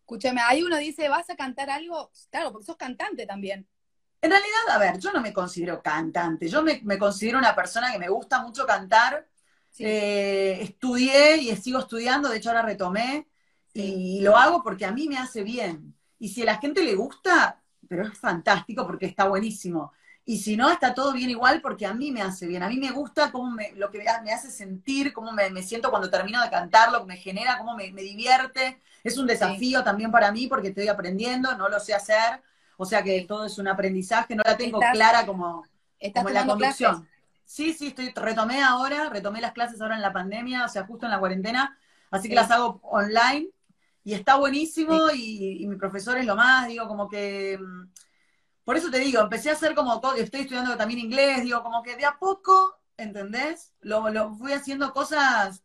Escúchame, 0.00 0.40
ahí 0.44 0.62
uno 0.62 0.76
dice, 0.76 1.08
¿vas 1.08 1.30
a 1.30 1.36
cantar 1.36 1.70
algo? 1.70 2.10
Claro, 2.30 2.50
porque 2.52 2.66
sos 2.66 2.76
cantante 2.76 3.26
también. 3.26 3.66
En 4.20 4.30
realidad, 4.30 4.68
a 4.70 4.78
ver, 4.78 4.98
yo 4.98 5.12
no 5.12 5.20
me 5.20 5.32
considero 5.32 5.82
cantante, 5.82 6.48
yo 6.48 6.62
me, 6.62 6.80
me 6.84 6.98
considero 6.98 7.38
una 7.38 7.54
persona 7.54 7.90
que 7.92 7.98
me 7.98 8.08
gusta 8.08 8.42
mucho 8.42 8.66
cantar. 8.66 9.26
Sí. 9.70 9.84
Eh, 9.86 10.62
estudié 10.62 11.36
y 11.38 11.56
sigo 11.56 11.78
estudiando, 11.78 12.28
de 12.28 12.36
hecho 12.36 12.50
ahora 12.50 12.62
retomé, 12.62 13.26
y 13.72 14.20
lo 14.20 14.36
hago 14.36 14.62
porque 14.62 14.84
a 14.84 14.92
mí 14.92 15.08
me 15.08 15.16
hace 15.16 15.42
bien. 15.42 15.96
Y 16.22 16.28
si 16.28 16.42
a 16.42 16.44
la 16.44 16.58
gente 16.58 16.84
le 16.84 16.94
gusta, 16.94 17.60
pero 17.88 18.04
es 18.06 18.16
fantástico 18.16 18.86
porque 18.86 19.06
está 19.06 19.26
buenísimo. 19.26 19.92
y 20.24 20.38
si 20.38 20.56
no, 20.56 20.70
está 20.70 20.94
todo 20.94 21.12
bien 21.12 21.30
igual 21.30 21.60
porque 21.60 21.84
a 21.84 21.94
mí 21.94 22.12
me 22.12 22.22
hace 22.22 22.46
bien. 22.46 22.62
A 22.62 22.68
mí 22.68 22.76
me 22.76 22.92
gusta 22.92 23.32
cómo 23.32 23.50
me, 23.50 23.72
lo 23.72 23.90
que 23.90 23.98
me 23.98 24.32
hace 24.32 24.48
sentir, 24.52 25.12
cómo 25.12 25.32
me, 25.32 25.62
siento 25.64 25.90
cuando 25.90 26.08
termino 26.08 26.40
de 26.40 26.48
cantar, 26.48 26.92
lo 26.92 27.00
que 27.00 27.06
me 27.06 27.16
genera, 27.16 27.58
cómo 27.58 27.74
me, 27.74 27.90
divierte. 27.90 28.80
Es 29.02 29.18
un 29.18 29.26
desafío 29.26 29.82
también 29.82 30.12
para 30.12 30.30
mí 30.30 30.46
porque 30.46 30.68
estoy 30.68 30.86
aprendiendo, 30.86 31.56
no 31.56 31.68
lo 31.68 31.80
sé 31.80 31.92
hacer. 31.92 32.40
O 32.76 32.84
sea 32.84 33.02
que 33.02 33.22
todo 33.22 33.46
es 33.46 33.58
un 33.58 33.66
aprendizaje, 33.66 34.36
no 34.36 34.44
la 34.46 34.56
tengo 34.56 34.78
clara 34.78 35.26
como, 35.26 35.64
como 36.14 36.28
la 36.28 36.46
conducción. 36.46 37.08
Sí, 37.44 37.72
sí, 37.72 37.88
estoy, 37.88 38.12
retomé 38.14 38.62
ahora, 38.62 39.08
retomé 39.08 39.40
las 39.40 39.54
clases 39.54 39.80
ahora 39.80 39.96
en 39.96 40.02
la 40.02 40.12
pandemia, 40.12 40.66
o 40.66 40.68
sea, 40.68 40.86
justo 40.86 41.04
en 41.04 41.10
la 41.10 41.18
cuarentena, 41.18 41.76
así 42.12 42.28
que 42.28 42.36
las 42.36 42.52
hago 42.52 42.78
online 42.84 43.48
y 44.04 44.14
está 44.14 44.36
buenísimo 44.36 45.10
y, 45.14 45.62
y 45.62 45.66
mi 45.66 45.76
profesor 45.76 46.18
es 46.18 46.26
lo 46.26 46.36
más, 46.36 46.68
digo, 46.68 46.88
como 46.88 47.08
que 47.08 47.58
mm, 47.60 47.90
por 48.64 48.76
eso 48.76 48.90
te 48.90 48.98
digo, 48.98 49.20
empecé 49.20 49.50
a 49.50 49.54
hacer 49.54 49.74
como, 49.74 50.00
estoy 50.16 50.42
estudiando 50.42 50.76
también 50.76 51.00
inglés, 51.00 51.42
digo, 51.42 51.62
como 51.62 51.82
que 51.82 51.96
de 51.96 52.04
a 52.06 52.18
poco, 52.18 52.80
¿entendés? 52.96 53.72
Lo, 53.80 54.08
lo 54.10 54.34
fui 54.34 54.52
haciendo 54.52 54.92
cosas 54.92 55.62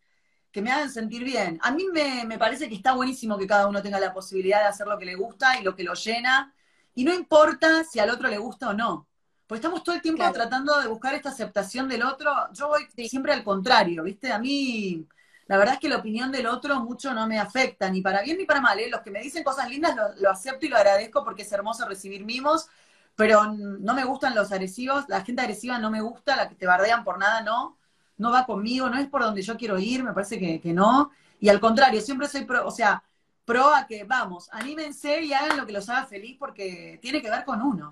que 0.52 0.62
me 0.62 0.72
hagan 0.72 0.90
sentir 0.90 1.24
bien. 1.24 1.60
A 1.62 1.72
mí 1.72 1.86
me, 1.94 2.38
parece 2.40 2.68
que 2.68 2.76
está 2.76 2.94
buenísimo 2.94 3.38
que 3.38 3.46
cada 3.46 3.68
uno 3.68 3.82
tenga 3.84 4.00
la 4.00 4.14
posibilidad 4.14 4.62
de 4.62 4.68
hacer 4.68 4.88
lo 4.88 4.98
que 4.98 5.06
le 5.06 5.16
gusta 5.16 5.60
y 5.60 5.64
lo 5.64 5.76
que 5.76 5.84
lo 5.84 5.94
llena. 5.94 6.54
Y 6.96 7.04
no 7.04 7.14
importa 7.14 7.84
si 7.84 8.00
al 8.00 8.10
otro 8.10 8.28
le 8.28 8.40
gusta 8.40 8.70
o 8.70 8.74
no. 8.74 9.08
Pues 9.46 9.60
estamos 9.60 9.84
todo 9.84 9.96
el 9.96 10.02
tiempo 10.02 10.30
tratando 10.32 10.80
de 10.82 10.88
buscar 10.88 11.14
esta 11.14 11.30
aceptación 11.30 11.88
del 11.88 12.04
otro. 12.04 12.32
Yo 12.54 12.70
voy 12.70 12.88
siempre 13.08 13.34
al 13.34 13.44
contrario, 13.44 14.04
¿viste? 14.04 14.32
A 14.32 14.40
mí, 14.40 15.06
la 15.48 15.58
verdad 15.58 15.76
es 15.76 15.80
que 15.80 15.90
la 15.90 15.98
opinión 15.98 16.32
del 16.32 16.48
otro 16.48 16.80
mucho 16.82 17.14
no 17.14 17.28
me 17.28 17.40
afecta, 17.40 17.90
ni 17.90 18.02
para 18.02 18.22
bien 18.22 18.38
ni 18.38 18.46
para 18.46 18.62
mal. 18.62 18.80
¿eh? 18.80 18.90
Los 18.90 19.02
que 19.02 19.12
me 19.12 19.22
dicen 19.22 19.44
cosas 19.44 19.70
lindas 19.70 19.96
lo, 19.96 20.14
lo 20.22 20.30
acepto 20.30 20.66
y 20.66 20.70
lo 20.70 20.78
agradezco 20.78 21.24
porque 21.24 21.44
es 21.44 21.52
hermoso 21.52 21.88
recibir 21.88 22.26
mimos 22.26 22.70
pero 23.18 23.52
no 23.52 23.96
me 23.96 24.06
gustan 24.06 24.36
los 24.36 24.52
agresivos, 24.52 25.06
la 25.10 25.26
gente 25.26 25.42
agresiva 25.42 25.80
no 25.80 25.90
me 25.90 26.02
gusta, 26.02 26.36
la 26.36 26.48
que 26.48 26.54
te 26.54 26.68
bardean 26.68 27.04
por 27.04 27.18
nada, 27.18 27.42
no, 27.42 27.76
no 28.18 28.32
va 28.32 28.46
conmigo, 28.46 28.90
no 28.92 29.00
es 29.00 29.08
por 29.08 29.24
donde 29.24 29.42
yo 29.42 29.58
quiero 29.58 29.80
ir, 29.80 30.04
me 30.04 30.14
parece 30.14 30.38
que, 30.38 30.72
no, 30.72 31.10
y 31.40 31.50
al 31.50 31.60
contrario, 31.60 32.00
siempre 32.00 32.28
soy 32.28 32.46
pro, 32.46 32.66
o 32.66 32.70
sea, 32.70 33.04
pro 33.44 33.74
a 33.74 33.88
que, 33.88 34.04
vamos, 34.04 34.50
anímense 34.52 35.24
y 35.24 35.34
hagan 35.34 35.58
lo 35.58 35.66
que 35.66 35.74
los 35.74 35.90
haga 35.90 36.06
feliz 36.06 36.38
porque 36.38 37.00
tiene 37.02 37.20
que 37.20 37.32
ver 37.32 37.44
con 37.44 37.60
uno. 37.60 37.92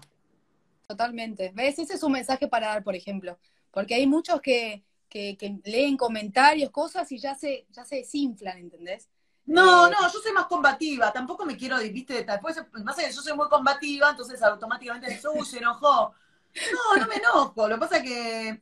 Totalmente, 0.87 1.51
¿ves? 1.55 1.79
Ese 1.79 1.95
es 1.95 2.03
un 2.03 2.11
mensaje 2.11 2.47
para 2.47 2.67
dar, 2.67 2.83
por 2.83 2.93
ejemplo, 2.93 3.39
porque 3.71 3.95
hay 3.95 4.05
muchos 4.05 4.39
que, 4.41 4.83
que, 5.15 5.37
que 5.37 5.61
leen 5.63 5.95
comentarios, 5.95 6.71
cosas 6.71 7.09
y 7.13 7.17
ya 7.17 7.35
se, 7.35 7.65
ya 7.71 7.85
se 7.85 7.95
desinflan, 7.95 8.57
¿entendés? 8.57 9.07
No, 9.45 9.87
eh, 9.87 9.91
no, 9.91 10.11
yo 10.11 10.19
soy 10.19 10.33
más 10.33 10.47
combativa, 10.47 11.13
tampoco 11.13 11.45
me 11.45 11.55
quiero, 11.55 11.77
viste, 11.79 12.25
después, 12.25 12.61
más 12.83 12.97
que 12.97 13.09
yo 13.09 13.21
soy 13.21 13.33
muy 13.33 13.47
combativa, 13.47 14.09
entonces 14.09 14.43
automáticamente 14.43 15.17
uy, 15.33 15.45
se 15.45 15.59
enojó. 15.59 16.13
No, 16.73 16.99
no 16.99 17.07
me 17.07 17.15
enojo, 17.15 17.65
lo 17.65 17.75
que 17.75 17.79
pasa 17.79 17.97
es 17.97 18.03
que 18.03 18.59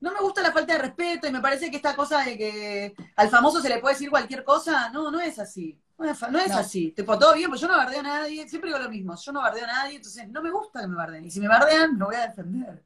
no 0.00 0.12
me 0.12 0.18
gusta 0.18 0.42
la 0.42 0.50
falta 0.50 0.72
de 0.72 0.80
respeto 0.80 1.28
y 1.28 1.32
me 1.32 1.40
parece 1.40 1.70
que 1.70 1.76
esta 1.76 1.94
cosa 1.94 2.24
de 2.24 2.36
que 2.36 2.94
al 3.14 3.28
famoso 3.30 3.60
se 3.60 3.68
le 3.68 3.78
puede 3.78 3.94
decir 3.94 4.10
cualquier 4.10 4.42
cosa, 4.42 4.90
no, 4.90 5.08
no 5.08 5.20
es 5.20 5.38
así. 5.38 5.78
No 5.98 6.38
es, 6.40 6.50
así. 6.50 6.90
Tipo, 6.90 7.16
todo 7.16 7.32
bien, 7.32 7.48
pues 7.48 7.60
yo 7.60 7.68
no 7.68 7.76
bardeo 7.76 8.00
a 8.00 8.02
nadie, 8.02 8.48
siempre 8.48 8.70
digo 8.70 8.82
lo 8.82 8.90
mismo, 8.90 9.14
yo 9.14 9.30
no 9.30 9.40
bardeo 9.40 9.64
a 9.64 9.68
nadie, 9.68 9.96
entonces 9.96 10.28
no 10.28 10.42
me 10.42 10.50
gusta 10.50 10.80
que 10.80 10.88
me 10.88 10.96
bardeen. 10.96 11.26
Y 11.26 11.30
si 11.30 11.38
me 11.38 11.46
bardean, 11.46 11.96
me 11.96 12.04
voy 12.04 12.16
a 12.16 12.26
defender. 12.26 12.82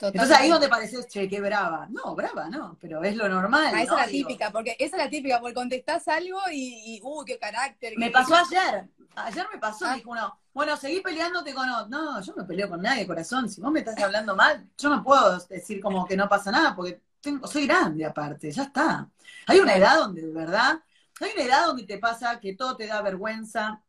Entonces 0.00 0.36
ahí 0.36 0.48
donde 0.48 0.68
pareces, 0.68 1.06
che, 1.06 1.28
qué 1.28 1.40
brava. 1.40 1.86
No, 1.90 2.14
brava, 2.14 2.48
no, 2.48 2.76
pero 2.80 3.02
es 3.04 3.16
lo 3.16 3.28
normal. 3.28 3.72
Ah, 3.74 3.82
esa 3.82 3.94
es 3.94 4.00
la 4.00 4.06
típica, 4.06 4.50
porque 4.50 4.76
esa 4.78 4.96
es 4.96 5.04
la 5.04 5.10
típica, 5.10 5.40
porque 5.40 5.54
contestás 5.54 6.08
algo 6.08 6.38
y, 6.52 7.00
uh, 7.02 7.24
qué 7.24 7.38
carácter. 7.38 7.94
Me 7.96 8.10
pasó 8.10 8.34
ayer, 8.34 8.88
ayer 9.16 9.46
me 9.52 9.58
pasó, 9.58 9.86
ah. 9.86 9.94
dijo 9.94 10.10
uno, 10.10 10.38
bueno, 10.52 10.76
seguí 10.76 11.00
peleándote 11.00 11.52
con 11.54 11.68
otro. 11.68 11.88
No, 11.88 12.20
yo 12.20 12.34
no 12.34 12.46
peleo 12.46 12.68
con 12.68 12.80
nadie, 12.80 13.06
corazón. 13.06 13.48
Si 13.48 13.60
vos 13.60 13.70
me 13.70 13.80
estás 13.80 13.98
hablando 13.98 14.34
mal, 14.34 14.66
yo 14.78 14.88
no 14.88 15.02
puedo 15.02 15.38
decir 15.38 15.80
como 15.80 16.06
que 16.06 16.16
no 16.16 16.28
pasa 16.28 16.50
nada, 16.50 16.74
porque 16.74 17.00
tengo, 17.20 17.46
soy 17.46 17.66
grande 17.66 18.04
aparte, 18.04 18.50
ya 18.50 18.64
está. 18.64 19.08
Hay 19.46 19.58
una 19.58 19.76
edad 19.76 19.98
donde, 19.98 20.22
de 20.22 20.32
verdad, 20.32 20.80
hay 21.20 21.30
una 21.34 21.44
edad 21.44 21.66
donde 21.66 21.84
te 21.84 21.98
pasa 21.98 22.40
que 22.40 22.54
todo 22.54 22.76
te 22.76 22.86
da 22.86 23.02
vergüenza, 23.02 23.82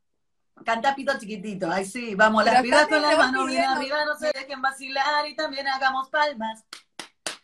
Canta 0.66 0.96
pito 0.96 1.18
chiquitito, 1.18 1.72
ay 1.72 1.86
sí, 1.86 2.16
vamos, 2.16 2.46
las 2.46 2.62
pidas 2.62 2.88
con 2.88 3.02
las 3.02 3.18
manos 3.18 3.48
bien 3.48 3.64
arriba, 3.64 4.06
no 4.06 4.18
se 4.18 4.32
dejen 4.34 4.62
vacilar 4.62 5.28
y 5.28 5.36
también 5.36 5.68
hagamos 5.68 6.10
palmas. 6.10 6.64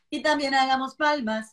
Y 0.10 0.22
también 0.22 0.54
hagamos 0.54 0.96
palmas. 0.96 1.52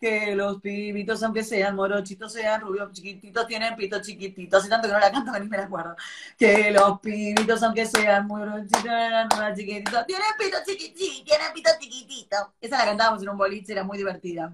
Que 0.00 0.34
los 0.36 0.60
pibitos, 0.60 1.22
aunque 1.22 1.42
sean 1.42 1.74
morochitos, 1.74 2.32
sean 2.32 2.60
rubios 2.60 2.92
chiquititos, 2.92 3.46
tienen 3.46 3.74
pito 3.74 4.00
chiquitito. 4.02 4.58
Hace 4.58 4.68
tanto 4.68 4.86
que 4.86 4.92
no 4.92 5.00
la 5.00 5.10
canto 5.10 5.32
que 5.32 5.40
ni 5.40 5.48
me 5.48 5.56
la 5.56 5.64
acuerdo. 5.64 5.96
Que 6.38 6.70
los 6.70 7.00
pibitos, 7.00 7.62
aunque 7.62 7.86
sean 7.86 8.26
morochitos, 8.26 8.82
sean 8.82 9.28
chiquititos, 9.56 10.06
tienen 10.06 10.26
pito 10.38 10.58
chiquitito, 10.66 11.24
tienen 11.24 11.52
pito 11.54 11.70
chiquitito. 11.80 12.54
Esa 12.60 12.78
la 12.78 12.84
cantábamos 12.84 13.22
en 13.22 13.28
un 13.30 13.38
boliche, 13.38 13.72
era 13.72 13.82
muy 13.82 13.96
divertida. 13.96 14.52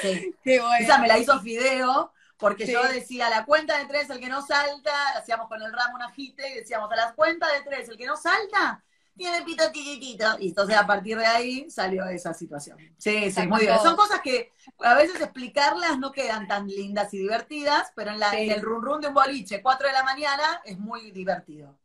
Sí. 0.00 0.34
Qué 0.42 0.60
bueno. 0.60 0.76
Esa 0.80 0.98
me 0.98 1.08
la 1.08 1.18
hizo 1.18 1.38
Fideo 1.40 2.12
porque 2.42 2.66
yo 2.66 2.82
decía, 2.82 3.30
la 3.30 3.46
cuenta 3.46 3.78
de 3.78 3.86
tres, 3.86 4.10
el 4.10 4.18
que 4.18 4.28
no 4.28 4.44
salta, 4.44 4.92
hacíamos 5.16 5.48
con 5.48 5.62
el 5.62 5.72
ramo 5.72 5.94
un 5.94 6.02
agite 6.02 6.50
y 6.50 6.54
decíamos, 6.56 6.90
a 6.90 6.96
las 6.96 7.12
cuentas 7.14 7.48
de 7.52 7.62
tres, 7.62 7.88
el 7.88 7.96
que 7.96 8.04
no 8.04 8.16
salta, 8.16 8.84
tiene 9.16 9.42
pito 9.42 9.62
chiquitito. 9.72 10.26
Y 10.40 10.48
entonces 10.48 10.76
a 10.76 10.84
partir 10.84 11.16
de 11.16 11.26
ahí 11.26 11.70
salió 11.70 12.04
esa 12.06 12.34
situación. 12.34 12.78
Sí, 12.98 13.30
sí, 13.30 13.46
muy 13.46 13.60
bien. 13.60 13.78
Son 13.80 13.94
cosas 13.94 14.20
que 14.20 14.50
a 14.80 14.94
veces 14.94 15.20
explicarlas 15.20 16.00
no 16.00 16.10
quedan 16.10 16.48
tan 16.48 16.66
lindas 16.66 17.14
y 17.14 17.18
divertidas, 17.18 17.92
pero 17.94 18.10
en, 18.10 18.18
la, 18.18 18.32
el 18.32 18.60
run 18.60 18.82
run 18.82 19.00
de 19.00 19.08
un 19.08 19.14
boliche, 19.14 19.62
4 19.62 19.86
de 19.86 19.92
la 19.92 20.02
mañana, 20.02 20.60
es 20.64 20.78
muy 20.78 21.12
divertido. 21.12 21.78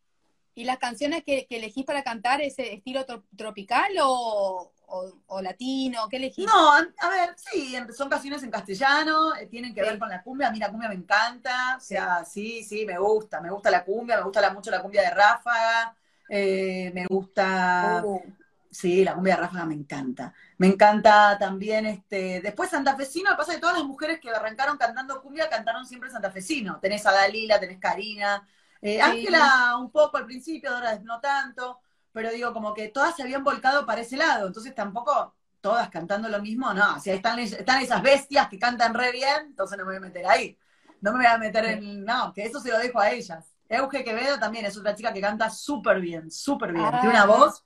¿Y 0.56 0.64
las 0.64 0.80
canciones 0.80 1.24
que, 1.24 1.46
que 1.46 1.58
elegís 1.58 1.86
para 1.86 2.04
cantar 2.04 2.42
ese 2.42 2.74
estilo 2.74 3.06
tropical 3.36 3.92
o, 4.02 4.74
o, 4.88 5.42
latino? 5.42 6.08
¿Qué 6.10 6.18
elegís? 6.18 6.46
No, 6.46 6.74
a 6.74 7.10
ver, 7.10 7.36
sí, 7.36 7.76
son 7.96 8.10
canciones 8.10 8.42
en 8.44 8.52
castellano, 8.52 9.36
eh, 9.36 9.48
tienen 9.48 9.74
que 9.74 9.82
ver 9.82 10.00
con 10.00 10.10
la 10.10 10.24
cumbia. 10.24 10.48
A 10.48 10.52
mí 10.52 10.60
la 10.60 10.70
cumbia 10.70 10.90
me 10.90 10.96
encanta, 10.96 11.76
o 11.78 11.80
sea, 11.80 12.24
sí, 12.24 12.64
sí, 12.64 12.86
me 12.86 12.98
gusta. 12.98 13.42
Me 13.42 13.50
gusta 13.50 13.70
la 13.70 13.84
cumbia, 13.84 14.18
me 14.18 14.24
gusta 14.24 14.50
mucho 14.52 14.72
la 14.72 14.82
cumbia 14.82 15.02
de 15.02 15.10
Ráfaga, 15.12 15.96
eh, 16.30 16.92
me 16.94 17.06
gusta. 17.06 18.02
Uh. 18.06 18.22
Sí, 18.70 19.04
la 19.04 19.16
cumbia 19.16 19.36
de 19.36 19.42
Ráfaga 19.42 19.66
me 19.66 19.74
encanta. 19.74 20.34
Me 20.58 20.68
encanta 20.68 21.38
también, 21.40 21.86
este, 21.86 22.42
después 22.42 22.70
santafesino, 22.70 23.36
pasa 23.36 23.54
que 23.54 23.60
todas 23.60 23.78
las 23.78 23.86
mujeres 23.86 24.20
que 24.20 24.30
arrancaron 24.30 24.78
cantando 24.78 25.22
cumbia 25.22 25.50
cantaron 25.50 25.86
siempre 25.86 26.10
santafesino. 26.10 26.80
Tenés 26.80 27.06
a 27.06 27.12
Dalila, 27.12 27.60
tenés 27.60 27.80
Karina, 27.80 28.48
eh, 28.82 29.02
Ángela 29.02 29.78
un 29.80 29.90
poco 29.90 30.18
al 30.18 30.26
principio, 30.26 30.70
ahora 30.70 31.00
no 31.00 31.20
tanto 31.20 31.80
pero 32.18 32.32
digo, 32.32 32.52
como 32.52 32.74
que 32.74 32.88
todas 32.88 33.16
se 33.16 33.22
habían 33.22 33.44
volcado 33.44 33.86
para 33.86 34.02
ese 34.02 34.18
lado, 34.18 34.48
entonces 34.48 34.74
tampoco 34.74 35.36
todas 35.62 35.88
cantando 35.92 36.28
lo 36.30 36.42
mismo, 36.42 36.74
no, 36.74 37.00
si 37.00 37.12
están, 37.12 37.38
están 37.38 37.80
esas 37.80 38.02
bestias 38.02 38.50
que 38.50 38.58
cantan 38.58 38.96
re 38.96 39.12
bien, 39.12 39.46
entonces 39.46 39.78
no 39.78 39.86
me 39.86 39.92
voy 39.92 39.98
a 39.98 40.08
meter 40.08 40.26
ahí. 40.26 40.58
No 41.00 41.12
me 41.12 41.20
voy 41.20 41.28
a 41.28 41.38
meter 41.38 41.66
en, 41.66 42.04
no, 42.04 42.34
que 42.34 42.44
eso 42.44 42.60
se 42.60 42.72
lo 42.72 42.80
dejo 42.80 43.00
a 43.00 43.12
ellas. 43.12 43.54
Euge 43.70 44.04
Quevedo 44.04 44.40
también 44.40 44.66
es 44.66 44.76
otra 44.76 44.96
chica 44.96 45.14
que 45.14 45.22
canta 45.22 45.52
súper 45.52 46.02
bien, 46.02 46.32
súper 46.32 46.74
bien. 46.74 46.90
Tiene 46.90 47.10
una 47.10 47.22
ah. 47.22 47.28
voz 47.28 47.64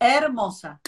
hermosa. 0.00 0.80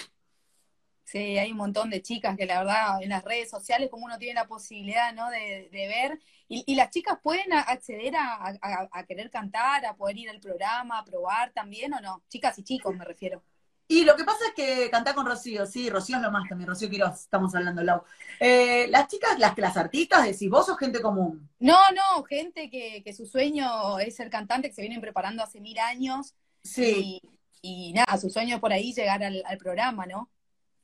Sí, 1.14 1.38
hay 1.38 1.52
un 1.52 1.58
montón 1.58 1.90
de 1.90 2.02
chicas 2.02 2.36
que 2.36 2.44
la 2.44 2.58
verdad 2.58 3.00
en 3.00 3.10
las 3.10 3.22
redes 3.22 3.48
sociales, 3.48 3.88
como 3.88 4.04
uno 4.04 4.18
tiene 4.18 4.34
la 4.34 4.48
posibilidad 4.48 5.14
¿no? 5.14 5.30
de, 5.30 5.68
ver, 5.70 6.18
y, 6.48 6.74
las 6.74 6.90
chicas 6.90 7.20
pueden 7.22 7.52
acceder 7.52 8.14
a, 8.16 9.04
querer 9.06 9.30
cantar, 9.30 9.86
a 9.86 9.94
poder 9.94 10.18
ir 10.18 10.28
al 10.28 10.40
programa, 10.40 10.98
a 10.98 11.04
probar 11.04 11.52
también 11.52 11.94
o 11.94 12.00
no, 12.00 12.24
chicas 12.28 12.58
y 12.58 12.64
chicos 12.64 12.96
me 12.96 13.04
refiero. 13.04 13.44
Y 13.86 14.04
lo 14.04 14.16
que 14.16 14.24
pasa 14.24 14.40
es 14.48 14.54
que 14.54 14.90
cantar 14.90 15.14
con 15.14 15.24
Rocío, 15.24 15.66
sí, 15.66 15.88
Rocío 15.88 16.16
es 16.16 16.22
lo 16.22 16.32
más 16.32 16.48
también, 16.48 16.68
Rocío 16.68 16.90
Quiroz, 16.90 17.20
estamos 17.20 17.54
hablando, 17.54 17.84
Lau. 17.84 18.02
Eh, 18.40 18.88
las 18.88 19.06
chicas, 19.06 19.38
las, 19.38 19.56
las 19.56 19.76
artistas, 19.76 20.24
decís, 20.24 20.50
vos 20.50 20.66
sos 20.66 20.76
gente 20.78 21.00
común. 21.00 21.48
No, 21.60 21.78
no, 21.92 22.24
gente 22.24 22.68
que, 22.68 23.12
su 23.12 23.24
sueño 23.24 24.00
es 24.00 24.16
ser 24.16 24.30
cantante, 24.30 24.68
que 24.68 24.74
se 24.74 24.82
vienen 24.82 25.00
preparando 25.00 25.44
hace 25.44 25.60
mil 25.60 25.78
años. 25.78 26.34
Sí. 26.64 27.22
Y, 27.62 27.92
nada, 27.92 28.18
su 28.18 28.30
sueño 28.30 28.56
es 28.56 28.60
por 28.60 28.72
ahí 28.72 28.92
llegar 28.92 29.22
al 29.22 29.58
programa, 29.58 30.06
¿no? 30.06 30.28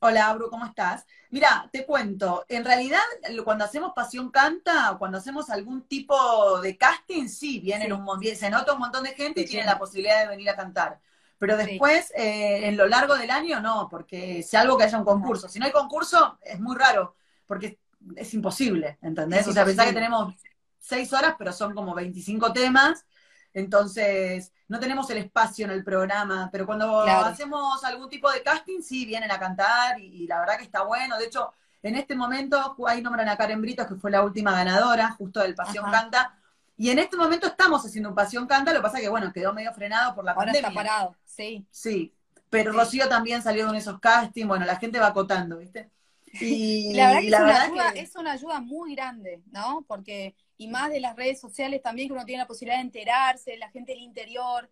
Hola, 0.03 0.29
Abru, 0.29 0.49
¿cómo 0.49 0.65
estás? 0.65 1.05
Mira, 1.29 1.69
te 1.71 1.85
cuento, 1.85 2.43
en 2.49 2.65
realidad 2.65 3.01
cuando 3.43 3.65
hacemos 3.65 3.93
Pasión 3.93 4.31
Canta, 4.31 4.95
cuando 4.97 5.19
hacemos 5.19 5.51
algún 5.51 5.83
tipo 5.83 6.59
de 6.59 6.75
casting, 6.75 7.27
sí, 7.27 7.59
vienen 7.59 7.93
un 7.93 8.19
se 8.35 8.49
nota 8.49 8.73
un 8.73 8.79
montón 8.79 9.03
de 9.03 9.13
gente 9.13 9.41
y 9.41 9.45
tienen 9.45 9.67
la 9.67 9.77
posibilidad 9.77 10.21
de 10.21 10.29
venir 10.29 10.49
a 10.49 10.55
cantar. 10.55 10.99
Pero 11.37 11.55
después, 11.55 12.11
eh, 12.15 12.67
en 12.67 12.77
lo 12.77 12.87
largo 12.87 13.15
del 13.15 13.29
año, 13.29 13.59
no, 13.59 13.87
porque 13.91 14.41
si 14.41 14.57
algo 14.57 14.75
que 14.75 14.85
haya 14.85 14.97
un 14.97 15.05
concurso. 15.05 15.47
Si 15.47 15.59
no 15.59 15.65
hay 15.67 15.71
concurso, 15.71 16.39
es 16.41 16.59
muy 16.59 16.75
raro, 16.75 17.15
porque 17.45 17.77
es 18.15 18.33
imposible, 18.33 18.97
¿entendés? 19.03 19.47
o 19.47 19.53
sea, 19.53 19.65
pensá 19.65 19.85
que 19.85 19.93
tenemos 19.93 20.33
seis 20.79 21.13
horas, 21.13 21.35
pero 21.37 21.53
son 21.53 21.75
como 21.75 21.93
25 21.93 22.51
temas, 22.53 23.05
entonces, 23.53 24.51
no 24.67 24.79
tenemos 24.79 25.09
el 25.09 25.17
espacio 25.17 25.65
en 25.65 25.71
el 25.71 25.83
programa, 25.83 26.49
pero 26.51 26.65
cuando 26.65 27.01
hacemos 27.01 27.83
algún 27.83 28.09
tipo 28.09 28.31
de 28.31 28.41
casting, 28.43 28.81
sí, 28.81 29.05
vienen 29.05 29.31
a 29.31 29.39
cantar 29.39 29.99
y, 29.99 30.27
la 30.27 30.39
verdad 30.39 30.57
que 30.57 30.63
está 30.63 30.83
bueno. 30.83 31.17
De 31.17 31.25
hecho, 31.25 31.53
en 31.83 31.95
este 31.95 32.15
momento, 32.15 32.75
ahí 32.87 33.01
nombran 33.01 33.27
a 33.29 33.37
Karen 33.37 33.61
Britos, 33.61 33.87
que 33.87 33.95
fue 33.95 34.11
la 34.11 34.23
última 34.23 34.51
ganadora, 34.53 35.11
justo 35.11 35.39
del 35.41 35.55
Pasión 35.55 35.89
Canta. 35.91 36.37
Y 36.77 36.89
en 36.89 36.99
este 36.99 37.17
momento 37.17 37.47
estamos 37.47 37.85
haciendo 37.85 38.09
un 38.09 38.15
Pasión 38.15 38.47
Canta, 38.47 38.71
lo 38.73 38.79
que 38.79 38.83
pasa 38.83 38.99
que, 38.99 39.09
bueno, 39.09 39.31
quedó 39.33 39.53
medio 39.53 39.73
frenado 39.73 40.15
por 40.15 40.23
la 40.25 40.31
Ahora 40.31 40.45
pandemia. 40.53 40.69
está 40.69 40.81
parado, 40.81 41.15
sí. 41.25 41.65
Sí, 41.69 42.13
pero 42.49 42.71
Sí. 42.71 42.77
Rocío 42.77 43.09
también 43.09 43.41
salió 43.41 43.69
en 43.69 43.75
esos 43.75 43.99
castings, 43.99 44.47
bueno, 44.47 44.65
la 44.65 44.77
gente 44.77 44.99
va 44.99 45.07
acotando, 45.07 45.57
¿viste? 45.57 45.89
Y 46.33 46.93
La 46.93 47.07
verdad 47.07 47.21
que, 47.21 47.29
la 47.29 47.37
es, 47.37 47.43
una 47.43 47.51
verdad 47.51 47.65
ayuda, 47.65 47.93
que- 47.93 47.99
es 47.99 48.15
una 48.15 48.31
ayuda 48.31 48.61
muy 48.61 48.95
grande, 48.95 49.41
¿no? 49.51 49.83
Porque, 49.87 50.33
y 50.61 50.67
más 50.67 50.91
de 50.91 50.99
las 50.99 51.15
redes 51.15 51.39
sociales 51.39 51.81
también, 51.81 52.07
que 52.09 52.13
uno 52.13 52.25
tiene 52.25 52.43
la 52.43 52.47
posibilidad 52.47 52.77
de 52.77 52.83
enterarse, 52.85 53.57
la 53.57 53.69
gente 53.71 53.93
del 53.93 54.01
interior. 54.01 54.69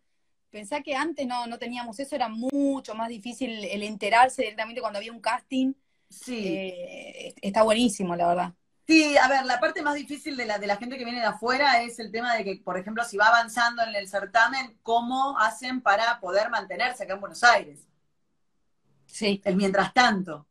Pensá 0.52 0.82
que 0.82 0.96
antes 0.96 1.26
no, 1.28 1.48
no 1.48 1.58
teníamos 1.60 2.00
eso, 2.00 2.16
era 2.16 2.30
mucho 2.30 2.96
más 2.96 3.10
difícil 3.10 3.66
el 3.66 3.84
enterarse 3.84 4.44
directamente 4.44 4.82
cuando 4.82 5.00
había 5.00 5.12
un 5.14 5.22
casting. 5.22 5.74
sí. 6.10 6.64
Eh, 6.78 7.36
está 7.42 7.64
buenísimo, 7.64 8.16
la 8.16 8.28
verdad. 8.28 8.54
Sí, 8.88 9.16
a 9.18 9.28
ver, 9.30 9.46
la 9.46 9.60
parte 9.60 9.82
más 9.84 9.96
difícil 9.96 10.36
de 10.36 10.46
la, 10.46 10.58
de 10.60 10.66
la 10.68 10.76
gente 10.78 10.98
que 10.98 11.06
viene 11.06 11.20
de 11.22 11.28
afuera 11.28 11.82
es 11.84 12.00
el 12.00 12.12
tema 12.12 12.36
de 12.36 12.44
que, 12.44 12.56
por 12.58 12.78
ejemplo, 12.78 13.04
si 13.06 13.18
va 13.18 13.28
avanzando 13.28 13.84
en 13.84 13.96
el 13.96 14.08
certamen, 14.10 14.80
¿cómo 14.84 15.38
hacen 15.40 15.82
para 15.82 16.20
poder 16.20 16.50
mantenerse 16.50 17.04
acá 17.04 17.14
en 17.14 17.22
Buenos 17.22 17.44
Aires? 17.44 17.88
Sí, 19.06 19.42
El 19.44 19.58
mientras 19.58 19.94
tanto. 19.94 20.48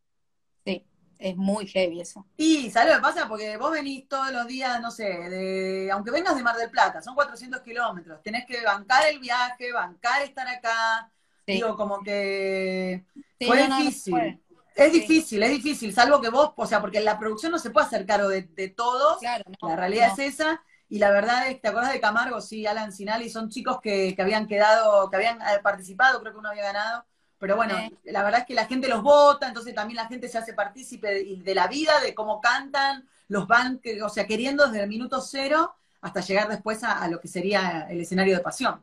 Es 1.19 1.37
muy 1.37 1.67
heavy 1.67 2.01
eso. 2.01 2.27
Y, 2.37 2.71
¿sabes 2.71 2.91
lo 2.91 2.97
que 2.97 3.03
pasa? 3.03 3.29
Porque 3.29 3.57
vos 3.57 3.73
venís 3.73 4.07
todos 4.09 4.31
los 4.33 4.47
días, 4.47 4.81
no 4.81 4.91
sé, 4.93 5.05
de, 5.05 5.91
aunque 5.93 6.13
vengas 6.13 6.37
de 6.37 6.43
Mar 6.45 6.57
del 6.57 6.71
Plata, 6.71 7.03
son 7.03 7.15
400 7.17 7.63
kilómetros, 7.63 8.23
tenés 8.23 8.47
que 8.47 8.63
bancar 8.63 9.07
el 9.09 9.19
viaje, 9.19 9.73
bancar 9.73 10.23
estar 10.23 10.47
acá. 10.47 11.11
Sí. 11.47 11.53
Digo, 11.53 11.77
como 11.77 12.03
que 12.03 13.05
Sí, 13.39 13.47
fue 13.47 13.57
no, 13.57 13.69
no, 13.69 13.85
no 13.85 13.91
se 13.91 13.93
difícil. 13.93 14.41
es 14.75 14.93
Sí. 14.93 14.93
difícil, 14.93 15.43
es 15.43 15.51
difícil, 15.51 15.93
salvo 15.93 16.21
que 16.21 16.29
vos, 16.31 16.53
o 16.57 16.67
sea, 16.67 16.81
porque 16.81 17.01
la 17.01 17.19
producción 17.19 17.51
no 17.53 17.59
se 17.59 17.71
puede 17.71 17.87
hacer 17.87 18.07
cargo 18.07 18.29
de, 18.29 18.43
de 18.43 18.69
todos, 18.69 19.19
Claro, 19.19 19.45
no, 19.61 19.69
la 19.69 19.77
realidad 19.77 20.13
es 20.17 20.35
esa, 20.35 20.63
y 20.89 20.99
la 21.01 21.11
verdad 21.11 21.49
es, 21.49 21.61
¿te 21.61 21.69
acuerdas 21.69 21.93
de 21.93 22.01
Camargo? 22.01 22.41
Sí, 22.41 22.67
Alan 22.67 22.93
Sinali, 22.93 23.29
son 23.31 23.49
chicos 23.51 23.81
que, 23.83 24.15
que 24.15 24.23
habían 24.23 24.47
quedado, 24.47 25.11
que 25.11 25.17
habían 25.17 25.41
eh, 25.43 25.59
participado, 25.63 26.21
creo 26.21 26.33
que 26.33 26.39
uno 26.39 26.51
había 26.51 26.63
ganado, 26.65 27.05
pero 27.39 27.57
bueno, 27.57 27.75
Sí. 27.77 27.97
la 28.05 28.23
verdad 28.25 28.41
es 28.41 28.47
que 28.47 28.55
la 28.55 28.67
gente 28.67 28.89
los 28.89 29.03
vota, 29.03 29.49
entonces 29.49 29.75
también 29.75 29.97
la 29.97 30.07
gente 30.09 30.29
se 30.29 30.39
hace 30.39 30.55
partícipe 30.55 31.09
de, 31.09 31.37
de 31.43 31.55
la 31.55 31.69
vida, 31.69 32.01
de 32.01 32.15
cómo 32.15 32.41
cantan, 32.41 33.09
los 33.29 33.47
van, 33.47 33.81
o 34.03 34.09
sea, 34.09 34.27
queriendo 34.27 34.67
desde 34.67 34.83
el 34.85 34.89
minuto 34.89 35.21
cero 35.21 35.75
hasta 36.01 36.21
llegar 36.21 36.49
después 36.49 36.83
a, 36.85 37.01
a 37.03 37.09
lo 37.09 37.21
que 37.21 37.29
sería 37.29 37.87
el 37.91 38.01
escenario 38.01 38.37
de 38.37 38.43
pasión. 38.43 38.83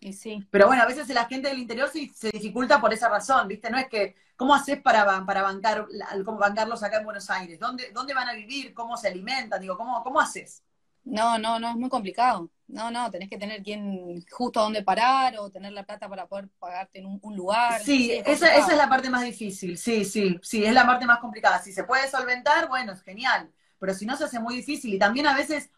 Y 0.00 0.12
sí, 0.12 0.46
Pero 0.50 0.66
bueno, 0.66 0.82
a 0.82 0.86
veces 0.86 1.08
la 1.10 1.26
gente 1.26 1.48
del 1.48 1.58
interior 1.58 1.88
se, 1.88 2.08
se 2.14 2.30
dificulta 2.30 2.80
por 2.80 2.92
esa 2.92 3.08
razón, 3.08 3.46
¿viste? 3.48 3.70
No 3.70 3.78
es 3.78 3.88
que, 3.88 4.16
¿cómo 4.36 4.54
haces 4.54 4.80
para, 4.82 5.24
para 5.24 5.42
bancar, 5.42 5.86
cómo 6.24 6.38
bancarlos 6.38 6.82
acá 6.82 6.98
en 6.98 7.04
Buenos 7.04 7.30
Aires? 7.30 7.58
¿Dónde, 7.60 7.90
¿Dónde 7.92 8.14
van 8.14 8.28
a 8.28 8.34
vivir? 8.34 8.74
¿Cómo 8.74 8.96
se 8.96 9.08
alimentan? 9.08 9.60
Digo, 9.60 9.76
¿cómo, 9.76 10.02
cómo 10.02 10.20
haces? 10.20 10.62
No, 11.04 11.38
no, 11.38 11.58
no, 11.58 11.70
es 11.70 11.76
muy 11.76 11.88
complicado. 11.88 12.50
No, 12.68 12.90
no, 12.90 13.10
tenés 13.10 13.28
que 13.28 13.36
tener 13.38 13.62
quien, 13.62 14.24
justo 14.30 14.60
dónde 14.60 14.82
parar 14.84 15.34
o 15.38 15.50
tener 15.50 15.72
la 15.72 15.82
plata 15.84 16.08
para 16.08 16.26
poder 16.28 16.48
pagarte 16.60 17.00
en 17.00 17.06
un, 17.06 17.18
un 17.22 17.36
lugar. 17.36 17.82
Sí, 17.84 18.12
es 18.12 18.26
esa, 18.26 18.54
esa 18.56 18.72
es 18.72 18.78
la 18.78 18.88
parte 18.88 19.10
más 19.10 19.24
difícil, 19.24 19.76
sí, 19.76 20.04
sí, 20.04 20.38
sí, 20.42 20.64
es 20.64 20.72
la 20.72 20.86
parte 20.86 21.06
más 21.06 21.18
complicada. 21.18 21.60
Si 21.60 21.72
se 21.72 21.84
puede 21.84 22.08
solventar, 22.08 22.68
bueno, 22.68 22.92
es 22.92 23.02
genial, 23.02 23.50
pero 23.78 23.92
si 23.94 24.06
no 24.06 24.16
se 24.16 24.24
hace 24.24 24.38
muy 24.38 24.54
difícil 24.56 24.94
y 24.94 24.98
también 24.98 25.26
a 25.26 25.34
veces, 25.36 25.70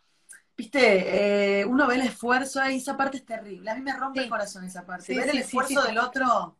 viste, 0.57 1.61
eh, 1.61 1.65
uno 1.67 1.87
ve 1.87 1.97
el 1.97 2.03
esfuerzo 2.03 2.61
ahí, 2.61 2.79
esa 2.79 2.97
parte 2.97 3.19
es 3.19 3.27
terrible. 3.27 3.71
A 3.71 3.75
mí 3.75 3.83
me 3.83 3.95
rompe 3.97 4.21
Sí. 4.21 4.25
el 4.25 4.31
corazón 4.31 4.65
esa 4.65 4.85
parte. 4.87 5.07
Sí, 5.07 5.15
Ver 5.15 5.31
sí, 5.31 5.37
el 5.39 5.43
esfuerzo 5.45 5.83
del 5.83 5.99
otro, 5.99 6.59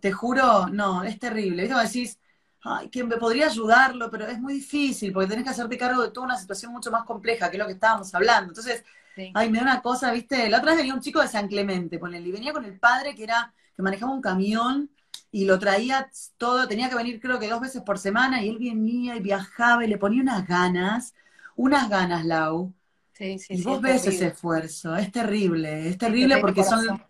te 0.00 0.12
juro, 0.12 0.68
no, 0.68 1.04
es 1.04 1.18
terrible. 1.18 1.62
¿Viste? 1.62 1.74
Como 1.74 1.86
decís, 1.86 2.18
ay, 2.62 2.88
que 2.90 3.04
me 3.04 3.16
podría 3.16 3.46
ayudarlo, 3.46 4.10
pero 4.10 4.26
es 4.26 4.40
muy 4.40 4.54
difícil 4.54 5.12
porque 5.12 5.28
tenés 5.28 5.44
que 5.44 5.50
hacerte 5.50 5.78
cargo 5.78 6.02
de 6.02 6.10
toda 6.10 6.26
una 6.26 6.38
situación 6.38 6.72
mucho 6.72 6.90
más 6.90 7.04
compleja, 7.04 7.50
que 7.50 7.56
es 7.56 7.60
lo 7.60 7.66
que 7.66 7.74
estábamos 7.74 8.14
hablando. 8.14 8.50
Entonces, 8.50 8.84
Sí. 9.16 9.38
Ay, 9.38 9.50
me 9.50 9.58
da 9.58 9.64
una 9.64 9.82
cosa, 9.82 10.12
¿viste? 10.12 10.48
La 10.48 10.58
otra 10.58 10.70
vez 10.70 10.78
venía 10.78 10.94
un 10.94 11.00
chico 11.00 11.20
de 11.20 11.28
San 11.28 11.46
Clemente, 11.48 11.98
ponele, 11.98 12.26
y 12.28 12.32
venía 12.32 12.52
con 12.54 12.64
el 12.64 12.78
padre 12.78 13.14
que 13.14 13.24
era, 13.24 13.52
que 13.76 13.82
manejaba 13.82 14.12
un 14.12 14.22
camión 14.22 14.90
y 15.30 15.44
lo 15.44 15.58
traía 15.58 16.10
todo, 16.38 16.66
tenía 16.66 16.88
que 16.88 16.94
venir 16.96 17.20
creo 17.20 17.38
que 17.38 17.48
dos 17.48 17.60
veces 17.60 17.82
por 17.82 17.98
semana, 17.98 18.42
y 18.42 18.48
él 18.48 18.58
venía 18.58 19.16
y 19.16 19.20
viajaba 19.20 19.84
y 19.84 19.88
le 19.88 19.98
ponía 19.98 20.22
unas 20.22 20.46
ganas, 20.46 21.14
unas 21.54 21.88
ganas, 21.90 22.24
Lau. 22.24 22.72
Sí, 23.12 23.38
sí, 23.38 23.56
y 23.56 23.58
sí, 23.58 23.62
vos 23.62 23.80
es 23.80 23.82
ves 23.82 24.02
terrible. 24.02 24.16
ese 24.16 24.26
esfuerzo, 24.28 24.96
es 24.96 25.10
terrible, 25.12 25.88
es 25.88 25.98
terrible 25.98 26.36
te 26.36 26.40
porque 26.40 26.64
son. 26.64 27.02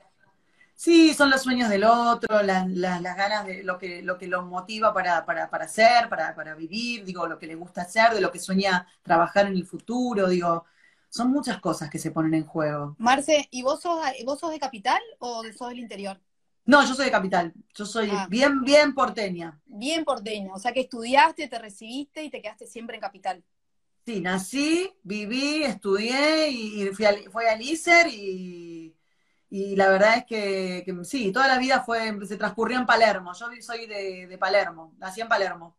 Sí, 0.77 1.15
son 1.15 1.31
los 1.31 1.43
sueños 1.43 1.69
del 1.69 1.85
otro, 1.85 2.43
las, 2.43 2.69
las, 2.71 3.03
las 3.03 3.17
ganas 3.17 3.47
de 3.47 3.65
lo 3.65 3.79
que, 3.79 4.03
lo 4.03 4.19
que 4.19 4.29
los 4.29 4.45
motiva 4.45 4.93
para, 4.95 5.25
para, 5.27 5.51
para 5.51 5.65
hacer, 5.65 6.09
para, 6.09 6.35
para 6.35 6.55
vivir, 6.55 7.05
digo, 7.05 7.27
lo 7.27 7.39
que 7.39 7.47
le 7.49 7.57
gusta 7.57 7.83
hacer, 7.83 8.12
de 8.15 8.21
lo 8.21 8.31
que 8.31 8.39
sueña 8.39 8.87
trabajar 9.03 9.47
en 9.47 9.55
el 9.55 9.67
futuro, 9.67 10.29
digo, 10.29 10.65
son 11.09 11.31
muchas 11.31 11.61
cosas 11.61 11.91
que 11.91 11.99
se 11.99 12.11
ponen 12.11 12.35
en 12.35 12.45
juego. 12.45 12.95
Marce, 12.99 13.49
¿y 13.51 13.62
vos 13.62 13.81
sos, 13.81 13.99
vos 14.25 14.39
sos 14.39 14.51
de 14.51 14.59
capital 14.59 15.01
o 15.19 15.43
sos 15.57 15.71
del 15.71 15.81
interior? 15.81 16.21
No, 16.67 16.85
yo 16.85 16.95
soy 16.95 17.07
de 17.07 17.11
capital, 17.12 17.55
yo 17.75 17.87
soy 17.87 18.11
Ah. 18.12 18.27
bien, 18.29 18.62
bien 18.62 18.93
porteña. 18.93 19.61
Bien 19.67 20.05
porteña, 20.05 20.53
o 20.53 20.59
sea 20.59 20.73
que 20.73 20.81
estudiaste, 20.81 21.49
te 21.49 21.59
recibiste 21.59 22.25
y 22.25 22.31
te 22.31 22.43
quedaste 22.43 22.67
siempre 22.67 22.97
en 22.97 23.01
capital. 23.01 23.45
Sí, 24.05 24.21
nací, 24.21 24.89
viví, 25.03 25.65
estudié 25.65 26.49
y, 26.51 26.87
fui, 26.95 27.05
al, 27.05 27.25
fui 27.31 27.45
al 27.45 27.61
ISER 27.61 28.07
y, 28.09 28.76
y 29.51 29.77
la 29.77 29.89
verdad 29.89 30.19
es 30.19 30.25
que, 30.27 30.83
que 30.85 31.05
sí, 31.05 31.33
toda 31.33 31.49
la 31.49 31.59
vida 31.59 31.83
fue, 31.85 32.15
se 32.27 32.37
transcurrió 32.37 32.79
en 32.79 32.87
Palermo. 32.87 33.33
Yo 33.35 33.49
soy 33.63 33.87
de, 33.87 34.27
de 34.27 34.39
Palermo, 34.39 34.95
nací 34.99 35.21
en 35.21 35.29
Palermo. 35.29 35.77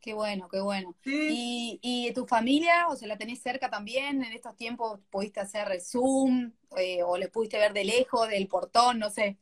Qué 0.00 0.14
bueno, 0.14 0.48
qué 0.48 0.60
bueno. 0.60 0.96
Sí. 1.04 1.12
¿Y, 1.26 1.78
y 1.82 2.12
tu 2.12 2.26
familia, 2.26 2.88
o 2.88 2.96
sea, 2.96 3.06
la 3.08 3.18
tenés 3.18 3.40
cerca 3.42 3.70
también? 3.70 4.22
¿En 4.24 4.32
estos 4.32 4.56
tiempos 4.56 5.00
pudiste 5.10 5.40
hacer 5.40 5.80
Zoom 5.80 6.52
eh, 6.76 7.02
o 7.04 7.16
le 7.16 7.28
pudiste 7.28 7.58
ver 7.58 7.72
de 7.72 7.84
lejos, 7.84 8.28
del 8.28 8.48
portón, 8.48 8.98
no 8.98 9.10
sé? 9.10 9.38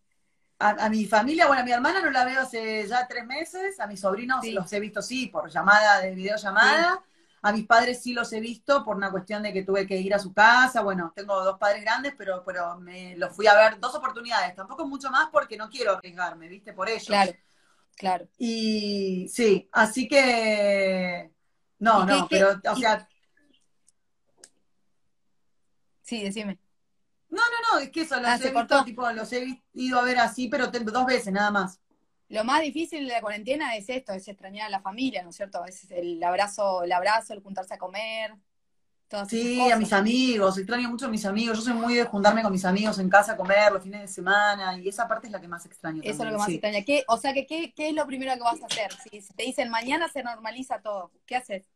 A, 0.58 0.70
a 0.86 0.88
mi 0.90 1.06
familia, 1.06 1.46
bueno, 1.46 1.62
a 1.62 1.64
mi 1.64 1.72
hermana 1.72 2.02
no 2.02 2.10
la 2.10 2.24
veo 2.26 2.40
hace 2.42 2.86
ya 2.86 3.08
tres 3.08 3.24
meses, 3.24 3.80
a 3.80 3.86
mis 3.86 4.00
sobrinos 4.00 4.42
Sí. 4.42 4.52
los 4.52 4.70
he 4.72 4.78
visto 4.80 5.00
sí, 5.00 5.26
por 5.28 5.48
llamada, 5.50 6.00
de 6.00 6.14
videollamada. 6.14 7.02
A 7.42 7.52
mis 7.52 7.66
padres 7.66 8.02
sí 8.02 8.12
los 8.12 8.30
he 8.34 8.40
visto 8.40 8.84
por 8.84 8.96
una 8.96 9.10
cuestión 9.10 9.42
de 9.42 9.52
que 9.52 9.62
tuve 9.64 9.86
que 9.86 9.96
ir 9.96 10.12
a 10.14 10.18
su 10.18 10.32
casa. 10.34 10.82
Bueno, 10.82 11.12
tengo 11.16 11.42
dos 11.42 11.58
padres 11.58 11.82
grandes, 11.82 12.14
pero, 12.16 12.42
pero 12.44 12.78
me 12.78 13.16
los 13.16 13.34
fui 13.34 13.46
a 13.46 13.54
ver 13.54 13.80
dos 13.80 13.94
oportunidades. 13.94 14.54
Tampoco 14.54 14.86
mucho 14.86 15.10
más 15.10 15.30
porque 15.30 15.56
no 15.56 15.70
quiero 15.70 15.92
arriesgarme, 15.96 16.48
¿viste? 16.48 16.74
Por 16.74 16.88
ellos. 16.88 17.06
Claro, 17.06 17.32
claro. 17.96 18.28
Y 18.36 19.26
sí, 19.32 19.68
así 19.72 20.06
que. 20.06 21.30
No, 21.78 22.02
¿Y 22.02 22.06
qué- 22.06 22.12
no, 22.12 22.28
qué- 22.28 22.36
pero, 22.36 22.60
o 22.72 22.76
sea, 22.76 23.08
Sí, 26.02 26.22
decime. 26.24 26.58
no, 27.28 27.40
no, 27.72 27.78
es 27.78 27.90
que 27.90 28.02
eso, 28.02 28.16
los 28.16 28.28
Ah, 28.28 28.38
he 28.42 28.50
visto, 28.50 28.84
tipo, 28.84 29.08
los 29.12 29.32
he 29.32 29.62
ido 29.74 29.98
a 29.98 30.02
ver 30.02 30.18
así, 30.18 30.48
pero 30.48 30.66
dos 30.66 31.06
veces 31.06 31.32
nada 31.32 31.50
más. 31.52 31.80
Lo 32.30 32.44
más 32.44 32.62
difícil 32.62 33.06
de 33.08 33.14
la 33.14 33.20
cuarentena 33.20 33.76
es 33.76 33.88
esto, 33.90 34.12
es 34.14 34.26
extrañar 34.28 34.66
a 34.68 34.70
la 34.70 34.80
familia, 34.80 35.22
¿no 35.22 35.30
es 35.30 35.36
cierto? 35.36 35.62
Veces 35.62 35.90
el 35.92 36.22
abrazo, 36.24 36.82
el 36.84 36.92
abrazo, 36.92 37.34
el 37.34 37.42
juntarse 37.42 37.74
a 37.74 37.78
comer, 37.78 38.34
todas 39.08 39.28
esas 39.32 39.40
Sí, 39.40 39.56
cosas. 39.56 39.72
a 39.74 39.76
mis 39.76 39.92
amigos, 39.92 40.58
extraño 40.58 40.88
mucho 40.90 41.06
a 41.06 41.08
mis 41.08 41.24
amigos. 41.24 41.58
Yo 41.58 41.62
soy 41.64 41.74
muy 41.74 41.94
de 41.94 42.04
juntarme 42.04 42.42
con 42.42 42.50
mis 42.52 42.64
amigos 42.64 42.98
en 42.98 43.08
casa 43.08 43.32
a 43.32 43.36
comer 43.36 43.72
los 43.72 43.82
fines 43.82 44.00
de 44.00 44.08
semana 44.08 44.76
y 44.78 44.88
esa 44.88 45.06
parte 45.06 45.28
es 45.28 45.32
la 45.32 45.40
que 45.40 45.46
más 45.48 45.64
extraño. 45.66 46.02
Eso 46.02 46.10
es 46.12 46.18
lo 46.26 46.30
que 46.32 46.38
más 46.38 46.48
sí. 46.48 46.54
extraña. 46.54 46.84
¿Qué, 46.84 47.04
o 47.08 47.16
sea, 47.16 47.32
que, 47.32 47.46
¿qué, 47.46 47.72
¿qué 47.74 47.88
es 47.90 47.94
lo 47.94 48.06
primero 48.06 48.32
que 48.34 48.40
vas 48.40 48.62
a 48.62 48.66
hacer? 48.66 48.90
Si, 49.10 49.20
te 49.34 49.44
dicen 49.44 49.70
mañana 49.70 50.08
se 50.08 50.22
normaliza 50.22 50.80
todo, 50.80 51.12
¿qué 51.26 51.36
haces? 51.36 51.68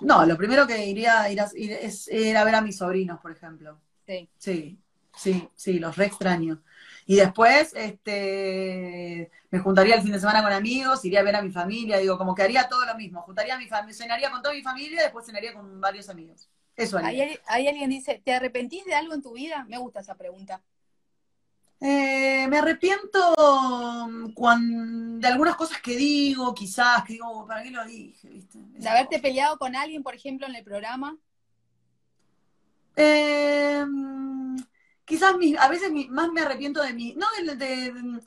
No, 0.00 0.26
lo 0.26 0.36
primero 0.36 0.66
que 0.66 0.86
iría 0.86 1.30
ir 1.30 1.40
a- 1.40 1.50
ir 1.54 1.72
es 1.72 2.08
ir 2.08 2.36
a 2.36 2.44
ver 2.44 2.54
a 2.56 2.60
mis 2.60 2.76
sobrinos, 2.78 3.20
por 3.20 3.30
ejemplo. 3.32 3.80
Sí. 4.06 4.28
Sí, 4.38 4.82
sí, 5.16 5.48
sí, 5.54 5.78
los 5.78 5.96
re 5.96 6.06
extraño. 6.06 6.62
Y 7.06 7.16
después, 7.16 7.72
este, 7.74 9.30
me 9.50 9.58
juntaría 9.58 9.96
el 9.96 10.02
fin 10.02 10.12
de 10.12 10.20
semana 10.20 10.42
con 10.42 10.52
amigos, 10.52 11.04
iría 11.04 11.20
a 11.20 11.22
ver 11.22 11.36
a 11.36 11.42
mi 11.42 11.50
familia, 11.50 11.98
digo, 11.98 12.16
como 12.16 12.34
que 12.34 12.42
haría 12.42 12.68
todo 12.68 12.86
lo 12.86 12.94
mismo. 12.94 13.20
Juntaría 13.22 13.54
a 13.56 13.58
mi 13.58 13.66
familia, 13.66 13.94
cenaría 13.94 14.30
con 14.30 14.42
toda 14.42 14.54
mi 14.54 14.62
familia, 14.62 15.02
después 15.02 15.26
cenaría 15.26 15.52
con 15.52 15.80
varios 15.80 16.08
amigos. 16.08 16.48
Eso 16.76 16.98
Ahí, 16.98 17.20
haría. 17.20 17.24
hay- 17.24 17.38
ahí 17.46 17.68
alguien 17.68 17.90
dice, 17.90 18.22
¿te 18.24 18.32
arrepentís 18.32 18.84
de 18.86 18.94
algo 18.94 19.14
en 19.14 19.22
tu 19.22 19.32
vida? 19.34 19.64
Me 19.68 19.78
gusta 19.78 20.00
esa 20.00 20.14
pregunta. 20.16 20.62
Eh, 21.80 22.46
me 22.48 22.58
arrepiento 22.58 23.34
mm, 24.08 24.32
cuan- 24.32 25.20
de 25.20 25.28
algunas 25.28 25.56
cosas 25.56 25.80
que 25.82 25.96
digo, 25.96 26.54
quizás, 26.54 27.04
que 27.04 27.14
digo, 27.14 27.46
¿para 27.46 27.62
qué 27.62 27.70
lo 27.70 27.84
dije? 27.84 28.28
¿Viste? 28.28 28.58
De 28.58 28.88
haberte 28.88 29.18
peleado 29.18 29.58
con 29.58 29.76
alguien, 29.76 30.02
por 30.02 30.14
ejemplo, 30.14 30.46
en 30.46 30.54
el 30.54 30.64
programa. 30.64 31.18
Eh, 32.96 33.84
quizás 35.04 35.34
a 35.58 35.68
veces 35.68 35.92
mi- 35.92 36.08
más 36.08 36.30
me 36.32 36.40
arrepiento 36.42 36.82
de 36.82 36.92
mí, 36.94 37.14
no 37.16 37.26
de, 37.46 37.56
de- 37.56 37.92
de- 37.92 38.20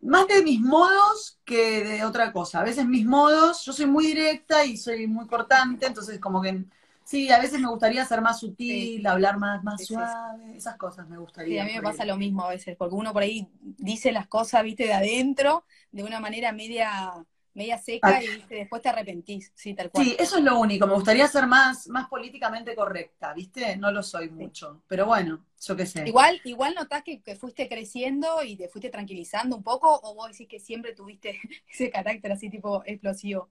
más 0.00 0.26
de 0.28 0.42
mis 0.42 0.60
modos 0.60 1.38
que 1.44 1.84
de 1.84 2.04
otra 2.04 2.32
cosa. 2.32 2.60
A 2.60 2.64
veces 2.64 2.86
mis 2.86 3.06
modos, 3.06 3.64
yo 3.64 3.72
soy 3.72 3.86
muy 3.86 4.06
directa 4.06 4.64
y 4.64 4.76
soy 4.76 5.06
muy 5.06 5.26
cortante, 5.26 5.86
entonces 5.86 6.18
como 6.20 6.42
que 6.42 6.64
sí, 7.04 7.30
a 7.30 7.38
veces 7.40 7.60
me 7.60 7.68
gustaría 7.68 8.04
ser 8.04 8.20
más 8.22 8.40
sutil, 8.40 9.06
hablar 9.06 9.38
más, 9.38 9.62
más 9.64 9.82
Sí, 9.82 9.86
sí, 9.86 10.06
sí. 10.06 10.16
suave, 10.16 10.56
esas 10.56 10.76
cosas 10.76 11.08
me 11.08 11.18
Sí, 11.48 11.58
gustaría. 11.58 11.58
a 11.58 11.64
mí 11.64 11.72
me 11.74 11.82
pasa 11.82 12.04
lo 12.04 12.16
mismo 12.16 12.44
a 12.44 12.50
veces, 12.50 12.76
porque 12.76 12.94
uno 12.94 13.12
por 13.12 13.22
ahí 13.22 13.48
dice 13.60 14.12
las 14.12 14.28
cosas, 14.28 14.62
viste, 14.62 14.84
de 14.84 14.92
adentro, 14.94 15.66
de 15.90 16.04
una 16.04 16.20
manera 16.20 16.52
media 16.52 17.12
media 17.54 17.78
seca 17.78 18.08
Ah. 18.16 18.22
y 18.22 18.42
después 18.48 18.82
te 18.82 18.88
arrepentís, 18.88 19.52
sí, 19.54 19.74
tal 19.74 19.90
cual. 19.90 20.04
Sí, 20.04 20.16
eso 20.18 20.38
es 20.38 20.44
lo 20.44 20.58
único. 20.58 20.86
Me 20.86 20.94
gustaría 20.94 21.26
ser 21.28 21.46
más, 21.46 21.88
más 21.88 22.08
políticamente 22.08 22.74
correcta, 22.74 23.32
¿viste? 23.34 23.76
No 23.76 23.90
lo 23.92 24.02
soy 24.02 24.30
mucho. 24.30 24.82
Pero 24.88 25.06
bueno, 25.06 25.44
yo 25.60 25.76
qué 25.76 25.86
sé. 25.86 26.06
Igual, 26.06 26.40
igual 26.44 26.74
notás 26.74 27.02
que, 27.02 27.22
que 27.22 27.36
fuiste 27.36 27.68
creciendo 27.68 28.42
y 28.42 28.56
te 28.56 28.68
fuiste 28.68 28.90
tranquilizando 28.90 29.56
un 29.56 29.62
poco, 29.62 30.00
o 30.02 30.14
vos 30.14 30.30
decís 30.30 30.48
que 30.48 30.60
siempre 30.60 30.94
tuviste 30.94 31.38
ese 31.68 31.90
carácter 31.90 32.32
así 32.32 32.48
tipo 32.50 32.82
explosivo. 32.86 33.50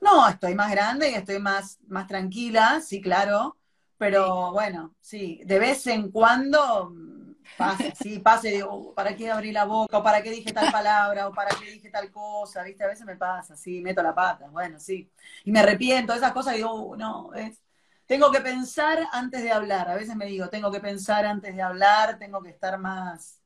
No, 0.00 0.28
estoy 0.28 0.54
más 0.54 0.70
grande 0.70 1.10
y 1.10 1.14
estoy 1.14 1.38
más, 1.38 1.78
más 1.88 2.06
tranquila, 2.06 2.80
sí, 2.80 3.00
claro. 3.00 3.56
Pero 3.98 4.52
bueno, 4.52 4.94
sí, 5.00 5.40
de 5.46 5.58
vez 5.58 5.86
en 5.86 6.10
cuando 6.10 6.92
pasa, 7.56 7.84
sí, 7.94 8.18
pasa 8.18 8.48
y 8.48 8.52
digo, 8.52 8.74
"Uh, 8.74 8.94
¿para 8.94 9.16
qué 9.16 9.30
abrí 9.30 9.52
la 9.52 9.64
boca? 9.64 9.98
¿O 9.98 10.02
para 10.02 10.22
qué 10.22 10.30
dije 10.30 10.52
tal 10.52 10.70
palabra? 10.72 11.28
¿O 11.28 11.32
para 11.32 11.54
qué 11.56 11.70
dije 11.70 11.90
tal 11.90 12.10
cosa? 12.10 12.62
¿Viste? 12.62 12.84
A 12.84 12.88
veces 12.88 13.06
me 13.06 13.16
pasa, 13.16 13.56
sí, 13.56 13.80
meto 13.80 14.02
la 14.02 14.14
pata, 14.14 14.48
bueno, 14.50 14.78
sí. 14.80 15.10
Y 15.44 15.52
me 15.52 15.60
arrepiento 15.60 16.12
de 16.12 16.18
esas 16.18 16.32
cosas 16.32 16.54
y 16.54 16.58
digo, 16.58 16.72
"Uh, 16.74 16.96
no, 16.96 17.32
es, 17.34 17.62
tengo 18.06 18.30
que 18.30 18.40
pensar 18.40 18.98
antes 19.12 19.42
de 19.42 19.52
hablar. 19.52 19.88
A 19.90 19.94
veces 19.96 20.16
me 20.16 20.26
digo, 20.26 20.48
tengo 20.48 20.70
que 20.70 20.80
pensar 20.80 21.24
antes 21.26 21.54
de 21.54 21.62
hablar, 21.62 22.18
tengo 22.18 22.42
que 22.42 22.50
estar 22.50 22.78
más, 22.78 23.40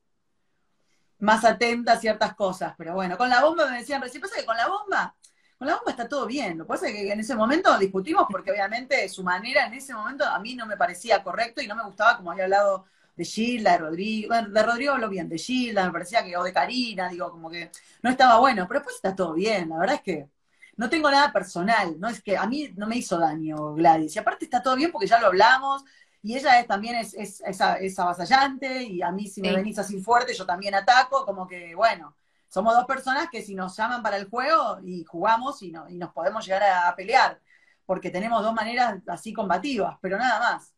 más 1.19 1.45
atenta 1.45 1.93
a 1.93 1.99
ciertas 1.99 2.35
cosas. 2.35 2.75
Pero 2.77 2.95
bueno, 2.95 3.17
con 3.17 3.29
la 3.29 3.43
bomba 3.43 3.67
me 3.71 3.79
decían, 3.79 4.03
recién 4.03 4.23
pasa 4.23 4.37
que 4.37 4.47
con 4.47 4.57
la 4.57 4.69
bomba 4.69 5.15
con 5.61 5.69
la 5.69 5.77
bomba 5.77 5.91
está 5.91 6.09
todo 6.09 6.27
bien. 6.27 6.57
Lo 6.57 6.65
que 6.65 6.69
pasa 6.69 6.89
es 6.89 6.95
que 6.95 7.13
en 7.13 7.21
ese 7.21 7.35
momento 7.35 7.77
discutimos 7.79 8.27
porque 8.31 8.51
obviamente 8.51 9.07
su 9.11 9.23
manera 9.23 9.67
en 9.67 9.75
ese 9.75 9.93
momento 9.93 10.25
a 10.25 10.39
mí 10.39 10.55
no 10.55 10.65
me 10.65 10.75
parecía 10.79 11.23
correcto 11.23 11.61
y 11.61 11.67
no 11.67 11.77
me 11.77 11.85
gustaba 11.85 12.17
como 12.17 12.31
había 12.31 12.45
hablado 12.45 12.87
de 13.21 13.25
Gilda, 13.27 13.73
de 13.73 13.79
Rodrigo, 13.79 14.29
bueno, 14.29 14.49
de 14.51 14.63
Rodrigo 14.63 14.93
hablo 14.95 15.09
bien, 15.09 15.29
de 15.29 15.39
Gilda, 15.39 15.87
me 15.87 15.93
parecía 15.93 16.25
que, 16.25 16.37
o 16.37 16.43
de 16.45 16.53
Karina, 16.53 17.09
digo, 17.09 17.31
como 17.31 17.51
que 17.51 17.71
no 18.03 18.11
estaba 18.11 18.39
bueno, 18.41 18.67
pero 18.69 18.81
después 18.81 18.97
está 18.97 19.15
todo 19.15 19.35
bien, 19.35 19.69
la 19.69 19.79
verdad 19.79 19.97
es 19.97 20.03
que 20.03 20.29
no 20.77 20.89
tengo 20.89 21.11
nada 21.11 21.33
personal, 21.33 21.99
no 22.01 22.09
es 22.09 22.23
que 22.23 22.37
a 22.37 22.47
mí 22.47 22.73
no 22.77 22.87
me 22.87 22.97
hizo 22.97 23.19
daño 23.19 23.75
Gladys, 23.75 24.17
y 24.17 24.19
aparte 24.19 24.45
está 24.47 24.63
todo 24.63 24.77
bien 24.77 24.91
porque 24.93 25.07
ya 25.07 25.21
lo 25.21 25.27
hablamos, 25.29 25.85
y 26.23 26.37
ella 26.37 26.61
es, 26.61 26.67
también 26.67 26.97
es, 26.97 27.15
es, 27.15 27.41
es, 27.47 27.61
es 27.81 27.99
avasallante, 27.99 28.83
y 28.85 29.03
a 29.03 29.11
mí 29.11 29.27
si 29.29 29.43
me 29.43 29.53
Sí. 29.53 29.55
venís 29.55 29.79
así 29.79 30.01
fuerte, 30.01 30.35
yo 30.35 30.47
también 30.47 30.75
ataco, 30.75 31.25
como 31.27 31.47
que, 31.47 31.75
bueno, 31.75 32.17
somos 32.49 32.75
dos 32.75 32.87
personas 32.87 33.29
que 33.31 33.43
si 33.43 33.55
nos 33.55 33.77
llaman 33.77 34.03
para 34.03 34.17
el 34.17 34.29
juego 34.29 34.81
y 34.83 35.05
jugamos 35.05 35.63
y, 35.63 35.71
no, 35.73 35.89
y 35.89 35.97
nos 35.97 36.13
podemos 36.13 36.45
llegar 36.45 36.63
a, 36.65 36.89
a 36.89 36.97
pelear, 36.97 37.41
porque 37.87 38.11
tenemos 38.11 38.43
dos 38.43 38.55
maneras 38.55 38.97
así 39.09 39.33
combativas, 39.33 39.99
pero 40.01 40.19
nada 40.19 40.39
más. 40.41 40.75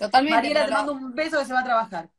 Totalmente. 0.00 0.36
Mariela, 0.36 0.66
te 0.66 0.72
mando 0.72 0.92
un 0.94 1.14
beso 1.14 1.38
que 1.38 1.44
se 1.44 1.52
va 1.52 1.60
a 1.60 1.64
trabajar. 1.64 2.10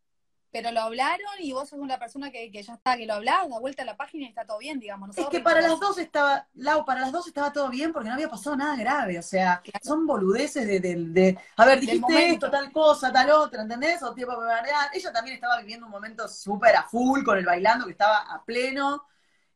pero 0.51 0.69
lo 0.71 0.81
hablaron 0.81 1.25
y 1.39 1.53
vos 1.53 1.69
sos 1.69 1.79
una 1.79 1.97
persona 1.97 2.29
que, 2.29 2.51
que 2.51 2.61
ya 2.61 2.73
está, 2.73 2.97
que 2.97 3.05
lo 3.05 3.13
hablás, 3.13 3.49
da 3.49 3.57
vuelta 3.59 3.83
a 3.83 3.85
la 3.85 3.95
página 3.95 4.25
y 4.25 4.29
está 4.29 4.45
todo 4.45 4.57
bien, 4.57 4.79
digamos. 4.81 5.09
Es 5.11 5.15
Nosotros 5.15 5.31
que 5.39 5.43
para 5.43 5.61
las 5.61 5.79
dos 5.79 5.97
estaba, 5.97 6.45
Lau, 6.55 6.83
para 6.83 6.99
las 7.01 7.11
dos 7.13 7.25
estaba 7.27 7.53
todo 7.53 7.69
bien 7.69 7.93
porque 7.93 8.09
no 8.09 8.15
había 8.15 8.27
pasado 8.29 8.57
nada 8.57 8.75
grave, 8.75 9.17
o 9.17 9.21
sea, 9.23 9.61
Claro. 9.63 9.79
son 9.81 10.05
boludeces 10.05 10.67
de, 10.67 10.81
de, 10.81 10.95
de- 10.97 11.39
a 11.55 11.65
ver, 11.65 11.79
dijiste 11.79 12.31
esto, 12.33 12.51
tal 12.51 12.69
cosa, 12.73 13.13
tal 13.13 13.31
otra, 13.31 13.61
¿entendés? 13.61 14.03
O 14.03 14.13
tiempo 14.13 14.35
para. 14.35 14.61
Ella 14.93 15.13
también 15.13 15.35
estaba 15.35 15.57
viviendo 15.59 15.85
un 15.85 15.91
momento 15.91 16.27
súper 16.27 16.75
a 16.75 16.83
full 16.83 17.23
con 17.23 17.37
el 17.37 17.45
bailando, 17.45 17.85
que 17.85 17.91
estaba 17.93 18.17
a 18.33 18.43
pleno, 18.43 19.05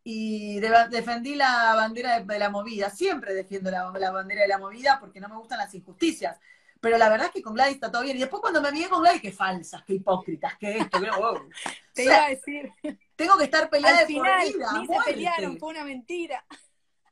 y 0.04 0.60
de- 0.60 0.88
defendí 0.90 1.36
la 1.36 1.74
bandera 1.76 2.20
de, 2.20 2.26
de 2.26 2.40
la 2.40 2.50
movida, 2.50 2.90
siempre 2.90 3.34
defiendo 3.34 3.70
la, 3.72 3.92
la 4.00 4.12
bandera 4.12 4.42
de 4.44 4.48
la 4.48 4.58
movida 4.60 4.98
porque 5.00 5.20
no 5.20 5.28
me 5.30 5.36
gustan 5.38 5.58
las 5.60 5.74
injusticias. 5.74 6.40
Pero 6.86 7.00
la 7.00 7.10
verdad 7.10 7.26
es 7.30 7.34
que 7.34 7.42
con 7.42 7.56
Gladys 7.56 7.74
está 7.74 7.92
todo 7.92 8.04
bien. 8.04 8.16
Y 8.16 8.20
después 8.20 8.40
cuando 8.42 8.62
me 8.62 8.72
miré 8.72 8.88
con 8.90 9.02
Gladys, 9.02 9.20
qué 9.20 9.32
falsas, 9.32 9.84
qué 9.86 9.94
hipócritas, 9.96 10.56
qué 10.60 10.78
esto, 10.78 11.02
qué... 11.02 11.10
oh. 11.10 11.34
Te 11.96 12.04
O 12.04 12.06
sea, 12.06 12.16
iba 12.16 12.26
a 12.26 12.30
decir, 12.30 12.72
tengo 13.16 13.36
que 13.40 13.46
estar 13.46 13.72
peleada 13.72 14.02
al 14.02 14.08
de 14.08 14.14
por 14.14 14.24
final 14.24 14.46
vida, 14.46 14.72
ni 14.78 14.86
se 14.86 15.04
pelearon, 15.04 15.58
fue 15.58 15.70
una 15.70 15.84
mentira. 15.84 16.46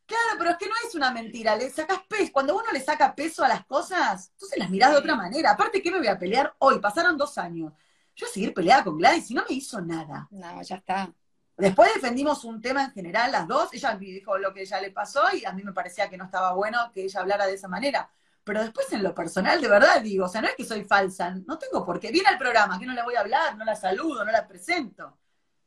Claro, 0.06 0.38
pero 0.38 0.52
es 0.52 0.58
que 0.58 0.68
no 0.68 0.74
es 0.88 0.94
una 0.94 1.10
mentira, 1.10 1.56
le 1.56 1.72
sacas 1.72 2.02
peso. 2.08 2.32
Cuando 2.32 2.56
uno 2.56 2.66
le 2.72 2.82
saca 2.82 3.16
peso 3.16 3.44
a 3.44 3.48
las 3.48 3.66
cosas, 3.66 4.30
entonces 4.34 4.60
las 4.60 4.70
mirás 4.70 4.92
de 4.92 4.98
otra 4.98 5.16
manera. 5.16 5.50
Aparte, 5.50 5.82
¿qué 5.82 5.90
me 5.90 5.98
voy 5.98 6.08
a 6.08 6.20
pelear 6.20 6.54
hoy? 6.60 6.78
Pasaron 6.78 7.18
dos 7.18 7.36
años. 7.40 7.74
Yo 8.16 8.28
voy 8.28 8.30
a 8.30 8.32
seguir 8.32 8.54
peleada 8.54 8.84
con 8.84 8.96
Gladys 9.00 9.32
y 9.32 9.34
no 9.34 9.44
me 9.50 9.56
hizo 9.56 9.82
nada. 9.82 10.28
No, 10.30 10.62
ya 10.62 10.76
está. 10.76 11.12
Después 11.58 11.92
defendimos 11.96 12.44
un 12.44 12.62
tema 12.62 12.84
en 12.84 12.92
general, 12.92 13.32
las 13.32 13.48
dos. 13.48 13.74
Ella 13.74 13.96
dijo 13.96 14.38
lo 14.38 14.54
que 14.54 14.62
ella 14.62 14.80
le 14.80 14.92
pasó 14.92 15.36
y 15.36 15.44
a 15.46 15.52
mí 15.52 15.64
me 15.64 15.74
parecía 15.74 16.12
que 16.12 16.18
no 16.18 16.26
estaba 16.26 16.54
bueno 16.54 16.92
que 16.94 17.06
ella 17.06 17.22
hablara 17.22 17.48
de 17.48 17.56
esa 17.56 17.68
manera. 17.68 18.08
Pero 18.44 18.62
después 18.62 18.92
en 18.92 19.04
lo 19.04 19.16
personal, 19.16 19.62
de 19.62 19.68
verdad 19.70 20.02
digo, 20.02 20.26
o 20.26 20.30
sea, 20.30 20.42
no 20.42 20.48
es 20.48 20.56
que 20.56 20.66
soy 20.66 20.84
falsa, 20.84 21.32
no 21.48 21.58
tengo 21.58 21.86
por 21.86 22.00
qué. 22.00 22.12
Viene 22.12 22.30
al 22.30 22.38
programa, 22.38 22.78
que 22.80 22.86
no 22.86 22.94
le 22.94 23.04
voy 23.04 23.16
a 23.16 23.22
hablar, 23.22 23.56
no 23.58 23.66
la 23.66 23.76
saludo, 23.76 24.26
no 24.26 24.32
la 24.32 24.48
presento. 24.48 25.18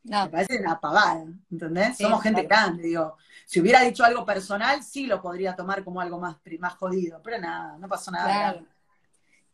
No, 0.05 0.25
Me 0.25 0.31
parece 0.31 0.59
una 0.61 0.73
apagada, 0.73 1.25
¿entendés? 1.51 1.97
Sí, 1.97 2.05
Somos 2.05 2.23
gente 2.23 2.47
claro. 2.47 2.67
grande, 2.67 2.83
digo. 2.85 3.17
Si 3.45 3.61
hubiera 3.61 3.81
dicho 3.83 4.05
algo 4.05 4.25
personal, 4.25 4.83
sí 4.83 5.07
lo 5.07 5.21
podría 5.21 5.57
tomar 5.57 5.83
como 5.85 6.01
algo 6.01 6.19
más, 6.21 6.37
más 6.61 6.75
jodido, 6.77 7.21
pero 7.23 7.39
nada, 7.39 7.77
no 7.79 7.89
pasó 7.89 8.11
nada. 8.11 8.25
claro. 8.27 8.59
grave. 8.61 8.67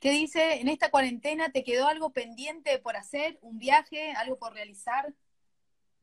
¿Qué 0.01 0.11
dice? 0.11 0.61
¿En 0.61 0.69
esta 0.69 0.91
cuarentena 0.91 1.51
te 1.53 1.63
quedó 1.65 1.87
algo 1.89 2.11
pendiente 2.13 2.79
por 2.81 2.97
hacer? 2.97 3.39
¿Un 3.41 3.59
viaje? 3.59 4.13
¿Algo 4.13 4.37
por 4.39 4.53
realizar? 4.53 5.15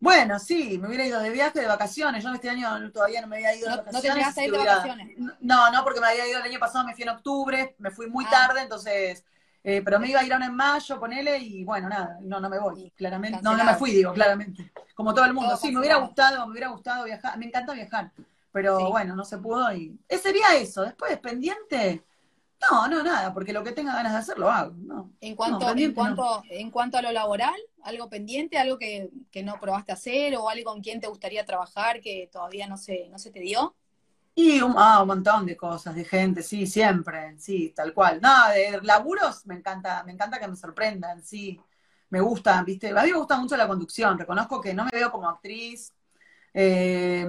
Bueno, 0.02 0.40
sí, 0.40 0.78
me 0.80 0.88
hubiera 0.88 1.06
ido 1.06 1.20
de 1.20 1.30
viaje, 1.30 1.60
de 1.60 1.68
vacaciones. 1.68 2.24
Yo 2.24 2.34
este 2.34 2.50
año 2.50 2.90
todavía 2.92 3.20
no 3.22 3.28
me 3.28 3.36
había 3.38 3.56
ido 3.56 3.70
de 3.70 3.76
No- 3.76 3.78
no 3.78 3.84
te 3.84 3.92
vacaciones. 3.92 4.16
llegaste 4.18 4.42
a 4.42 4.46
ir 4.46 4.52
de 4.52 4.58
vacaciones. 4.58 5.18
No, 5.42 5.72
no, 5.72 5.84
porque 5.84 6.00
me 6.00 6.08
había 6.08 6.28
ido 6.28 6.38
el 6.40 6.46
año 6.46 6.60
pasado, 6.60 6.86
me 6.86 6.94
fui 6.94 7.04
en 7.04 7.10
octubre, 7.10 7.76
me 7.80 7.92
fui 7.92 8.08
muy 8.10 8.24
Ah. 8.26 8.30
tarde, 8.30 8.62
entonces, 8.62 9.26
eh, 9.62 9.82
pero 9.84 10.00
me 10.00 10.08
iba 10.08 10.22
a 10.22 10.24
ir 10.24 10.32
ahora 10.32 10.46
en 10.46 10.56
mayo, 10.56 11.00
ponele, 11.00 11.38
y 11.40 11.66
bueno, 11.66 11.90
nada, 11.90 12.18
no, 12.22 12.40
no 12.40 12.50
me 12.50 12.60
voy, 12.60 12.92
claramente. 12.96 13.40
No, 13.42 13.58
no 13.58 13.64
me 13.66 13.76
fui, 13.76 13.92
digo, 13.92 14.14
claramente. 14.14 14.72
Como 14.96 15.14
todo 15.14 15.26
el 15.26 15.34
mundo. 15.34 15.50
Todo 15.52 15.60
sí, 15.60 15.72
me 15.72 15.80
hubiera 15.80 15.98
gustado, 15.98 16.46
me 16.46 16.52
hubiera 16.54 16.70
gustado 16.70 17.04
viajar, 17.04 17.38
me 17.38 17.48
encanta 17.48 17.74
viajar, 17.74 18.12
pero 18.54 18.78
Sí. 18.78 18.86
bueno, 18.90 19.16
no 19.18 19.26
se 19.26 19.38
pudo 19.38 19.70
y. 19.74 20.00
Ese 20.08 20.24
sería 20.24 20.56
eso. 20.56 20.82
Después, 20.84 21.18
pendiente. 21.20 22.04
No, 22.62 22.88
no, 22.88 23.04
nada, 23.04 23.34
porque 23.34 23.54
lo 23.54 23.64
que 23.64 23.72
tenga 23.72 23.94
ganas 23.96 24.12
de 24.14 24.20
hacer 24.20 24.38
lo 24.38 24.50
hago. 24.50 24.74
No. 24.78 25.14
En 25.22 25.36
cuanto, 25.36 25.66
No, 25.66 25.76
en 25.76 25.94
no. 25.94 25.94
cuanto, 25.94 26.44
en 26.50 26.72
cuanto 26.72 26.98
a 26.98 27.02
lo 27.02 27.12
laboral, 27.12 27.56
algo 27.84 28.10
pendiente, 28.10 28.58
algo 28.58 28.78
que, 28.78 29.10
que 29.32 29.44
no 29.44 29.60
probaste 29.60 29.92
hacer, 29.92 30.36
o 30.38 30.50
algo 30.50 30.72
con 30.72 30.82
quien 30.82 31.02
te 31.02 31.08
gustaría 31.08 31.46
trabajar 31.46 32.00
que 32.02 32.30
todavía 32.32 32.68
no 32.68 32.78
se, 32.78 33.10
no 33.10 33.20
se 33.20 33.32
te 33.32 33.40
dio. 33.42 33.76
Y 34.36 34.62
un, 34.62 34.74
ah, 34.78 35.02
un 35.02 35.08
montón 35.08 35.46
de 35.46 35.58
cosas, 35.58 35.96
de 35.96 36.06
gente, 36.06 36.42
sí, 36.44 36.66
siempre, 36.66 37.38
sí, 37.40 37.74
tal 37.76 37.94
cual. 37.94 38.22
No, 38.22 38.50
de 38.50 38.80
laburos 38.84 39.46
me 39.46 39.56
encanta, 39.56 40.04
me 40.06 40.14
encanta 40.14 40.40
que 40.40 40.48
me 40.48 40.56
sorprendan, 40.56 41.22
sí. 41.24 41.60
Me 42.10 42.22
gusta, 42.22 42.64
viste, 42.64 42.90
a 42.90 43.04
mí 43.04 43.12
me 43.12 43.18
gusta 43.18 43.38
mucho 43.38 43.58
la 43.58 43.68
conducción, 43.68 44.18
reconozco 44.18 44.62
que 44.62 44.74
no 44.74 44.86
me 44.86 44.92
veo 44.94 45.12
como 45.12 45.30
actriz. 45.30 45.94
Eh, 46.54 47.28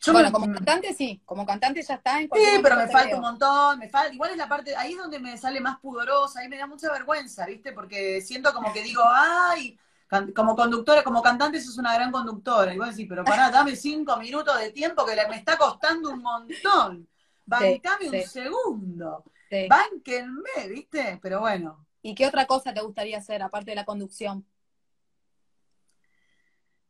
yo 0.00 0.12
bueno, 0.12 0.28
me- 0.28 0.32
como 0.32 0.46
cantante 0.52 0.94
sí, 0.94 1.22
como 1.24 1.46
cantante 1.46 1.82
ya 1.82 1.94
está 1.94 2.20
en 2.20 2.28
Sí, 2.32 2.40
pero 2.62 2.76
me 2.76 2.88
falta 2.88 3.16
un 3.16 3.22
montón, 3.22 3.78
me 3.78 3.88
falta, 3.88 4.12
igual 4.14 4.30
es 4.30 4.36
la 4.36 4.48
parte, 4.48 4.76
ahí 4.76 4.92
es 4.92 4.98
donde 4.98 5.18
me 5.18 5.36
sale 5.38 5.60
más 5.60 5.78
pudorosa, 5.80 6.40
ahí 6.40 6.48
me 6.48 6.58
da 6.58 6.66
mucha 6.66 6.90
vergüenza, 6.92 7.46
¿viste? 7.46 7.72
Porque 7.72 8.20
siento 8.20 8.52
como 8.52 8.72
que 8.72 8.82
digo, 8.82 9.02
ay, 9.06 9.78
can- 10.06 10.32
como 10.32 10.54
conductora, 10.54 11.02
como 11.02 11.22
cantante 11.22 11.60
sos 11.60 11.78
una 11.78 11.94
gran 11.94 12.12
conductora, 12.12 12.74
vos 12.76 12.90
decís, 12.90 13.06
pero 13.08 13.24
pará, 13.24 13.50
dame 13.50 13.74
cinco 13.76 14.16
minutos 14.18 14.58
de 14.58 14.70
tiempo 14.72 15.04
que 15.06 15.14
me 15.28 15.36
está 15.36 15.56
costando 15.56 16.10
un 16.10 16.22
montón, 16.22 17.08
bancame 17.46 18.10
sí. 18.10 18.10
un 18.10 18.20
segundo, 18.20 19.24
Sí. 19.50 19.68
bánquenme, 19.68 20.68
¿viste? 20.68 21.18
Pero 21.22 21.40
bueno, 21.40 21.86
¿Y 22.02 22.14
qué 22.16 22.26
otra 22.26 22.46
cosa 22.46 22.74
te 22.74 22.80
gustaría 22.82 23.18
hacer 23.18 23.40
aparte 23.42 23.70
de 23.70 23.76
la 23.76 23.84
conducción? 23.84 24.44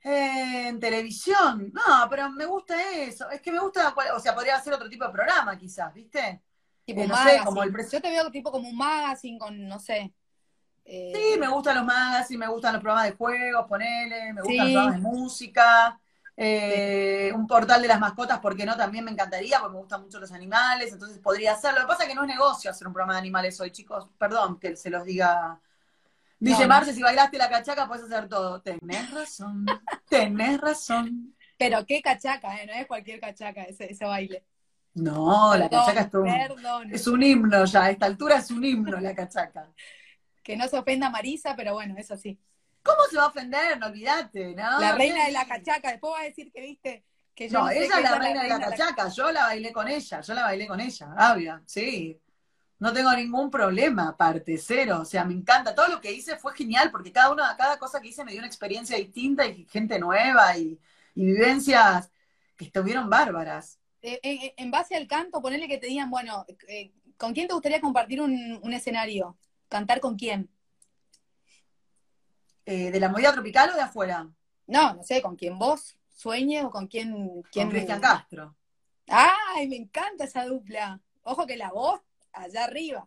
Eh, 0.05 0.69
en 0.69 0.79
televisión, 0.81 1.73
no, 1.75 2.09
pero 2.09 2.31
me 2.31 2.47
gusta 2.47 2.75
eso, 2.93 3.29
es 3.31 3.41
que 3.43 3.51
me 3.53 3.59
gusta, 3.59 3.93
o 4.15 4.21
sea, 4.21 4.35
podría 4.35 4.57
hacer 4.57 4.73
otro 4.73 4.89
tipo 4.89 5.05
de 5.05 5.11
programa 5.13 5.59
quizás, 5.59 5.93
¿viste? 5.93 6.43
Tipo 6.85 7.03
Eh, 7.03 7.07
no 7.07 7.15
sé, 7.17 7.43
como 7.45 7.63
el 7.63 7.73
Yo 7.91 8.01
te 8.01 8.11
veo 8.11 8.31
tipo 8.31 8.51
como 8.51 8.69
un 8.69 8.77
magazine 8.77 9.39
con, 9.39 9.69
no 9.69 9.79
sé. 9.79 10.15
eh, 10.85 11.13
Sí, 11.13 11.19
me 11.41 11.49
gustan 11.49 11.77
los 11.77 11.87
magazines, 11.87 12.39
me 12.47 12.53
gustan 12.53 12.75
los 12.75 12.83
programas 12.83 13.11
de 13.11 13.17
juegos, 13.17 13.67
ponele, 13.67 14.33
me 14.35 14.43
gustan 14.43 14.65
Sí. 14.65 14.67
los 14.67 14.73
programas 14.73 14.97
de 14.97 15.09
música, 15.09 16.01
eh, 16.37 17.33
un 17.35 17.47
portal 17.47 17.81
de 17.81 17.89
las 17.89 17.99
mascotas, 17.99 18.39
porque 18.41 18.67
no, 18.67 18.77
también 18.77 19.05
me 19.05 19.11
encantaría, 19.11 19.59
porque 19.59 19.73
me 19.75 19.81
gustan 19.81 20.03
mucho 20.03 20.21
los 20.21 20.33
animales, 20.33 20.93
entonces 20.93 21.19
podría 21.19 21.53
hacerlo. 21.55 21.81
Lo 21.81 21.87
que 21.87 21.89
pasa 21.93 22.03
es 22.05 22.09
que 22.11 22.15
no 22.15 22.23
es 22.23 22.29
negocio 22.29 22.71
hacer 22.71 22.87
un 22.87 22.93
programa 22.93 23.15
de 23.15 23.21
animales 23.21 23.59
hoy, 23.61 23.71
chicos, 23.71 24.07
perdón 24.19 24.59
que 24.61 24.77
se 24.77 24.91
los 24.91 25.05
diga. 25.05 25.61
Dice 26.41 26.57
No, 26.61 26.63
no. 26.63 26.69
Marce, 26.69 26.95
si 26.95 27.03
bailaste 27.03 27.37
la 27.39 27.49
cachaca 27.51 27.89
puedes 27.89 28.05
hacer 28.05 28.29
todo. 28.29 28.61
Tenés 28.63 29.11
razón, 29.11 29.67
tenés 30.09 30.61
razón. 30.61 31.35
Pero 31.57 31.85
qué 31.87 32.01
cachaca, 32.01 32.63
¿eh? 32.63 32.67
No 32.67 32.73
es 32.75 32.87
cualquier 32.87 33.19
cachaca 33.21 33.65
ese, 33.65 33.91
ese 33.93 34.05
baile. 34.05 34.45
No, 34.95 35.57
la 35.57 35.69
cachaca 35.69 36.01
es, 36.03 36.11
todo 36.11 36.25
Perdón. 36.25 36.93
es 36.95 37.07
un 37.07 37.23
himno 37.23 37.65
ya, 37.65 37.85
a 37.85 37.91
esta 37.91 38.07
altura 38.07 38.39
es 38.39 38.51
un 38.51 38.65
himno 38.65 39.01
la 39.01 39.15
cachaca. 39.15 39.69
Que 40.43 40.57
no 40.57 40.67
se 40.67 40.79
ofenda 40.79 41.11
Marisa, 41.11 41.55
pero 41.55 41.75
bueno, 41.75 41.95
es 41.99 42.11
así. 42.11 42.41
¿Cómo 42.83 43.03
se 43.11 43.19
va 43.19 43.25
a 43.25 43.27
ofender? 43.27 43.79
No 43.79 43.89
olvídate, 43.89 44.55
¿no? 44.55 44.81
la 44.81 44.93
reina 44.93 45.27
de 45.27 45.33
la 45.33 45.47
cachaca. 45.47 45.91
Después 45.91 46.15
va 46.15 46.21
a 46.21 46.25
decir 46.25 46.51
que 46.51 46.63
viste 46.63 47.05
que 47.35 47.51
yo 47.51 47.59
No, 47.59 47.65
no 47.67 47.71
sé 47.71 47.85
ella 47.85 47.97
es 47.99 48.03
la 48.03 48.19
reina 48.19 48.43
de 48.45 48.49
la 48.49 48.59
la- 48.59 48.71
cachaca, 48.71 49.09
yo 49.11 49.31
la 49.31 49.43
bailé 49.45 49.73
con 49.73 49.89
ella, 49.89 50.21
yo 50.23 50.33
la 50.35 50.43
bailé 50.45 50.67
con 50.67 50.81
ella, 50.81 51.15
obvio, 51.35 51.61
sí. 51.67 52.19
No 52.81 52.93
tengo 52.93 53.13
ningún 53.13 53.51
problema, 53.51 54.09
aparte, 54.09 54.57
cero. 54.59 55.01
O 55.03 55.05
sea, 55.05 55.25
me 55.25 55.35
encanta. 55.35 55.75
Todo 55.75 55.89
lo 55.89 56.01
que 56.01 56.13
hice 56.13 56.37
fue 56.37 56.55
genial, 56.55 56.91
porque 56.91 57.11
cada 57.11 57.33
una, 57.33 57.57
cada 57.57 57.79
cosa 57.79 58.01
que 58.01 58.09
hice 58.09 58.25
me 58.25 58.31
dio 58.31 58.41
una 58.41 58.47
experiencia 58.47 58.97
distinta 58.97 59.47
y 59.47 59.65
gente 59.67 59.99
nueva 59.99 60.57
y, 60.57 60.79
y 61.15 61.25
vivencias 61.27 62.11
que 62.57 62.67
estuvieron 62.67 63.11
bárbaras. 63.11 63.79
Eh, 64.01 64.21
eh, 64.23 64.55
en 64.57 64.71
base 64.71 64.95
al 64.95 65.09
canto, 65.09 65.43
ponerle 65.43 65.67
que 65.67 65.79
te 65.79 65.89
digan, 65.89 66.09
bueno, 66.09 66.47
eh, 66.69 66.93
¿con 67.17 67.35
quién 67.35 67.49
te 67.49 67.55
gustaría 67.55 67.81
compartir 67.81 68.21
un, 68.21 68.61
un 68.63 68.73
escenario? 68.73 69.37
¿Cantar 69.69 70.01
con 70.01 70.17
quién? 70.17 70.49
¿De 72.65 73.01
la 73.01 73.09
movida 73.09 73.33
tropical 73.33 73.71
o 73.71 73.75
de 73.75 73.81
afuera? 73.81 74.29
No, 74.67 74.95
no 74.95 75.03
sé, 75.03 75.23
con 75.23 75.37
quién 75.37 75.59
vos 75.59 75.97
sueñes 76.11 76.65
o 76.65 76.71
con 76.71 76.87
quién... 76.87 77.43
quién 77.51 77.67
con 77.67 77.71
Cristian 77.71 78.01
Castro. 78.01 78.55
¡Ay, 79.09 79.67
me 79.69 79.77
encanta 79.77 80.25
esa 80.25 80.45
dupla! 80.45 81.01
Ojo 81.23 81.47
que 81.47 81.57
la 81.57 81.71
voz 81.71 82.03
allá 82.33 82.65
arriba. 82.65 83.07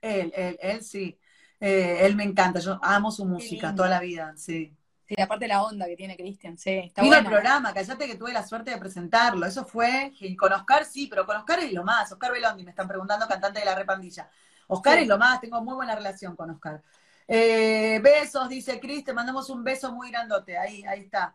Él, 0.00 0.32
él, 0.36 0.58
él 0.60 0.82
sí. 0.82 1.18
él 1.60 2.14
me 2.16 2.24
encanta, 2.24 2.60
yo 2.60 2.78
amo 2.82 3.10
su 3.10 3.24
música 3.24 3.74
toda 3.74 3.88
la 3.88 4.00
vida, 4.00 4.34
sí. 4.36 4.76
Sí, 5.06 5.20
aparte 5.20 5.46
la 5.46 5.62
onda 5.62 5.86
que 5.86 5.96
tiene 5.96 6.16
Cristian, 6.16 6.56
sí. 6.56 6.70
Está 6.70 7.02
Vino 7.02 7.16
el 7.16 7.24
programa, 7.26 7.74
cállate 7.74 8.06
que 8.06 8.16
tuve 8.16 8.32
la 8.32 8.46
suerte 8.46 8.70
de 8.70 8.78
presentarlo. 8.78 9.44
Eso 9.44 9.64
fue, 9.66 10.12
con 10.38 10.52
Oscar 10.52 10.86
sí, 10.86 11.08
pero 11.08 11.26
con 11.26 11.36
Oscar 11.36 11.58
es 11.60 11.72
lo 11.72 11.84
más. 11.84 12.10
Oscar 12.10 12.32
Belondi, 12.32 12.64
me 12.64 12.70
están 12.70 12.88
preguntando, 12.88 13.28
cantante 13.28 13.60
de 13.60 13.66
la 13.66 13.74
repandilla. 13.74 14.30
Oscar 14.66 14.98
es 14.98 15.06
lo 15.06 15.18
más, 15.18 15.40
tengo 15.40 15.60
muy 15.62 15.74
buena 15.74 15.94
relación 15.94 16.34
con 16.36 16.50
Oscar. 16.50 16.82
Eh, 17.28 18.00
besos, 18.02 18.48
dice 18.48 18.80
Cris, 18.80 19.04
te 19.04 19.12
mandamos 19.12 19.50
un 19.50 19.62
beso 19.62 19.92
muy 19.92 20.10
grandote. 20.10 20.56
Ahí, 20.56 20.82
ahí 20.84 21.00
está. 21.00 21.34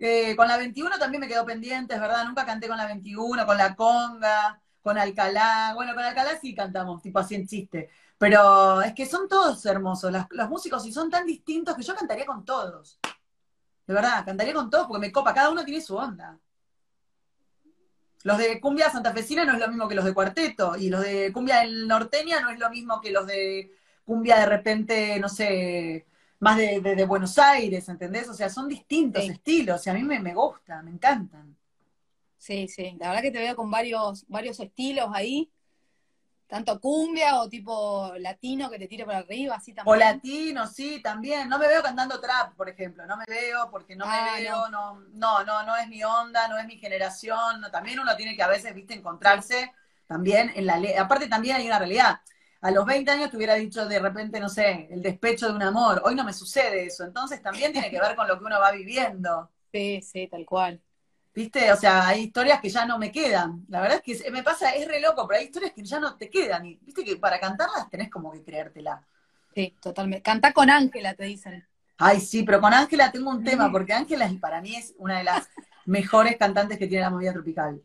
Eh, 0.00 0.34
con 0.34 0.48
la 0.48 0.56
21 0.56 0.98
también 0.98 1.20
me 1.20 1.28
quedó 1.28 1.44
pendiente, 1.44 1.94
es 1.94 2.00
verdad, 2.00 2.24
nunca 2.24 2.44
canté 2.44 2.66
con 2.66 2.76
la 2.76 2.86
21, 2.86 3.46
con 3.46 3.56
la 3.56 3.76
conga, 3.76 4.60
con 4.84 4.98
Alcalá. 4.98 5.72
Bueno, 5.74 5.94
con 5.94 6.04
Alcalá 6.04 6.38
sí 6.38 6.54
cantamos, 6.54 7.02
tipo 7.02 7.18
así 7.18 7.34
en 7.34 7.46
chiste. 7.46 7.88
Pero 8.18 8.82
es 8.82 8.92
que 8.92 9.06
son 9.06 9.26
todos 9.28 9.64
hermosos, 9.66 10.12
los 10.30 10.48
músicos, 10.48 10.86
y 10.86 10.92
son 10.92 11.10
tan 11.10 11.26
distintos 11.26 11.74
que 11.74 11.82
yo 11.82 11.94
cantaría 11.96 12.26
con 12.26 12.44
todos. 12.44 13.00
De 13.86 13.94
verdad, 13.94 14.24
cantaría 14.24 14.52
con 14.52 14.70
todos 14.70 14.86
porque 14.86 15.00
me 15.00 15.10
copa, 15.10 15.34
cada 15.34 15.50
uno 15.50 15.64
tiene 15.64 15.80
su 15.80 15.96
onda. 15.96 16.38
Los 18.24 18.38
de 18.38 18.60
cumbia 18.60 18.90
santafesina 18.90 19.44
no 19.44 19.54
es 19.54 19.58
lo 19.58 19.68
mismo 19.68 19.88
que 19.88 19.94
los 19.94 20.04
de 20.04 20.14
cuarteto, 20.14 20.76
y 20.76 20.90
los 20.90 21.00
de 21.00 21.32
cumbia 21.32 21.60
del 21.60 21.88
norteña 21.88 22.40
no 22.40 22.50
es 22.50 22.58
lo 22.58 22.70
mismo 22.70 23.00
que 23.00 23.10
los 23.10 23.26
de 23.26 23.72
cumbia 24.04 24.38
de 24.38 24.46
repente, 24.46 25.18
no 25.18 25.28
sé, 25.30 26.06
más 26.40 26.58
de, 26.58 27.06
Buenos 27.06 27.38
Aires, 27.38 27.88
¿entendés? 27.88 28.28
O 28.28 28.34
sea, 28.34 28.50
son 28.50 28.68
distintos 28.68 29.24
estilos, 29.24 29.86
y 29.86 29.90
a 29.90 29.94
mí 29.94 30.02
me, 30.02 30.20
me 30.20 30.34
gusta, 30.34 30.82
me 30.82 30.90
encantan. 30.90 31.56
Sí, 32.44 32.68
sí, 32.68 32.94
la 33.00 33.08
verdad 33.08 33.22
que 33.22 33.30
te 33.30 33.38
veo 33.38 33.56
con 33.56 33.70
varios, 33.70 34.26
varios 34.28 34.60
estilos 34.60 35.08
ahí. 35.14 35.50
Tanto 36.46 36.78
cumbia 36.78 37.40
o 37.40 37.48
tipo 37.48 38.12
latino 38.18 38.68
que 38.68 38.78
te 38.78 38.86
tire 38.86 39.06
por 39.06 39.14
arriba, 39.14 39.54
así 39.54 39.72
también. 39.72 39.96
O 39.96 39.98
latino, 39.98 40.66
sí, 40.66 41.00
también. 41.02 41.48
No 41.48 41.58
me 41.58 41.66
veo 41.68 41.82
cantando 41.82 42.20
trap, 42.20 42.54
por 42.54 42.68
ejemplo. 42.68 43.06
No 43.06 43.16
me 43.16 43.24
veo 43.26 43.70
porque 43.70 43.96
no 43.96 44.04
me 44.04 44.12
ah, 44.12 44.34
veo, 44.36 44.68
no. 44.68 45.00
no. 45.14 45.42
no, 45.42 45.62
no, 45.64 45.74
es 45.74 45.88
mi 45.88 46.04
onda, 46.04 46.46
no 46.48 46.58
es 46.58 46.66
mi 46.66 46.76
generación. 46.76 47.62
también 47.72 47.98
uno 47.98 48.14
tiene 48.14 48.36
que 48.36 48.42
a 48.42 48.48
veces, 48.48 48.74
viste, 48.74 48.92
encontrarse 48.92 49.72
también 50.06 50.52
en 50.54 50.66
la 50.66 50.76
ley. 50.76 50.92
Aparte 50.98 51.28
también 51.28 51.56
hay 51.56 51.66
una 51.66 51.78
realidad. 51.78 52.20
A 52.60 52.70
los 52.70 52.84
20 52.84 53.10
años 53.10 53.30
te 53.30 53.38
hubiera 53.38 53.54
dicho 53.54 53.86
de 53.86 53.98
repente, 54.00 54.38
no 54.38 54.50
sé, 54.50 54.88
el 54.90 55.00
despecho 55.00 55.46
de 55.46 55.54
un 55.54 55.62
amor. 55.62 56.02
Hoy 56.04 56.14
no 56.14 56.24
me 56.24 56.34
sucede 56.34 56.84
eso. 56.84 57.04
Entonces 57.04 57.40
también 57.40 57.72
tiene 57.72 57.90
que 57.90 57.98
ver 57.98 58.14
con 58.14 58.28
lo 58.28 58.38
que 58.38 58.44
uno 58.44 58.60
va 58.60 58.70
viviendo. 58.70 59.50
Sí, 59.72 60.02
sí, 60.02 60.28
tal 60.28 60.44
cual. 60.44 60.82
¿Viste? 61.34 61.72
O 61.72 61.76
sea, 61.76 62.06
hay 62.06 62.24
historias 62.24 62.60
que 62.60 62.68
ya 62.68 62.86
no 62.86 62.96
me 62.96 63.10
quedan. 63.10 63.64
La 63.68 63.80
verdad 63.80 64.00
es 64.04 64.22
que 64.22 64.30
me 64.30 64.44
pasa, 64.44 64.70
es 64.70 64.86
re 64.86 65.00
loco, 65.00 65.26
pero 65.26 65.40
hay 65.40 65.46
historias 65.46 65.72
que 65.72 65.82
ya 65.82 65.98
no 65.98 66.14
te 66.16 66.30
quedan. 66.30 66.64
Y 66.64 66.78
viste 66.82 67.04
que 67.04 67.16
para 67.16 67.40
cantarlas 67.40 67.90
tenés 67.90 68.08
como 68.08 68.30
que 68.30 68.44
creértela. 68.44 69.02
Sí, 69.52 69.74
totalmente. 69.80 70.22
Canta 70.22 70.52
con 70.52 70.70
Ángela, 70.70 71.14
te 71.14 71.24
dicen. 71.24 71.66
Ay, 71.98 72.20
sí, 72.20 72.44
pero 72.44 72.60
con 72.60 72.72
Ángela 72.72 73.10
tengo 73.10 73.30
un 73.30 73.42
tema, 73.42 73.70
porque 73.70 73.92
Ángela 73.92 74.30
para 74.40 74.60
mí 74.60 74.76
es 74.76 74.94
una 74.98 75.18
de 75.18 75.24
las 75.24 75.48
mejores 75.86 76.36
cantantes 76.36 76.78
que 76.78 76.86
tiene 76.86 77.02
la 77.02 77.10
movida 77.10 77.32
tropical. 77.32 77.82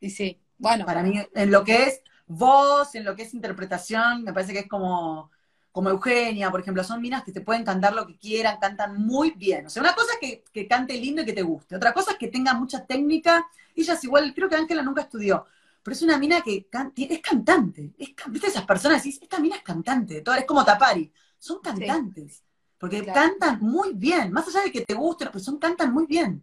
Y 0.00 0.10
sí, 0.10 0.40
bueno. 0.58 0.86
Para 0.86 1.02
mí, 1.02 1.20
en 1.34 1.50
lo 1.50 1.64
que 1.64 1.84
es 1.84 2.00
voz, 2.26 2.94
en 2.94 3.04
lo 3.04 3.16
que 3.16 3.22
es 3.22 3.34
interpretación, 3.34 4.22
me 4.22 4.32
parece 4.32 4.52
que 4.52 4.60
es 4.60 4.68
como 4.68 5.30
como 5.74 5.90
Eugenia, 5.90 6.52
por 6.52 6.60
ejemplo, 6.60 6.84
son 6.84 7.02
minas 7.02 7.24
que 7.24 7.32
te 7.32 7.40
pueden 7.40 7.64
cantar 7.64 7.94
lo 7.94 8.06
que 8.06 8.16
quieran, 8.16 8.58
cantan 8.60 9.04
muy 9.04 9.32
bien. 9.32 9.66
O 9.66 9.68
sea, 9.68 9.82
una 9.82 9.92
cosa 9.92 10.12
es 10.22 10.42
que, 10.52 10.68
cante 10.68 10.96
lindo 10.96 11.22
y 11.22 11.24
que 11.24 11.32
te 11.32 11.42
guste, 11.42 11.74
otra 11.74 11.92
cosa 11.92 12.12
es 12.12 12.16
que 12.16 12.28
tenga 12.28 12.54
mucha 12.54 12.86
técnica. 12.86 13.44
Ella 13.74 13.94
es 13.94 14.04
igual, 14.04 14.32
creo 14.32 14.48
que 14.48 14.54
Ángela 14.54 14.82
nunca 14.82 15.02
estudió, 15.02 15.44
pero 15.82 15.92
es 15.92 16.02
una 16.02 16.16
mina 16.16 16.42
que 16.42 16.68
es 16.70 17.20
cantante. 17.20 17.92
Es, 17.98 18.10
¿Viste 18.28 18.46
esas 18.46 18.64
personas? 18.64 19.02
Decís, 19.02 19.20
esta 19.20 19.40
mina 19.40 19.56
es 19.56 19.62
cantante, 19.64 20.22
es 20.24 20.44
como 20.44 20.64
Tapari, 20.64 21.12
son 21.40 21.58
cantantes. 21.60 22.44
Porque 22.78 23.04
cantan 23.04 23.58
muy 23.58 23.94
bien, 23.94 24.30
más 24.30 24.46
allá 24.46 24.62
de 24.62 24.70
que 24.70 24.82
te 24.82 24.94
guste, 24.94 25.26
pero 25.26 25.40
son 25.40 25.58
cantan 25.58 25.92
muy 25.92 26.06
bien. 26.06 26.40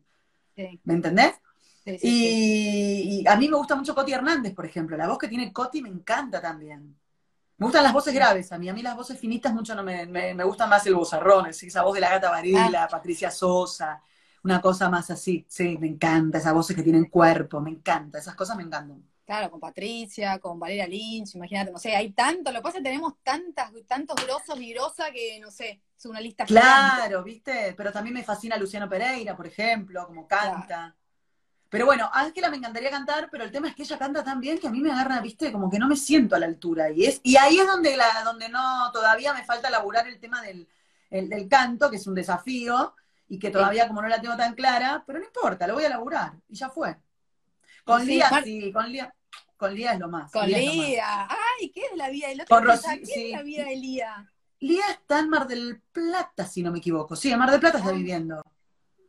¿Me 0.83 0.93
entendés? 0.93 1.35
y, 1.85 3.21
y, 3.21 3.27
a 3.27 3.37
mí 3.37 3.47
me 3.47 3.55
gusta 3.55 3.77
mucho 3.77 3.95
Coti 3.95 4.11
Hernández, 4.11 4.53
por 4.53 4.65
ejemplo. 4.65 4.97
La 4.97 5.07
voz 5.07 5.17
que 5.17 5.29
tiene 5.29 5.53
Coti 5.53 5.81
me 5.81 5.87
encanta 5.87 6.41
también. 6.41 6.97
Me 7.61 7.65
gustan 7.67 7.83
las 7.83 7.93
voces 7.93 8.15
graves 8.15 8.51
a 8.51 8.57
mí. 8.57 8.69
A 8.69 8.73
mí 8.73 8.81
las 8.81 8.95
voces 8.95 9.19
finitas 9.19 9.53
mucho 9.53 9.75
no 9.75 9.83
me, 9.83 10.07
me, 10.07 10.33
me 10.33 10.43
gustan 10.43 10.67
más 10.67 10.83
el 10.87 10.95
bozarrón, 10.95 11.45
esa 11.45 11.83
voz 11.83 11.93
de 11.93 11.99
la 11.99 12.09
gata 12.09 12.31
Varila, 12.31 12.85
ah. 12.85 12.87
Patricia 12.87 13.29
Sosa, 13.29 14.01
una 14.41 14.59
cosa 14.59 14.89
más 14.89 15.11
así. 15.11 15.45
Sí, 15.47 15.77
me 15.77 15.85
encanta, 15.85 16.39
esas 16.39 16.55
voces 16.55 16.75
que 16.75 16.81
tienen 16.81 17.05
cuerpo, 17.05 17.61
me 17.61 17.69
encanta, 17.69 18.17
esas 18.17 18.33
cosas 18.33 18.57
me 18.57 18.63
encantan. 18.63 19.03
Claro, 19.23 19.51
con 19.51 19.59
Patricia, 19.59 20.39
con 20.39 20.59
Valeria 20.59 20.87
Lynch, 20.87 21.35
imagínate, 21.35 21.71
no 21.71 21.77
sé, 21.77 21.95
hay 21.95 22.11
tanto, 22.13 22.51
lo 22.51 22.57
que 22.57 22.63
pasa 22.63 22.77
es 22.79 22.83
que 22.83 22.89
tenemos 22.89 23.13
tantas, 23.21 23.71
tantos 23.87 24.15
grosos 24.25 24.59
y 24.59 24.73
grosas 24.73 25.11
que, 25.11 25.39
no 25.39 25.51
sé, 25.51 25.83
es 25.95 26.05
una 26.07 26.19
lista 26.19 26.45
Claro, 26.45 27.23
¿viste? 27.23 27.75
Pero 27.77 27.91
también 27.91 28.15
me 28.15 28.23
fascina 28.23 28.57
Luciano 28.57 28.89
Pereira, 28.89 29.37
por 29.37 29.45
ejemplo, 29.45 30.07
como 30.07 30.27
canta. 30.27 30.95
Pero 31.71 31.85
bueno, 31.85 32.09
Ángela 32.11 32.49
me 32.49 32.57
encantaría 32.57 32.89
cantar, 32.89 33.29
pero 33.31 33.45
el 33.45 33.51
tema 33.51 33.69
es 33.69 33.75
que 33.75 33.83
ella 33.83 33.97
canta 33.97 34.25
tan 34.25 34.41
bien 34.41 34.59
que 34.59 34.67
a 34.67 34.71
mí 34.71 34.81
me 34.81 34.91
agarra, 34.91 35.21
viste, 35.21 35.53
como 35.53 35.69
que 35.69 35.79
no 35.79 35.87
me 35.87 35.95
siento 35.95 36.35
a 36.35 36.39
la 36.39 36.45
altura. 36.45 36.91
Y 36.91 37.05
es, 37.05 37.21
y 37.23 37.37
ahí 37.37 37.59
es 37.59 37.65
donde 37.65 37.95
la, 37.95 38.25
donde 38.25 38.49
no, 38.49 38.91
todavía 38.91 39.33
me 39.33 39.45
falta 39.45 39.69
laburar 39.69 40.05
el 40.05 40.19
tema 40.19 40.41
del, 40.41 40.67
del 41.09 41.47
canto, 41.47 41.89
que 41.89 41.95
es 41.95 42.05
un 42.05 42.13
desafío, 42.13 42.93
y 43.29 43.39
que 43.39 43.51
todavía 43.51 43.87
como 43.87 44.01
no 44.01 44.09
la 44.09 44.19
tengo 44.19 44.35
tan 44.35 44.53
clara, 44.53 45.01
pero 45.07 45.19
no 45.19 45.25
importa, 45.25 45.65
lo 45.65 45.75
voy 45.75 45.85
a 45.85 45.89
laburar, 45.89 46.33
y 46.49 46.55
ya 46.55 46.67
fue. 46.67 46.97
Con 47.85 48.05
Lía, 48.05 48.29
sí, 48.43 48.69
con 48.73 48.91
Lía, 48.91 49.15
con 49.55 49.73
Lía 49.73 49.93
es 49.93 49.99
lo 49.99 50.09
más. 50.09 50.29
Con 50.29 50.47
Lía, 50.47 51.25
ay, 51.29 51.69
¿qué 51.69 51.83
es 51.89 51.95
la 51.95 52.09
vida 52.09 52.27
del 52.27 52.41
otro? 52.41 52.61
¿Qué 53.05 53.27
es 53.27 53.31
la 53.31 53.43
vida 53.43 53.63
de 53.63 53.77
Lía? 53.77 54.29
Lía 54.59 54.83
está 54.89 55.19
en 55.19 55.29
Mar 55.29 55.47
del 55.47 55.81
Plata, 55.93 56.45
si 56.45 56.63
no 56.63 56.69
me 56.73 56.79
equivoco. 56.79 57.15
Sí, 57.15 57.31
en 57.31 57.39
Mar 57.39 57.49
del 57.49 57.61
Plata 57.61 57.77
está 57.77 57.91
ah. 57.91 57.93
viviendo. 57.93 58.43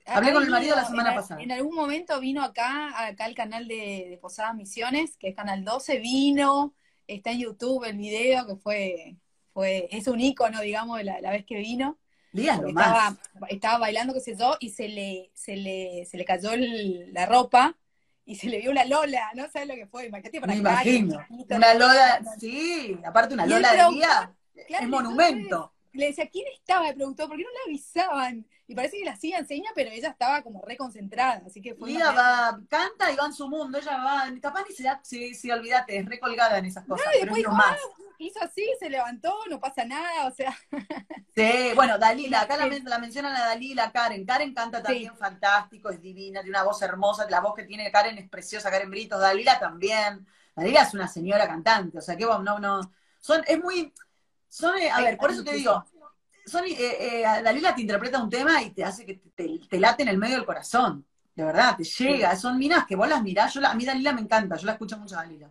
Hablé 0.07 0.33
con 0.33 0.43
el 0.43 0.51
marido 0.51 0.77
la 0.77 0.85
semana 0.85 1.15
pasada. 1.15 1.41
En 1.43 1.53
algún 1.53 1.75
momento 1.75 2.19
vino 2.21 2.43
acá, 2.43 3.07
acá 3.07 3.25
al 3.25 3.35
canal 3.35 3.69
de, 3.69 4.19
Posadas 4.21 4.55
Misiones, 4.55 5.17
que 5.17 5.29
es 5.29 5.37
Canal 5.37 5.65
12, 5.65 5.99
vino, 6.01 6.75
está 7.07 7.31
en 7.31 7.41
YouTube 7.41 7.85
el 7.85 7.97
video, 7.97 8.47
que 8.47 8.57
fue, 8.57 9.17
fue 9.53 9.89
es 9.91 10.09
un 10.09 10.21
ícono, 10.21 10.61
digamos, 10.61 10.99
de 10.99 11.05
la, 11.05 11.31
vez 11.31 11.45
que 11.45 11.57
vino. 11.57 11.99
estaba, 12.35 13.17
estaba 13.49 13.79
bailando, 13.79 14.15
qué 14.15 14.21
sé 14.21 14.37
yo, 14.37 14.57
y 14.61 14.71
se 14.71 14.89
le, 14.89 15.31
se 15.35 15.57
le, 15.57 16.05
se 16.07 16.17
le 16.17 16.25
cayó 16.25 16.51
la 16.57 17.27
ropa 17.27 17.77
y 18.25 18.37
se 18.37 18.49
le 18.49 18.61
vio 18.61 18.71
una 18.71 18.85
Lola, 18.85 19.31
no 19.35 19.49
sabes 19.51 19.69
lo 19.69 19.75
que 19.75 19.87
fue, 19.87 20.07
imagínate 20.07 20.41
para 20.41 20.53
Me 20.53 20.59
imagino. 20.59 21.25
Una 21.49 21.75
Lola, 21.75 22.21
sí, 22.39 22.99
aparte 23.05 23.35
una 23.35 23.47
Lola 23.47 23.73
de 23.73 23.95
día, 23.95 24.33
es 24.55 24.89
monumento. 24.89 25.73
Le 25.93 26.07
decía, 26.07 26.29
¿quién 26.29 26.47
estaba 26.53 26.89
el 26.89 26.97
productor? 26.97 27.29
¿Por 27.29 27.37
qué 27.37 27.45
no 27.45 27.51
le 27.51 27.73
avisaban? 27.73 28.47
Y 28.67 28.75
parece 28.75 28.99
que 28.99 29.05
la 29.05 29.13
hacía 29.13 29.39
enseña, 29.39 29.71
pero 29.75 29.91
ella 29.91 30.09
estaba 30.09 30.43
como 30.43 30.63
reconcentrada, 30.63 31.43
así 31.47 31.61
que 31.61 31.75
fue. 31.75 31.91
ella 31.91 32.13
va, 32.13 32.59
canta 32.69 33.13
y 33.13 33.17
va 33.17 33.27
en 33.27 33.35
su 33.35 33.49
mundo, 33.49 33.79
ella 33.79 33.99
va, 33.99 34.25
capaz 34.41 34.65
ni 34.69 34.75
se 34.75 34.85
da, 34.85 35.01
sí, 35.03 35.35
sí, 35.35 35.51
olvídate, 35.51 35.99
es 35.99 36.07
recolgada 36.07 36.57
en 36.59 36.67
esas 36.67 36.87
cosas. 36.87 37.07
pero 37.21 37.37
es 37.37 37.49
más. 37.49 37.77
Ah, 37.77 38.03
hizo 38.19 38.43
así, 38.43 38.65
se 38.79 38.89
levantó, 38.89 39.35
no 39.51 39.61
pasa 39.61 39.85
nada, 39.85 40.27
o 40.27 40.31
sea. 40.31 40.57
Sí, 41.35 41.71
bueno, 41.75 41.97
Dalila, 41.97 42.43
acá 42.43 42.59
la, 42.59 42.67
la, 42.67 42.99
mencionan 42.99 43.35
a 43.35 43.47
Dalila, 43.47 43.91
Karen. 43.91 44.27
Karen 44.27 44.53
canta 44.53 44.83
también 44.83 45.17
fantástico, 45.17 45.89
es 45.89 45.99
divina, 45.99 46.43
tiene 46.43 46.59
una 46.59 46.65
voz 46.65 46.83
hermosa, 46.83 47.27
la 47.31 47.41
voz 47.41 47.55
que 47.55 47.65
tiene 47.65 47.91
Karen 47.91 48.19
es 48.19 48.29
preciosa, 48.29 48.71
Karen 48.71 48.91
Britos, 48.91 49.19
Dalila 49.19 49.59
también. 49.59 50.27
Dalila 50.55 50.83
es 50.83 50.93
una 50.93 51.09
señora 51.09 51.47
cantante, 51.47 51.97
o 51.97 52.03
sea 52.03 52.17
que 52.17 52.27
no, 52.27 52.59
no, 52.59 52.93
son, 53.19 53.43
es 53.47 53.59
muy, 53.59 53.95
son, 54.53 54.75
a 54.93 55.01
ver, 55.01 55.17
por 55.17 55.31
eso 55.31 55.43
te 55.43 55.55
digo, 55.55 55.83
Sony, 56.45 56.75
eh, 56.79 57.23
eh, 57.23 57.43
Dalila 57.43 57.75
te 57.75 57.81
interpreta 57.81 58.23
un 58.23 58.29
tema 58.29 58.63
y 58.63 58.71
te 58.71 58.85
hace 58.85 59.07
que 59.07 59.15
te, 59.35 59.81
late 59.81 60.03
en 60.03 60.11
el 60.11 60.19
medio 60.19 60.37
del 60.37 60.45
corazón. 60.45 61.07
De 61.35 61.43
verdad, 61.43 61.75
te 61.75 61.85
llega. 61.85 62.37
Son 62.37 62.59
minas 62.59 62.85
que 62.87 62.95
vos 62.95 63.09
las 63.09 63.23
mirás. 63.23 63.55
Yo 63.55 63.67
a 63.67 63.73
mí 63.75 63.87
Dalila 63.87 64.13
me 64.13 64.21
encanta, 64.21 64.57
yo 64.57 64.67
la 64.67 64.73
escucho 64.73 64.99
mucho 64.99 65.15
a 65.15 65.23
Dalila. 65.23 65.51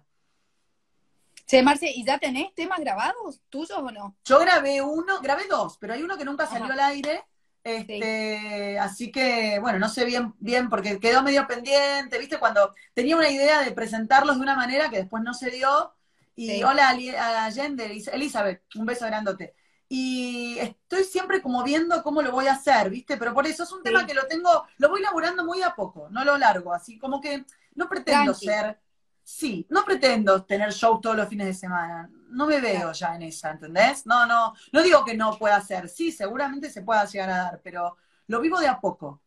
Sí, 1.48 1.62
Marce, 1.64 1.90
¿y 1.90 2.06
ya 2.06 2.20
tenés 2.20 2.54
temas 2.54 2.80
grabados 2.80 3.42
tuyos 3.50 3.78
o 3.78 3.92
no? 3.92 4.16
Yo 4.24 4.40
grabé 4.40 4.84
uno, 4.84 5.20
grabé 5.20 5.48
dos, 5.48 5.78
pero 5.80 5.94
hay 5.94 6.04
uno 6.04 6.16
que 6.16 6.24
nunca 6.24 6.46
salió 6.46 6.72
al 6.72 6.80
aire. 6.80 7.26
Este, 7.64 8.78
Así 8.80 9.12
que, 9.12 9.58
bueno, 9.60 9.80
no 9.80 9.90
sé 9.90 10.06
bien, 10.06 10.36
bien 10.38 10.70
porque 10.70 11.00
quedó 11.00 11.24
medio 11.24 11.48
pendiente, 11.48 12.20
¿viste? 12.20 12.38
Cuando 12.38 12.74
tenía 12.94 13.18
una 13.18 13.30
idea 13.30 13.64
de 13.64 13.72
presentarlos 13.72 14.36
de 14.36 14.44
una 14.44 14.56
manera 14.56 14.90
que 14.90 14.98
después 14.98 15.24
no 15.24 15.34
se 15.34 15.50
dio. 15.50 15.94
Y 16.36 16.64
hola 16.64 16.90
a 16.90 17.46
Allende, 17.46 17.86
Elizabeth, 18.14 18.64
un 18.76 18.86
beso 18.86 19.06
grandote. 19.06 19.56
y 19.88 20.58
estoy 20.60 21.04
siempre 21.04 21.42
como 21.42 21.64
viendo 21.64 22.02
cómo 22.04 22.22
lo 22.22 22.32
voy 22.32 22.48
a 22.48 22.54
hacer, 22.54 22.90
¿viste? 22.90 23.18
Pero 23.18 23.34
por 23.34 23.46
eso 23.46 23.64
es 23.64 23.72
un 23.74 23.84
tema 23.84 24.06
que 24.06 24.14
lo 24.14 24.26
tengo, 24.28 24.66
lo 24.78 24.90
voy 24.90 25.02
laburando 25.02 25.44
muy 25.46 25.62
a 25.64 25.76
poco, 25.76 26.08
no 26.10 26.24
lo 26.24 26.38
largo, 26.38 26.74
así 26.74 26.98
como 26.98 27.20
que 27.20 27.46
no 27.76 27.90
pretendo 27.90 28.34
ser, 28.34 28.80
sí, 29.24 29.68
no 29.70 29.84
pretendo 29.84 30.46
tener 30.46 30.72
show 30.74 31.02
todos 31.02 31.18
los 31.18 31.28
fines 31.28 31.48
de 31.48 31.54
semana, 31.54 32.10
no 32.30 32.48
me 32.48 32.62
veo 32.62 32.94
ya 32.94 33.16
en 33.16 33.24
esa, 33.24 33.52
¿entendés? 33.52 34.06
No, 34.06 34.26
no, 34.26 34.54
no 34.72 34.82
digo 34.82 35.04
que 35.04 35.16
no 35.18 35.38
pueda 35.38 35.58
hacer, 35.58 35.90
sí, 35.90 36.12
seguramente 36.14 36.70
se 36.70 36.84
pueda 36.84 37.04
llegar 37.06 37.30
a 37.30 37.38
dar, 37.38 37.62
pero 37.62 37.98
lo 38.28 38.40
vivo 38.40 38.60
de 38.62 38.68
a 38.68 38.80
poco. 38.80 39.22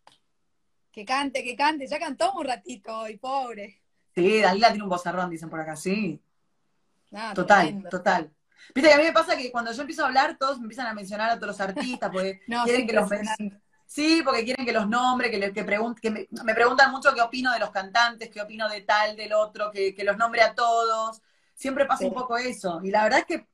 Que 0.95 1.03
cante, 1.05 1.43
que 1.47 1.55
cante, 1.57 1.87
ya 1.87 1.99
cantó 1.99 2.33
un 2.33 2.47
ratito 2.47 2.97
hoy, 3.01 3.19
pobre. 3.19 3.83
Sí, 4.15 4.41
Dalila 4.41 4.69
tiene 4.69 4.85
un 4.85 4.89
bozarrón, 4.91 5.31
dicen 5.31 5.51
por 5.51 5.61
acá, 5.61 5.77
sí. 5.77 6.24
Ah, 7.15 7.33
total, 7.35 7.87
total. 7.91 8.31
Viste 8.75 8.89
que 8.89 8.95
a 8.95 8.99
mí 8.99 9.05
me 9.05 9.13
pasa 9.13 9.37
que 9.37 9.53
cuando 9.53 9.73
yo 9.73 9.83
empiezo 9.83 10.03
a 10.03 10.07
hablar, 10.07 10.37
todos 10.39 10.59
me 10.59 10.65
empiezan 10.65 10.87
a 10.87 10.95
mencionar 10.95 11.31
a 11.31 11.37
todos 11.37 11.49
los 11.49 11.61
artistas, 11.61 12.11
porque 12.11 12.41
quieren 12.65 12.87
que 12.87 12.93
los 12.93 13.09
Sí, 13.87 14.23
porque 14.25 14.45
quieren 14.45 14.65
que 14.65 14.73
los 14.73 14.89
nombre, 14.89 15.31
que, 15.31 15.39
que, 15.53 15.65
que 16.03 16.11
me, 16.11 16.55
preguntan 16.55 16.91
mucho 16.91 17.15
qué 17.15 17.21
opino 17.21 17.53
de 17.53 17.61
los 17.61 17.71
cantantes, 17.71 18.31
qué 18.31 18.41
opino 18.41 18.69
de 18.69 18.81
tal, 18.81 19.15
del 19.15 19.33
otro, 19.35 19.71
que, 19.71 19.95
los 20.03 20.17
nombre 20.17 20.43
a 20.43 20.55
todos. 20.55 21.23
Siempre 21.55 21.85
pasa 21.85 22.07
un 22.07 22.15
poco 22.15 22.37
eso. 22.37 22.81
Y 22.83 22.91
la 22.91 23.05
verdad 23.05 23.21
es 23.21 23.27
que, 23.27 23.47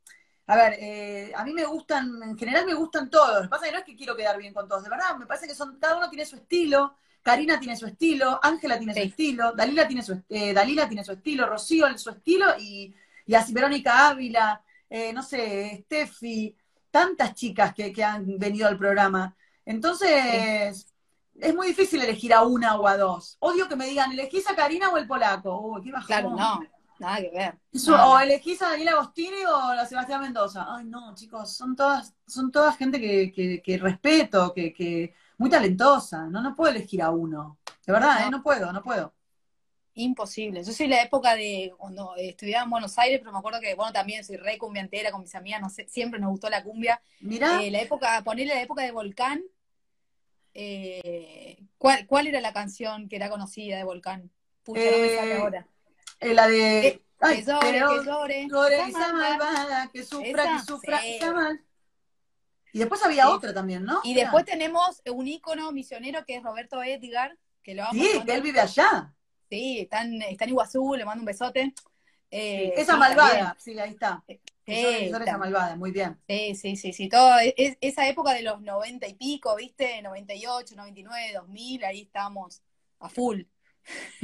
a 0.47 0.57
ver, 0.57 0.77
eh, 0.79 1.33
a 1.37 1.45
mí 1.45 1.53
me 1.53 1.67
gustan, 1.67 2.23
en 2.23 2.39
general 2.39 2.65
me 2.65 2.75
gustan 2.75 3.11
todos. 3.11 3.37
Lo 3.37 3.43
que 3.43 3.49
pasa 3.49 3.65
es 3.65 3.71
que 3.71 3.75
no 3.75 3.79
es 3.81 3.85
que 3.85 3.97
quiero 3.97 4.17
quedar 4.17 4.39
bien 4.39 4.55
con 4.55 4.67
todos, 4.67 4.85
de 4.85 4.89
verdad, 4.89 5.17
me 5.19 5.27
parece 5.27 5.47
que 5.47 5.55
son, 5.55 5.79
cada 5.79 5.97
uno 5.99 6.09
tiene 6.09 6.25
su 6.25 6.37
estilo. 6.37 6.97
Karina 7.23 7.61
tiene 7.61 7.77
su 7.77 7.85
estilo, 7.85 8.41
Ángela 8.43 8.79
tiene 8.79 8.95
su 8.95 9.01
estilo, 9.01 9.53
Dalila 9.53 9.87
tiene 9.87 10.03
su, 10.03 10.23
eh, 10.31 10.55
Dalila 10.55 10.89
tiene 10.89 11.05
su 11.05 11.13
estilo, 11.13 11.47
Rocío 11.47 11.87
su 11.99 12.09
estilo 12.09 12.47
y, 12.59 12.95
y 13.31 13.37
así 13.37 13.53
Verónica 13.53 14.09
Ávila, 14.09 14.61
eh, 14.89 15.13
no 15.13 15.23
sé, 15.23 15.85
Steffi, 15.85 16.57
tantas 16.91 17.33
chicas 17.33 17.73
que, 17.73 17.95
han 18.03 18.27
venido 18.39 18.67
al 18.67 18.77
programa. 18.77 19.37
Entonces, 19.65 20.93
es 21.39 21.55
muy 21.55 21.69
difícil 21.69 22.03
elegir 22.03 22.35
a 22.35 22.43
una 22.43 22.75
o 22.75 22.89
a 22.89 22.97
dos. 22.97 23.37
Odio 23.39 23.69
que 23.69 23.77
me 23.77 23.87
digan, 23.87 24.11
¿elegís 24.11 24.51
a 24.51 24.57
Karina 24.57 24.91
o 24.91 24.97
el 24.97 25.07
polaco? 25.07 25.61
Uy, 25.61 25.81
qué 25.81 25.93
bajón. 25.93 26.07
Claro, 26.09 26.31
no, 26.31 26.61
nada 26.99 27.19
que 27.19 27.31
ver. 27.31 27.59
O 28.03 28.19
elegís 28.19 28.61
a 28.63 28.71
Daniela 28.71 28.91
Agostini 28.91 29.45
o 29.45 29.57
a 29.57 29.87
Sebastián 29.87 30.23
Mendoza. 30.23 30.67
Ay, 30.69 30.87
no, 30.87 31.15
chicos, 31.15 31.53
son 31.53 31.77
todas, 31.77 32.13
son 32.27 32.51
todas 32.51 32.77
gente 32.77 32.99
que, 32.99 33.63
que, 33.63 33.79
respeto, 33.79 34.53
que, 34.53 34.73
que 34.73 35.15
muy 35.39 35.49
talentosa. 35.49 36.27
No, 36.27 36.43
no 36.43 36.57
puedo 36.57 36.73
elegir 36.73 37.01
a 37.01 37.11
uno. 37.11 37.59
De 37.87 37.93
verdad, 37.93 38.27
¿eh? 38.27 38.29
no 38.33 38.43
puedo, 38.43 38.73
no 38.73 38.83
puedo 38.83 39.15
imposible. 40.03 40.65
Yo 40.65 40.73
soy 40.73 40.89
la 40.89 41.03
época 41.03 41.35
de 41.35 41.73
cuando 41.77 42.15
estudiaba 42.17 42.65
en 42.65 42.71
Buenos 42.71 42.99
Aires, 42.99 43.21
pero 43.21 43.33
me 43.33 43.39
acuerdo 43.39 43.61
que, 43.61 43.75
bueno, 43.75 43.93
también 43.93 44.25
soy 44.25 44.37
re 44.37 44.59
cumbiantera 44.59 45.11
con 45.11 45.23
mis 45.23 45.35
amigas, 45.35 45.61
no 45.61 45.71
sé, 45.71 45.87
siempre 45.89 46.21
nos 46.21 46.31
gustó 46.31 46.49
la 46.51 46.63
cumbia. 46.63 47.01
Mira. 47.21 47.63
Eh, 47.63 47.71
la 47.71 47.81
época, 47.81 48.23
ponerle 48.25 48.55
la 48.55 48.63
época 48.63 48.83
de 48.83 48.91
Volcán. 48.91 49.43
Eh, 50.53 51.63
¿cuál, 51.79 52.07
¿Cuál 52.07 52.27
era 52.27 52.41
la 52.41 52.53
canción 52.53 53.09
que 53.09 53.17
era 53.17 53.31
conocida 53.31 53.77
de 53.77 53.85
Volcán? 53.85 54.31
Pucha, 54.65 54.81
no 54.81 54.99
me 54.99 55.17
sale 55.17 55.33
eh, 55.33 55.39
ahora. 55.39 55.67
la 56.21 56.49
de. 56.49 57.03
que 57.21 57.43
llore, 57.43 58.43
que 58.43 58.49
llore. 58.49 58.81
esa 58.89 59.13
malvada, 59.13 59.91
que 59.93 60.05
sufra, 60.05 60.57
que 60.57 60.65
sufra, 60.67 61.01
mal. 61.33 61.61
Y 62.73 62.79
después 62.79 63.03
había 63.03 63.31
otra 63.31 63.53
también, 63.53 63.85
¿no? 63.85 64.01
Y 64.05 64.15
después 64.15 64.45
tenemos 64.45 65.03
un 65.11 65.27
ícono 65.27 65.73
misionero 65.73 66.25
que 66.25 66.37
es 66.37 66.43
Roberto 66.43 66.83
Edgar, 66.83 67.37
que 67.63 67.75
lo 67.75 67.83
vamos 67.83 68.07
Sí, 68.07 68.21
que 68.25 68.35
él 68.35 68.43
vive 68.43 68.61
allá. 68.61 69.13
Sí, 69.51 69.81
está 69.81 70.03
en, 70.03 70.23
está 70.23 70.45
en 70.45 70.51
Iguazú, 70.51 70.95
le 70.95 71.05
mando 71.05 71.23
un 71.23 71.27
besote. 71.27 71.75
Eh, 72.31 72.73
esa 72.77 72.97
malvada, 72.97 73.57
sí, 73.59 73.77
ahí 73.79 73.91
está. 73.91 74.23
Sí, 74.29 74.39
esa 74.67 75.37
malvada, 75.37 75.75
muy 75.75 75.91
bien. 75.91 76.17
Sí, 76.29 76.55
sí, 76.55 76.77
sí, 76.77 76.93
sí. 76.93 77.09
Todo, 77.09 77.37
es, 77.57 77.77
esa 77.81 78.09
época 78.09 78.33
de 78.33 78.43
los 78.43 78.61
90 78.61 79.09
y 79.09 79.15
pico, 79.15 79.57
¿viste? 79.57 80.01
98, 80.03 80.77
99, 80.77 81.33
2000, 81.35 81.85
ahí 81.85 82.03
estábamos 82.03 82.63
a 83.01 83.09
full. 83.09 83.43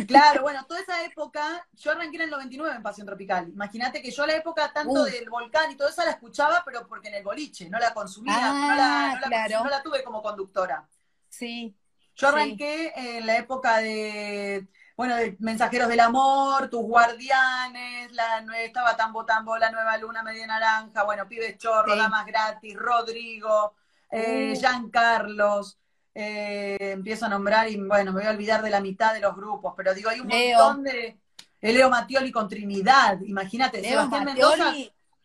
Claro, 0.06 0.42
bueno, 0.42 0.64
toda 0.66 0.80
esa 0.82 1.04
época, 1.04 1.66
yo 1.72 1.90
arranqué 1.90 2.16
en 2.16 2.22
el 2.22 2.30
99 2.30 2.76
en 2.76 2.82
Pasión 2.84 3.06
Tropical. 3.06 3.48
Imagínate 3.48 4.00
que 4.00 4.12
yo 4.12 4.24
la 4.24 4.36
época 4.36 4.72
tanto 4.72 5.04
del 5.04 5.28
volcán 5.28 5.72
y 5.72 5.76
todo 5.76 5.88
eso 5.88 6.04
la 6.04 6.12
escuchaba, 6.12 6.62
pero 6.64 6.86
porque 6.86 7.08
en 7.08 7.14
el 7.14 7.24
boliche, 7.24 7.68
no 7.68 7.80
la 7.80 7.92
consumía, 7.92 8.52
no, 8.52 8.76
la, 8.76 9.20
no, 9.20 9.28
la, 9.28 9.48
no, 9.48 9.68
la, 9.68 9.82
tuve 9.82 10.04
como 10.04 10.22
conductora. 10.22 10.88
Sí. 11.28 11.76
Yo 12.14 12.28
arranqué 12.28 12.92
en 12.94 13.26
la 13.26 13.36
época 13.36 13.78
de 13.78 14.68
bueno, 14.96 15.14
Mensajeros 15.40 15.88
del 15.88 16.00
Amor, 16.00 16.68
Tus 16.68 16.82
Guardianes, 16.82 18.10
la 18.12 18.44
estaba 18.64 18.96
Tambo 18.96 19.24
Tambo, 19.26 19.58
La 19.58 19.70
Nueva 19.70 19.96
Luna, 19.98 20.22
Media 20.22 20.46
Naranja, 20.46 21.04
bueno, 21.04 21.28
Pibes 21.28 21.58
Chorro, 21.58 21.94
Damas 21.94 22.24
Gratis, 22.24 22.74
Rodrigo, 22.74 23.74
eh, 24.10 24.54
uh. 24.56 24.60
Jean 24.60 24.90
Carlos, 24.90 25.78
eh, 26.14 26.76
empiezo 26.80 27.26
a 27.26 27.28
nombrar 27.28 27.68
y 27.68 27.76
bueno, 27.76 28.12
me 28.12 28.20
voy 28.20 28.28
a 28.28 28.30
olvidar 28.30 28.62
de 28.62 28.70
la 28.70 28.80
mitad 28.80 29.12
de 29.12 29.20
los 29.20 29.36
grupos, 29.36 29.74
pero 29.76 29.92
digo, 29.92 30.08
hay 30.08 30.20
un 30.20 30.28
montón 30.28 30.82
de... 30.82 31.18
Leo 31.60 31.90
Matioli 31.90 32.30
con 32.30 32.48
Trinidad, 32.48 33.20
imagínate, 33.22 33.82
Sebastián 33.82 34.24
Mendoza. 34.24 34.72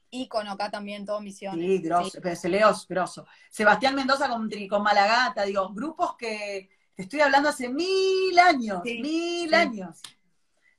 Ícono 0.09 0.51
acá 0.51 0.69
también, 0.69 1.05
todo 1.05 1.21
misión. 1.21 1.55
Sí, 1.55 1.79
grosso, 1.79 2.19
sí. 2.35 2.49
Leo 2.49 2.71
es 2.71 2.87
grosso. 2.87 3.25
Sebastián 3.49 3.95
Mendoza 3.95 4.27
con, 4.27 4.49
con 4.69 4.83
Malagata, 4.83 5.43
digo, 5.43 5.69
grupos 5.69 6.17
que 6.17 6.69
estoy 7.01 7.21
hablando 7.21 7.49
hace 7.49 7.69
mil 7.69 8.37
años, 8.39 8.81
mil 8.83 9.53
años. 9.53 10.01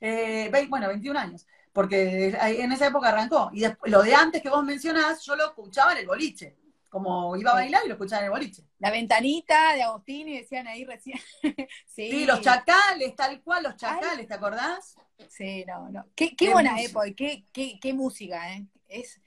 Eh, 0.00 0.50
bueno, 0.68 0.88
21 0.88 1.18
años, 1.18 1.46
porque 1.72 2.28
en 2.28 2.72
esa 2.72 2.88
época 2.88 3.10
arrancó. 3.10 3.50
Y 3.52 3.64
lo 3.84 4.02
de 4.02 4.14
antes 4.14 4.42
que 4.42 4.48
vos 4.48 4.64
mencionás, 4.64 5.24
yo 5.24 5.36
lo 5.36 5.46
escuchaba 5.46 5.92
en 5.92 5.98
el 5.98 6.06
boliche. 6.06 6.56
Como 6.88 7.36
iba 7.36 7.52
a 7.52 7.54
bailar 7.54 7.82
y 7.84 7.88
lo 7.88 7.94
escuchaba 7.94 8.20
en 8.20 8.26
el 8.26 8.32
boliche. 8.32 8.64
La 8.78 8.90
ventanita 8.90 9.72
de 9.72 9.82
Agustín 9.82 10.28
y 10.28 10.38
decían 10.38 10.66
ahí 10.66 10.84
recién. 10.84 11.18
sí. 11.86 12.26
los 12.26 12.42
chacales, 12.42 13.16
tal 13.16 13.40
cual, 13.42 13.62
los 13.62 13.76
chacales, 13.76 14.28
¿te 14.28 14.34
acordás? 14.34 14.96
Sí, 15.28 15.64
no, 15.66 15.88
no. 15.88 16.04
Qué, 16.14 16.36
qué, 16.36 16.50
buena 16.50 16.82
época 16.82 17.06
y 17.06 17.14
qué, 17.14 17.46
qué, 17.50 17.78
qué, 17.80 17.94
música, 17.94 18.52
¿eh? 18.52 18.66
Es, 18.88 19.20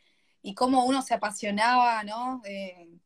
y 0.43 0.53
cómo 0.53 0.85
uno 0.85 1.01
se 1.01 1.15
apasionaba, 1.15 2.03
¿no? 2.03 2.41
Eh, 2.45 2.99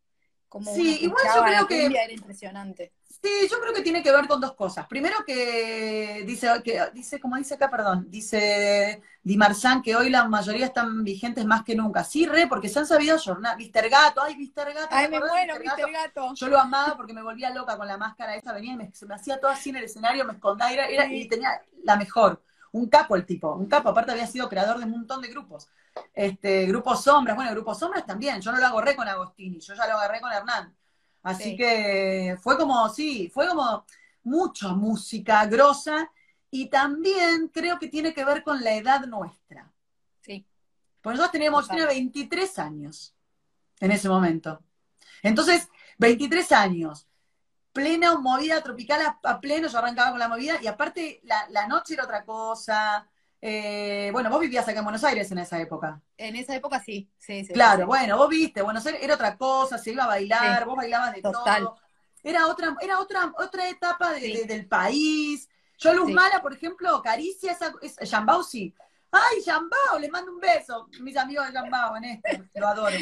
como 0.50 0.74
sí, 0.74 1.00
igual 1.04 1.24
yo 1.36 1.44
creo 1.46 1.68
que 1.68 1.86
era 1.86 2.12
impresionante. 2.12 2.92
Sí, 3.22 3.50
yo 3.52 3.60
creo 3.60 3.74
que 3.74 3.82
tiene 3.82 4.02
que 4.02 4.14
ver 4.14 4.28
con 4.28 4.40
dos 4.40 4.54
cosas. 4.54 4.88
Primero 4.88 5.18
que 5.26 6.24
dice, 6.26 6.48
que 6.64 6.90
dice, 6.94 7.20
como 7.20 7.36
dice 7.36 7.56
acá, 7.56 7.70
perdón, 7.70 8.06
dice 8.10 9.02
Di 9.22 9.36
Marzán 9.36 9.82
que 9.82 9.94
hoy 9.96 10.10
la 10.10 10.24
mayoría 10.30 10.66
están 10.66 11.04
vigentes 11.04 11.46
más 11.46 11.64
que 11.66 11.76
nunca. 11.76 12.06
Sí, 12.06 12.26
re, 12.26 12.48
porque 12.48 12.70
se 12.70 12.80
han 12.80 12.88
sabido 12.88 13.20
jornar. 13.20 13.58
Mister 13.58 13.90
Gato, 13.90 14.22
ay, 14.22 14.38
Mister 14.38 14.74
Gato. 14.74 14.88
Ay, 14.90 15.10
me 15.10 15.20
muero, 15.20 15.60
Mister 15.60 15.92
Gato? 15.92 16.34
Yo 16.34 16.48
lo 16.48 16.58
amaba 16.58 16.96
porque 16.96 17.14
me 17.14 17.22
volvía 17.22 17.50
loca 17.50 17.78
con 17.78 17.88
la 17.88 17.98
máscara 17.98 18.36
esa, 18.36 18.54
venía 18.54 18.76
y 18.76 18.96
se 18.96 19.06
me 19.06 19.16
hacía 19.16 19.38
todo 19.38 19.52
así 19.52 19.72
en 19.72 19.76
el 19.76 19.84
escenario, 19.84 20.24
me 20.24 20.34
escondía, 20.34 20.88
era, 20.88 21.06
y 21.06 21.28
tenía 21.28 21.62
la 21.84 21.98
mejor. 21.98 22.42
Un 22.72 22.88
capo 22.88 23.16
el 23.16 23.26
tipo, 23.26 23.54
un 23.54 23.68
capo, 23.68 23.90
aparte 23.90 24.12
había 24.12 24.28
sido 24.28 24.48
creador 24.48 24.78
de 24.78 24.86
un 24.86 24.92
montón 24.92 25.22
de 25.22 25.28
grupos. 25.28 25.68
Este, 26.14 26.68
grupos 26.68 27.04
sombras, 27.04 27.36
bueno, 27.36 27.52
grupos 27.52 27.80
sombras 27.80 28.06
también. 28.06 28.40
Yo 28.40 28.52
no 28.52 28.60
lo 28.60 28.68
agarré 28.68 28.96
con 28.96 29.08
Agostini, 29.08 29.60
yo 29.60 29.74
ya 29.74 29.88
lo 29.88 29.98
agarré 29.98 30.22
con 30.22 30.32
Hernán. 30.32 30.74
Así 31.22 31.56
que 31.56 32.38
fue 32.42 32.58
como, 32.58 32.88
sí, 32.90 33.30
fue 33.34 33.48
como 33.48 33.86
mucha 34.24 34.70
música 34.70 35.46
grosa 35.46 36.12
y 36.50 36.68
también 36.68 37.50
creo 37.50 37.78
que 37.78 37.88
tiene 37.88 38.14
que 38.14 38.26
ver 38.26 38.44
con 38.44 38.64
la 38.64 38.74
edad 38.74 39.06
nuestra. 39.06 39.72
Sí. 40.22 40.46
Pues 41.02 41.16
nosotros 41.16 41.32
teníamos, 41.32 41.68
tenía 41.68 41.86
23 41.86 42.60
años 42.60 43.16
en 43.80 43.92
ese 43.92 44.10
momento. 44.10 44.62
Entonces, 45.22 45.68
23 45.98 46.52
años, 46.54 47.08
plena 47.74 48.18
movida 48.18 48.62
tropical 48.64 49.02
a, 49.22 49.40
pleno, 49.40 49.68
yo 49.68 49.78
arrancaba 49.78 50.12
con 50.12 50.20
la 50.20 50.28
movida 50.28 50.60
y 50.62 50.68
aparte 50.68 51.22
la, 51.24 51.48
la 51.50 51.68
noche 51.68 51.94
era 51.94 52.06
otra 52.06 52.24
cosa, 52.26 53.08
eh, 53.42 54.10
bueno, 54.12 54.30
vos 54.30 54.40
vivías 54.40 54.68
acá 54.68 54.80
en 54.80 54.86
Buenos 54.86 55.04
Aires 55.04 55.32
en 55.32 55.38
esa 55.38 55.60
época. 55.60 56.02
En 56.18 56.36
esa 56.36 56.56
época 56.56 56.80
sí, 56.80 57.10
sí, 57.18 57.46
sí. 57.46 57.54
Claro, 57.54 57.86
bueno, 57.86 58.18
vos 58.18 58.30
viste, 58.30 58.62
Buenos 58.62 58.86
Aires 58.86 59.02
era 59.02 59.16
otra 59.16 59.38
cosa, 59.38 59.78
se 59.78 59.92
iba 59.92 60.04
a 60.04 60.08
bailar, 60.08 60.66
vos 60.66 60.76
bailabas 60.76 61.14
de 61.14 61.22
todo. 61.22 61.78
Era 62.22 62.48
otra, 62.48 62.76
era 62.82 63.00
otra, 63.00 63.34
otra 63.38 63.70
etapa 63.70 64.14
del 64.14 64.68
país. 64.68 65.48
Yo, 65.78 65.94
Luz 65.94 66.12
Mala, 66.12 66.42
por 66.42 66.54
ejemplo, 66.54 67.02
Caricia, 67.02 67.54
esa, 67.54 67.74
esa 67.82 68.44
sí. 68.44 68.74
Ay, 69.12 69.42
Yambao, 69.46 69.98
le 70.00 70.10
mando 70.10 70.32
un 70.34 70.40
beso. 70.40 70.88
Mis 71.00 71.16
amigos 71.16 71.48
de 71.48 71.54
Yambao, 71.54 71.96
en 71.98 72.04
esto, 72.04 72.44
lo 72.56 72.68
adoro. 72.68 72.98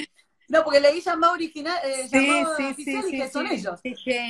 No, 0.50 0.64
porque 0.64 0.80
leí 0.80 1.02
llamado 1.02 1.34
original, 1.34 1.78
eh, 1.84 2.08
sí, 2.08 2.74
sí, 2.76 3.02
sí, 3.02 3.12
que 3.12 3.30
son 3.30 3.48
ellos. 3.48 3.82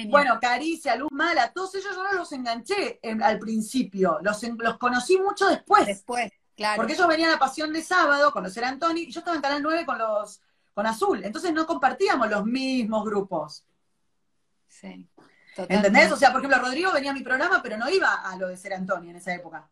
Bueno, 0.09 0.39
Caricia, 0.41 0.95
Luz 0.95 1.11
Mala, 1.11 1.51
todos 1.53 1.75
ellos 1.75 1.95
yo 1.95 2.03
no 2.03 2.13
los 2.13 2.31
enganché 2.31 2.99
al 3.21 3.37
principio, 3.37 4.17
los, 4.21 4.41
los 4.43 4.77
conocí 4.77 5.19
mucho 5.19 5.47
después. 5.47 5.85
Después, 5.85 6.31
claro. 6.55 6.77
Porque 6.77 6.93
ellos 6.93 7.07
venían 7.07 7.31
a 7.31 7.37
Pasión 7.37 7.71
de 7.71 7.83
Sábado, 7.83 8.31
conocer 8.31 8.63
a 8.65 8.69
Antoni, 8.69 9.01
y 9.01 9.11
yo 9.11 9.19
estaba 9.19 9.35
en 9.35 9.43
Canal 9.43 9.61
9 9.61 9.85
con 9.85 9.99
los 9.99 10.41
con 10.73 10.85
Azul, 10.85 11.23
entonces 11.23 11.51
no 11.53 11.65
compartíamos 11.65 12.29
los 12.29 12.45
mismos 12.45 13.03
grupos. 13.03 13.65
Sí. 14.67 15.09
¿Entendés? 15.57 16.11
O 16.11 16.17
sea, 16.17 16.31
por 16.31 16.39
ejemplo, 16.39 16.61
Rodrigo 16.61 16.91
venía 16.93 17.09
a 17.09 17.15
mi 17.15 17.23
programa, 17.23 17.63
pero 17.63 17.77
no 17.77 17.89
iba 17.89 18.13
a 18.13 18.35
lo 18.37 18.47
de 18.47 18.57
Ser 18.57 18.73
Antoni 18.75 19.09
en 19.09 19.15
esa 19.15 19.33
época. 19.33 19.67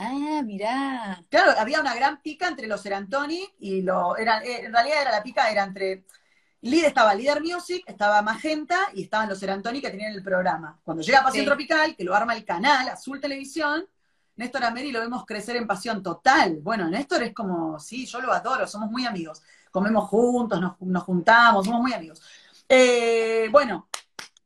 Ah, 0.00 0.42
mirá. 0.44 1.20
Claro, 1.28 1.52
había 1.58 1.80
una 1.80 1.94
gran 1.94 2.22
pica 2.22 2.46
entre 2.46 2.68
los 2.68 2.80
Serantoni 2.80 3.42
y 3.58 3.82
lo. 3.82 4.16
Era, 4.16 4.42
eh, 4.44 4.64
en 4.66 4.72
realidad 4.72 5.02
era 5.02 5.10
la 5.12 5.22
pica, 5.24 5.50
era 5.50 5.64
entre 5.64 6.04
Líder 6.60 6.86
estaba 6.88 7.14
Líder 7.14 7.40
Music, 7.42 7.82
estaba 7.86 8.22
Magenta 8.22 8.78
y 8.94 9.02
estaban 9.02 9.28
los 9.28 9.38
Serantoni 9.40 9.80
que 9.80 9.90
tenían 9.90 10.12
el 10.12 10.22
programa. 10.22 10.78
Cuando 10.84 11.02
llega 11.02 11.22
Pasión 11.24 11.42
Sí. 11.44 11.46
Tropical, 11.46 11.96
que 11.96 12.04
lo 12.04 12.14
arma 12.14 12.34
el 12.34 12.44
canal, 12.44 12.88
Azul 12.88 13.20
Televisión, 13.20 13.88
Néstor 14.36 14.64
Ameri 14.64 14.92
lo 14.92 15.00
vemos 15.00 15.26
crecer 15.26 15.56
en 15.56 15.66
pasión 15.66 16.00
total. 16.00 16.60
Bueno, 16.62 16.88
Néstor 16.88 17.24
es 17.24 17.34
como, 17.34 17.80
sí, 17.80 18.06
yo 18.06 18.20
lo 18.20 18.32
adoro, 18.32 18.68
somos 18.68 18.88
muy 18.90 19.04
amigos. 19.04 19.42
Comemos 19.72 20.08
juntos, 20.08 20.60
nos, 20.60 20.80
nos 20.80 21.02
juntamos, 21.02 21.66
somos 21.66 21.82
muy 21.82 21.92
amigos. 21.92 22.22
Eh, 22.68 23.48
bueno, 23.50 23.87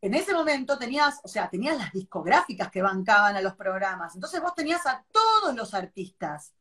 en 0.03 0.15
ese 0.15 0.35
momento 0.35 0.77
tenías, 0.77 1.21
o 1.23 1.29
sea, 1.29 1.49
tenías 1.49 1.79
las 1.79 1.93
discográficas 1.93 2.71
que 2.73 2.83
bancaban 2.83 3.37
a 3.37 3.41
los 3.41 3.55
programas. 3.55 4.17
Entonces 4.17 4.43
vos 4.43 4.53
tenías 4.53 4.85
a 4.85 5.05
todos 5.13 5.55
los 5.55 5.73
artistas. 5.75 6.53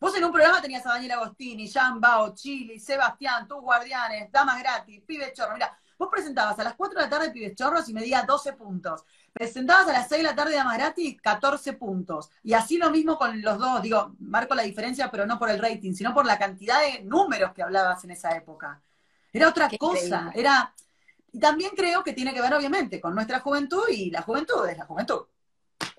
Vos 0.00 0.16
en 0.16 0.24
un 0.24 0.32
programa 0.32 0.62
tenías 0.62 0.84
a 0.86 0.94
Daniel 0.94 1.12
Agostini, 1.12 1.70
Jan 1.70 2.00
Bao, 2.00 2.34
Chili, 2.34 2.80
Sebastián, 2.80 3.46
Tus 3.46 3.60
Guardianes, 3.60 4.32
Damas 4.32 4.58
Gratis, 4.58 5.02
Pibes 5.06 5.34
Chorro. 5.34 5.52
Mira, 5.52 5.78
vos 5.98 6.08
presentabas 6.10 6.58
a 6.58 6.64
las 6.64 6.74
4 6.74 6.98
de 6.98 7.04
la 7.04 7.10
tarde 7.10 7.30
Pibes 7.30 7.54
Chorros 7.54 7.86
y 7.90 7.92
medía 7.92 8.22
12 8.22 8.54
puntos. 8.54 9.04
Presentabas 9.30 9.88
a 9.88 9.92
las 9.92 10.08
6 10.08 10.22
de 10.22 10.28
la 10.30 10.34
tarde 10.34 10.54
Damas 10.56 10.78
Gratis, 10.78 11.20
14 11.20 11.74
puntos. 11.74 12.30
Y 12.42 12.54
así 12.54 12.78
lo 12.78 12.90
mismo 12.90 13.18
con 13.18 13.42
los 13.42 13.58
dos. 13.58 13.82
Digo, 13.82 14.14
marco 14.20 14.54
la 14.54 14.62
diferencia, 14.62 15.10
pero 15.10 15.26
no 15.26 15.38
por 15.38 15.50
el 15.50 15.60
rating, 15.60 15.92
sino 15.92 16.14
por 16.14 16.24
la 16.24 16.38
cantidad 16.38 16.80
de 16.80 17.02
números 17.04 17.52
que 17.52 17.62
hablabas 17.62 18.02
en 18.04 18.12
esa 18.12 18.34
época. 18.34 18.80
Era 19.34 19.50
otra 19.50 19.68
Qué 19.68 19.76
cosa. 19.76 19.98
increíble. 19.98 20.40
Era. 20.40 20.74
Y 21.36 21.38
también 21.38 21.72
creo 21.76 22.02
que 22.02 22.14
tiene 22.14 22.32
que 22.32 22.40
ver, 22.40 22.54
obviamente, 22.54 22.98
con 22.98 23.14
nuestra 23.14 23.40
juventud 23.40 23.82
y 23.90 24.10
la 24.10 24.22
juventud 24.22 24.66
es 24.66 24.78
la 24.78 24.86
juventud. 24.86 25.26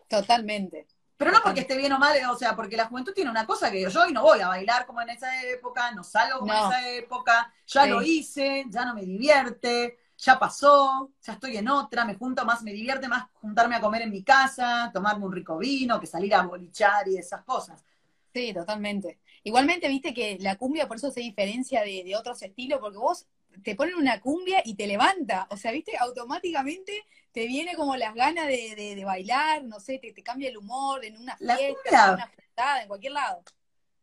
Totalmente. 0.09 0.88
Pero 1.15 1.31
no 1.31 1.38
porque 1.43 1.59
esté 1.59 1.77
bien 1.77 1.93
o 1.93 1.99
mal, 1.99 2.17
o 2.31 2.35
sea, 2.35 2.55
porque 2.55 2.75
la 2.75 2.88
juventud 2.88 3.13
tiene 3.13 3.29
una 3.29 3.45
cosa 3.45 3.69
que 3.69 3.88
yo 3.88 4.01
hoy 4.01 4.11
no 4.13 4.23
voy 4.23 4.39
a 4.39 4.47
bailar 4.47 4.88
como 4.88 4.99
en 4.99 5.09
esa 5.09 5.43
época, 5.43 5.91
no 5.91 6.03
salgo 6.03 6.39
como 6.39 6.51
No. 6.51 6.59
en 6.59 6.71
esa 6.71 6.89
época, 6.89 7.53
ya 7.67 7.83
Sí. 7.83 7.89
lo 7.91 8.01
hice, 8.01 8.65
ya 8.67 8.83
no 8.83 8.95
me 8.95 9.03
divierte, 9.03 9.99
ya 10.17 10.39
pasó, 10.39 11.11
ya 11.21 11.33
estoy 11.33 11.57
en 11.57 11.69
otra, 11.69 12.03
me 12.03 12.15
junto 12.15 12.43
más, 12.43 12.63
me 12.63 12.71
divierte 12.71 13.07
más 13.07 13.27
juntarme 13.33 13.75
a 13.75 13.79
comer 13.81 14.01
en 14.01 14.09
mi 14.09 14.23
casa, 14.23 14.89
tomarme 14.91 15.23
un 15.23 15.33
rico 15.33 15.59
vino, 15.59 15.99
que 15.99 16.07
salir 16.07 16.33
a 16.33 16.41
bolichar 16.41 17.07
y 17.09 17.17
esas 17.19 17.43
cosas. 17.43 17.85
Sí, 18.33 18.53
totalmente. 18.55 19.19
Igualmente, 19.43 19.88
viste 19.88 20.15
que 20.15 20.38
la 20.39 20.55
cumbia 20.55 20.88
por 20.88 20.97
eso 20.97 21.11
se 21.11 21.19
diferencia 21.19 21.81
de, 21.83 22.03
de 22.03 22.15
otros 22.15 22.41
estilos, 22.41 22.79
porque 22.79 22.97
vos 22.97 23.27
te 23.63 23.75
ponen 23.75 23.95
una 23.95 24.19
cumbia 24.21 24.61
y 24.65 24.75
te 24.75 24.87
levanta. 24.87 25.47
O 25.51 25.57
sea, 25.57 25.71
viste, 25.71 25.97
automáticamente 25.97 27.03
te 27.31 27.47
viene 27.47 27.75
como 27.75 27.95
las 27.95 28.13
ganas 28.15 28.47
de, 28.47 28.75
de- 28.75 28.95
de 28.95 29.05
bailar, 29.05 29.63
no 29.63 29.79
sé, 29.79 29.99
te, 29.99 30.13
te 30.13 30.23
cambia 30.23 30.49
el 30.49 30.57
humor 30.57 31.03
en 31.05 31.17
una 31.17 31.37
La 31.39 31.55
fiesta, 31.57 31.89
cumbia- 31.89 32.05
en 32.07 32.13
una 32.13 32.27
juntada, 32.27 32.81
en 32.81 32.87
cualquier 32.87 33.13
lado. 33.13 33.43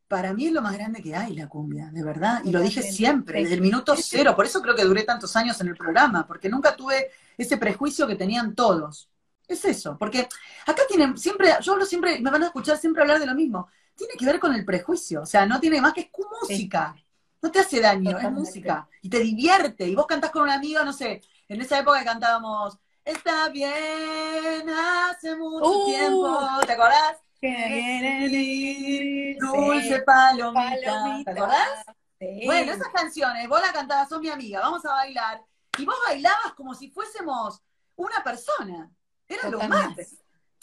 Para 0.08 0.32
mí 0.34 0.46
es 0.46 0.52
lo 0.52 0.62
más 0.62 0.74
grande 0.74 1.02
que 1.02 1.16
hay 1.16 1.34
la 1.34 1.48
cumbia, 1.48 1.90
de 1.90 2.04
verdad. 2.04 2.42
Y 2.44 2.52
lo 2.52 2.60
dije 2.60 2.82
siempre, 2.82 3.40
desde 3.40 3.54
el 3.54 3.60
minuto 3.62 3.96
cero. 3.96 4.36
Por 4.36 4.46
eso 4.46 4.60
creo 4.62 4.76
que 4.76 4.84
duré 4.84 5.02
tantos 5.02 5.34
años 5.36 5.60
en 5.60 5.68
el 5.68 5.76
programa, 5.76 6.26
porque 6.26 6.48
nunca 6.48 6.76
tuve 6.76 7.10
ese 7.36 7.56
prejuicio 7.56 8.06
que 8.06 8.14
tenían 8.14 8.54
todos. 8.54 9.10
Es 9.48 9.64
eso, 9.64 9.96
porque 9.98 10.28
acá 10.66 10.82
tienen 10.88 11.18
siempre, 11.18 11.48
yo 11.60 11.72
hablo 11.72 11.84
siempre, 11.84 12.18
me 12.20 12.30
van 12.30 12.42
a 12.44 12.46
escuchar 12.46 12.78
siempre 12.78 13.02
hablar 13.02 13.18
de 13.20 13.26
lo 13.26 13.34
mismo. 13.34 13.68
Tiene 13.94 14.14
que 14.18 14.24
ver 14.26 14.38
con 14.40 14.54
el 14.54 14.64
prejuicio, 14.64 15.22
o 15.22 15.26
sea, 15.26 15.46
no 15.46 15.60
tiene 15.60 15.80
más 15.80 15.92
que 15.92 16.02
es 16.02 16.10
música. 16.40 16.98
No 17.44 17.50
te 17.50 17.58
hace 17.60 17.78
daño, 17.78 18.08
es 18.08 18.16
Totalmente. 18.16 18.40
música. 18.40 18.88
Y 19.02 19.10
te 19.10 19.18
divierte. 19.20 19.86
Y 19.86 19.94
vos 19.94 20.06
cantás 20.06 20.30
con 20.30 20.44
un 20.44 20.48
amigo, 20.50 20.82
no 20.82 20.94
sé, 20.94 21.20
en 21.46 21.60
esa 21.60 21.78
época 21.78 21.98
que 21.98 22.06
cantábamos, 22.06 22.78
está 23.04 23.50
bien, 23.50 24.66
hace 24.70 25.36
mucho 25.36 25.68
Uh. 25.68 25.86
tiempo, 25.86 26.38
¿te 26.66 26.72
acordás? 26.72 27.18
Sí. 27.40 29.36
Dulce 29.38 30.00
palomita. 30.02 30.86
Palomita. 30.86 31.34
¿Te 31.34 31.38
acordás? 31.38 31.84
Sí. 32.18 32.42
Bueno, 32.46 32.72
esas 32.72 32.88
canciones, 32.88 33.46
vos 33.46 33.60
la 33.60 33.72
cantabas, 33.74 34.08
sos 34.08 34.20
mi 34.20 34.30
amiga, 34.30 34.60
vamos 34.60 34.82
a 34.86 34.92
bailar. 34.92 35.42
Y 35.76 35.84
vos 35.84 35.96
bailabas 36.06 36.54
como 36.56 36.74
si 36.74 36.88
fuésemos 36.90 37.60
una 37.96 38.22
persona. 38.24 38.90
Era 39.28 39.50
lo 39.50 39.58
más. 39.68 39.94
Sí. 39.96 40.16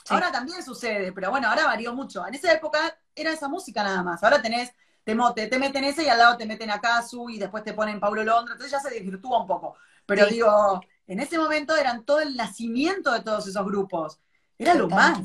Ahora 0.10 0.32
también 0.32 0.64
sucede, 0.64 1.12
pero 1.14 1.30
bueno, 1.30 1.48
ahora 1.48 1.66
varió 1.66 1.94
mucho. 1.94 2.26
En 2.26 2.34
esa 2.34 2.52
época 2.52 2.80
era 3.14 3.32
esa 3.32 3.48
música 3.48 3.84
nada 3.84 4.02
más. 4.02 4.24
Ahora 4.24 4.42
tenés, 4.42 4.72
te, 5.04 5.16
te, 5.36 5.48
te 5.48 5.60
meten 5.60 5.84
ese 5.84 6.04
y 6.04 6.08
al 6.10 6.18
lado 6.20 6.38
te 6.38 6.46
meten 6.46 6.70
a 6.72 6.80
Casu 6.80 7.30
y 7.30 7.38
después 7.40 7.64
te 7.64 7.74
ponen 7.74 8.00
Paulo 8.00 8.24
Londra, 8.24 8.54
entonces 8.54 8.72
ya 8.72 8.80
se 8.80 8.94
desvirtúa 8.94 9.42
un 9.42 9.48
poco. 9.48 9.76
Pero 10.06 10.26
Sí. 10.28 10.36
digo, 10.36 10.82
en 11.08 11.20
ese 11.20 11.38
momento 11.38 11.76
eran 11.76 12.04
todo 12.06 12.20
el 12.22 12.36
nacimiento 12.36 13.12
de 13.12 13.22
todos 13.22 13.48
esos 13.48 13.66
grupos. 13.66 14.20
Era 14.58 14.74
lo 14.76 14.88
más. 14.90 15.20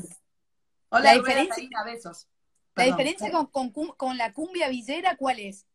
Hola, 0.89 1.03
La 1.03 1.11
Rubén 1.11 1.23
diferencia- 1.25 1.55
Sarina, 1.55 1.83
besos. 1.83 2.27
La 2.75 2.83
diferencia 2.83 3.31
con, 3.31 3.47
con, 3.47 3.71
cum- 3.71 3.93
con 3.97 4.17
la 4.17 4.33
cumbia 4.33 4.69
villera, 4.69 5.15
¿cuál 5.17 5.39
es? 5.39 5.65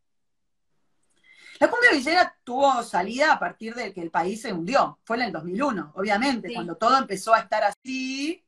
La 1.60 1.68
cumbia 1.68 1.90
villera 1.92 2.36
tuvo 2.44 2.82
salida 2.82 3.32
a 3.32 3.38
partir 3.38 3.74
de 3.74 3.92
que 3.92 4.00
el 4.02 4.10
país 4.10 4.40
se 4.42 4.52
hundió. 4.52 4.98
Fue 5.04 5.16
en 5.16 5.22
el 5.24 5.32
2001, 5.32 5.92
obviamente, 5.94 6.48
Sí. 6.48 6.54
cuando 6.54 6.76
todo 6.76 6.96
empezó 6.98 7.34
a 7.34 7.40
estar 7.40 7.62
así. 7.64 8.44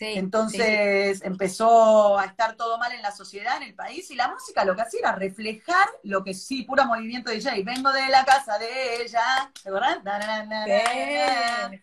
Sí, 0.00 0.14
Entonces 0.16 1.20
empezó 1.22 2.18
a 2.18 2.24
estar 2.24 2.56
todo 2.56 2.78
mal 2.78 2.90
en 2.92 3.02
la 3.02 3.12
sociedad, 3.12 3.58
en 3.58 3.64
el 3.64 3.74
país, 3.74 4.10
y 4.10 4.14
la 4.14 4.28
música 4.28 4.64
lo 4.64 4.74
que 4.74 4.80
hacía 4.80 5.00
era 5.00 5.12
reflejar 5.12 5.86
lo 6.04 6.24
que 6.24 6.32
sí, 6.32 6.62
puro 6.62 6.86
movimiento 6.86 7.28
de 7.28 7.36
DJ. 7.36 7.62
Vengo 7.64 7.92
de 7.92 8.08
la 8.08 8.24
casa 8.24 8.56
de 8.56 9.02
ella, 9.02 9.52
¿te 9.62 9.68
acordás? 9.68 10.02
Na, 10.02 10.18
na, 10.18 10.42
na, 10.44 10.44
na, 10.46 10.64
sí. 10.64 10.70
na, 10.70 11.68
na. 11.68 11.82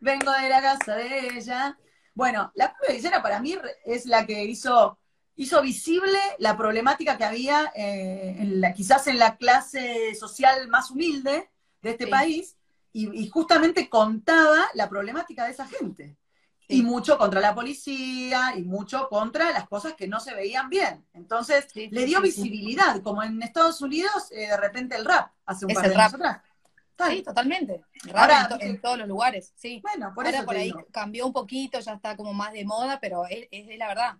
Vengo 0.00 0.32
de 0.32 0.48
la 0.48 0.60
casa 0.60 0.96
de 0.96 1.38
ella. 1.38 1.78
Bueno, 2.14 2.50
la 2.56 2.74
cumbia 2.74 2.96
villera 2.96 3.22
para 3.22 3.38
mí 3.38 3.56
es 3.84 4.06
la 4.06 4.26
que 4.26 4.42
hizo, 4.42 4.98
hizo 5.36 5.62
visible 5.62 6.18
la 6.38 6.56
problemática 6.56 7.16
que 7.16 7.24
había 7.24 7.70
eh, 7.76 8.38
en 8.40 8.60
la, 8.60 8.74
quizás 8.74 9.06
en 9.06 9.20
la 9.20 9.36
clase 9.36 10.16
social 10.16 10.66
más 10.66 10.90
humilde 10.90 11.48
de 11.80 11.90
este 11.90 12.08
país, 12.08 12.56
y, 12.92 13.22
y 13.22 13.28
justamente 13.28 13.88
contaba 13.88 14.68
la 14.74 14.88
problemática 14.88 15.44
de 15.44 15.52
esa 15.52 15.68
gente. 15.68 16.16
Sí. 16.72 16.78
Y 16.78 16.82
mucho 16.82 17.18
contra 17.18 17.40
la 17.40 17.54
policía, 17.54 18.54
y 18.56 18.62
mucho 18.62 19.08
contra 19.08 19.50
las 19.52 19.68
cosas 19.68 19.94
que 19.94 20.08
no 20.08 20.20
se 20.20 20.34
veían 20.34 20.68
bien. 20.68 21.04
Entonces, 21.12 21.66
Sí, 21.72 21.88
le 21.90 22.04
dio 22.04 22.20
visibilidad, 22.20 23.00
como 23.02 23.22
en 23.22 23.42
Estados 23.42 23.80
Unidos, 23.80 24.30
eh, 24.32 24.48
de 24.48 24.56
repente 24.56 24.96
el 24.96 25.04
rap, 25.04 25.30
hace 25.46 25.64
un 25.66 25.70
Es 25.72 25.76
par 25.76 25.88
de 25.88 25.94
años 25.94 26.14
atrás. 26.14 26.42
Sí, 27.10 27.22
totalmente. 27.22 27.82
Rap 28.04 28.16
Ahora, 28.16 28.40
en, 28.42 28.48
to- 28.48 28.54
viste- 28.56 28.66
en 28.70 28.80
todos 28.80 28.98
los 28.98 29.08
lugares, 29.08 29.52
sí. 29.56 29.80
Bueno, 29.82 30.12
por 30.14 30.24
Ahora 30.26 30.38
eso 30.38 30.46
por 30.46 30.56
ahí 30.56 30.64
digo. 30.66 30.86
cambió 30.92 31.26
un 31.26 31.32
poquito, 31.32 31.80
ya 31.80 31.94
está 31.94 32.16
como 32.16 32.32
más 32.32 32.52
de 32.52 32.64
moda, 32.64 32.98
pero 33.00 33.24
es, 33.28 33.48
es 33.50 33.76
la 33.78 33.88
verdad. 33.88 34.16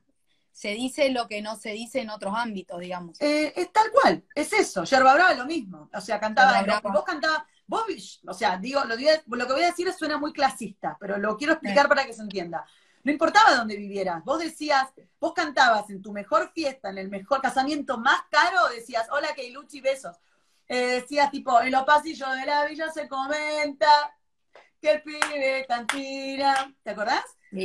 Se 0.51 0.71
dice 0.75 1.09
lo 1.11 1.29
que 1.29 1.41
no 1.43 1.57
se 1.57 1.71
dice 1.71 2.01
en 2.01 2.11
otros 2.11 2.35
ámbitos, 2.37 2.79
digamos. 2.81 3.19
Eh, 3.21 3.53
es 3.57 3.73
tal 3.73 3.91
cual, 3.93 4.25
es 4.35 4.53
eso. 4.53 4.85
Yerba 4.85 5.15
Brava 5.15 5.33
lo 5.35 5.47
mismo. 5.47 5.89
O 5.95 6.01
sea, 6.01 6.19
cantaba, 6.21 6.81
vos 6.83 7.05
cantabas, 7.05 7.45
vos, 7.73 8.21
o 8.27 8.35
sea, 8.35 8.59
digo, 8.59 8.83
lo, 8.85 8.95
lo 8.95 9.47
que 9.47 9.53
voy 9.53 9.63
a 9.63 9.69
decir 9.69 9.91
suena 9.95 10.19
muy 10.19 10.33
clasista, 10.33 10.97
pero 11.01 11.17
lo 11.17 11.39
quiero 11.39 11.55
explicar 11.55 11.89
para 11.89 12.05
que 12.05 12.13
se 12.13 12.21
entienda. 12.21 12.67
No 13.03 13.11
importaba 13.11 13.57
dónde 13.57 13.77
vivieras, 13.77 14.23
vos 14.25 14.39
decías, 14.39 14.89
vos 15.19 15.33
cantabas 15.33 15.89
en 15.89 16.03
tu 16.03 16.13
mejor 16.13 16.53
fiesta, 16.55 16.91
en 16.91 16.99
el 16.99 17.09
mejor 17.09 17.41
casamiento 17.41 17.97
más 17.99 18.21
caro, 18.31 18.69
decías, 18.69 19.09
hola 19.11 19.35
Keiluchi, 19.35 19.81
besos. 19.81 20.17
Eh, 20.69 21.01
decías 21.01 21.31
tipo, 21.31 21.61
en 21.63 21.73
los 21.73 21.85
pasillos 21.85 22.35
de 22.37 22.47
la 22.47 22.67
villa 22.67 22.91
se 22.93 23.09
comenta 23.09 24.17
que 24.81 24.91
el 24.91 25.03
pibe 25.03 25.65
cantina, 25.67 26.75
¿te 26.83 26.91
acordás? 26.91 27.25
No 27.53 27.61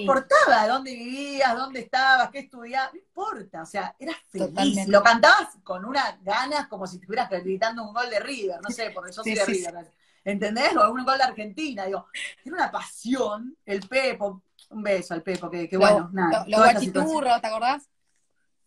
importaba 0.00 0.68
dónde 0.68 0.92
vivías, 0.92 1.56
dónde 1.56 1.80
estabas, 1.80 2.30
qué 2.30 2.40
estudiabas, 2.40 2.92
no 2.92 2.98
importa, 2.98 3.62
o 3.62 3.66
sea, 3.66 3.94
eras 3.98 4.16
feliz. 4.28 4.48
Totalmente. 4.48 4.90
Lo 4.92 5.02
cantabas 5.02 5.48
con 5.64 5.84
unas 5.84 6.22
ganas 6.22 6.66
como 6.68 6.86
si 6.86 6.96
estuvieras 6.96 7.30
gritando 7.30 7.82
un 7.84 7.94
gol 7.94 8.10
de 8.10 8.20
River, 8.20 8.60
no 8.62 8.68
sé, 8.70 8.90
porque 8.94 9.12
yo 9.12 9.22
soy 9.22 9.32
Sí, 9.32 9.38
de 9.38 9.44
sí, 9.46 9.52
River. 9.66 9.90
¿Entendés? 10.24 10.76
O 10.76 10.92
un 10.92 11.04
gol 11.04 11.16
de 11.16 11.24
Argentina, 11.24 11.86
digo, 11.86 12.06
era 12.44 12.54
una 12.54 12.70
pasión, 12.70 13.56
el 13.64 13.80
Pepo, 13.88 14.42
un 14.68 14.82
beso 14.82 15.14
al 15.14 15.22
Pepo, 15.22 15.48
que, 15.50 15.66
que 15.68 15.76
Lo- 15.76 15.80
bueno, 15.80 16.10
nada. 16.12 16.44
lo- 16.46 16.58
los 16.58 16.72
guachiturros, 16.72 17.40
¿te 17.40 17.46
acordás? 17.46 17.84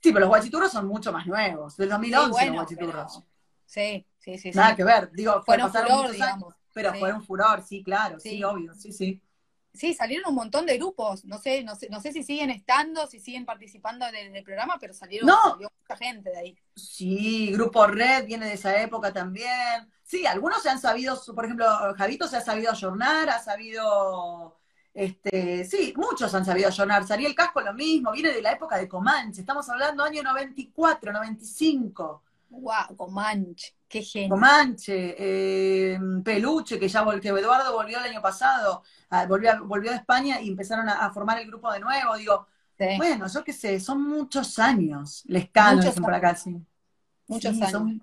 Sí, 0.02 0.12
pero 0.12 0.22
los 0.22 0.30
guachiturros 0.30 0.72
son 0.72 0.88
mucho 0.88 1.14
más 1.14 1.28
nuevos, 1.28 1.78
del 1.78 1.90
2011 1.90 2.26
Sí, 2.26 2.32
bueno, 2.32 2.48
los 2.48 2.56
guachiturros. 2.64 3.14
pero- 3.20 3.28
Sí, 3.66 4.06
sí, 4.18 4.38
sí. 4.40 4.52
Nada 4.52 4.76
que 4.76 4.84
ver, 4.84 5.12
digo, 5.12 5.34
fue, 5.34 5.44
Fueron 5.46 5.68
pasaron 5.72 5.88
furor, 5.90 6.06
años, 6.06 6.14
digamos. 6.14 6.56
pero 6.74 6.92
Sí. 6.94 7.00
fueron 7.00 7.24
furor, 7.24 7.62
sí, 7.64 7.84
claro, 7.84 8.20
Sí. 8.20 8.44
obvio, 8.44 8.74
sí, 8.74 8.92
sí. 8.92 9.22
Sí, 9.74 9.94
salieron 9.94 10.30
un 10.30 10.36
montón 10.36 10.66
de 10.66 10.78
grupos. 10.78 11.26
No 11.26 11.38
sé, 11.40 11.64
no 11.64 11.76
sé, 11.76 11.90
no 11.90 12.00
sé 12.00 12.12
si 12.14 12.24
siguen 12.24 12.50
estando, 12.52 13.08
si 13.08 13.20
siguen 13.20 13.46
participando 13.46 14.06
del, 14.12 14.32
del 14.34 14.44
programa, 14.44 14.78
pero 14.80 14.94
salieron 14.94 15.28
No. 15.28 15.38
salió 15.42 15.70
mucha 15.82 15.98
gente 15.98 16.30
de 16.30 16.38
ahí. 16.38 16.60
Sí, 16.76 17.52
Grupo 17.54 17.86
Red 17.88 18.26
viene 18.26 18.48
de 18.48 18.54
esa 18.54 18.82
época 18.82 19.14
también. 19.14 19.92
Sí, 20.04 20.26
algunos 20.26 20.62
se 20.62 20.70
han 20.70 20.80
sabido, 20.80 21.20
por 21.36 21.46
ejemplo, 21.46 21.66
Javito 21.98 22.28
se 22.28 22.38
ha 22.38 22.42
sabido 22.42 22.72
ayornar, 22.72 23.30
ha 23.30 23.40
sabido, 23.40 24.60
este, 24.94 25.66
sí, 25.66 25.94
muchos 25.96 26.34
han 26.34 26.46
sabido 26.46 26.68
ayornar. 26.70 27.06
Sariel 27.06 27.36
Casco 27.36 27.62
lo 27.62 27.74
mismo, 27.74 28.12
viene 28.12 28.32
de 28.34 28.42
la 28.42 28.54
época 28.54 28.78
de 28.78 28.88
Comanche, 28.90 29.42
estamos 29.42 29.70
hablando 29.70 30.04
año 30.04 30.24
94, 30.24 31.14
95. 31.14 32.24
Wow, 32.50 32.96
Comanche, 32.96 33.74
qué 33.94 34.02
genio. 34.04 34.52
Comanche, 34.52 35.16
eh, 35.18 36.00
Peluche, 36.24 36.80
que 36.80 36.88
ya 36.90 37.06
que 37.22 37.30
Eduardo 37.30 37.74
volvió 37.74 38.00
el 38.00 38.06
año 38.06 38.22
pasado, 38.22 38.84
ah, 39.10 39.26
volvió, 39.28 39.52
a- 39.52 39.60
volvió 39.62 39.92
de 39.92 39.98
España 39.98 40.42
y 40.42 40.50
empezaron 40.50 40.90
a, 40.90 41.06
a 41.06 41.12
formar 41.14 41.40
el 41.40 41.48
grupo 41.48 41.72
de 41.72 41.80
nuevo. 41.80 42.16
Digo, 42.18 42.48
Sí, 42.78 42.86
bueno, 42.98 43.28
yo 43.28 43.44
qué 43.44 43.54
sé, 43.54 43.80
son 43.80 44.02
muchos 44.04 44.60
años. 44.60 45.24
Muchos 45.56 45.86
dicen 45.86 46.04
por 46.06 46.14
acá, 46.14 46.36
sí. 46.36 46.56
muchos 47.28 47.54
Sí, 47.56 47.62
años. 47.62 47.72
son- 47.72 48.02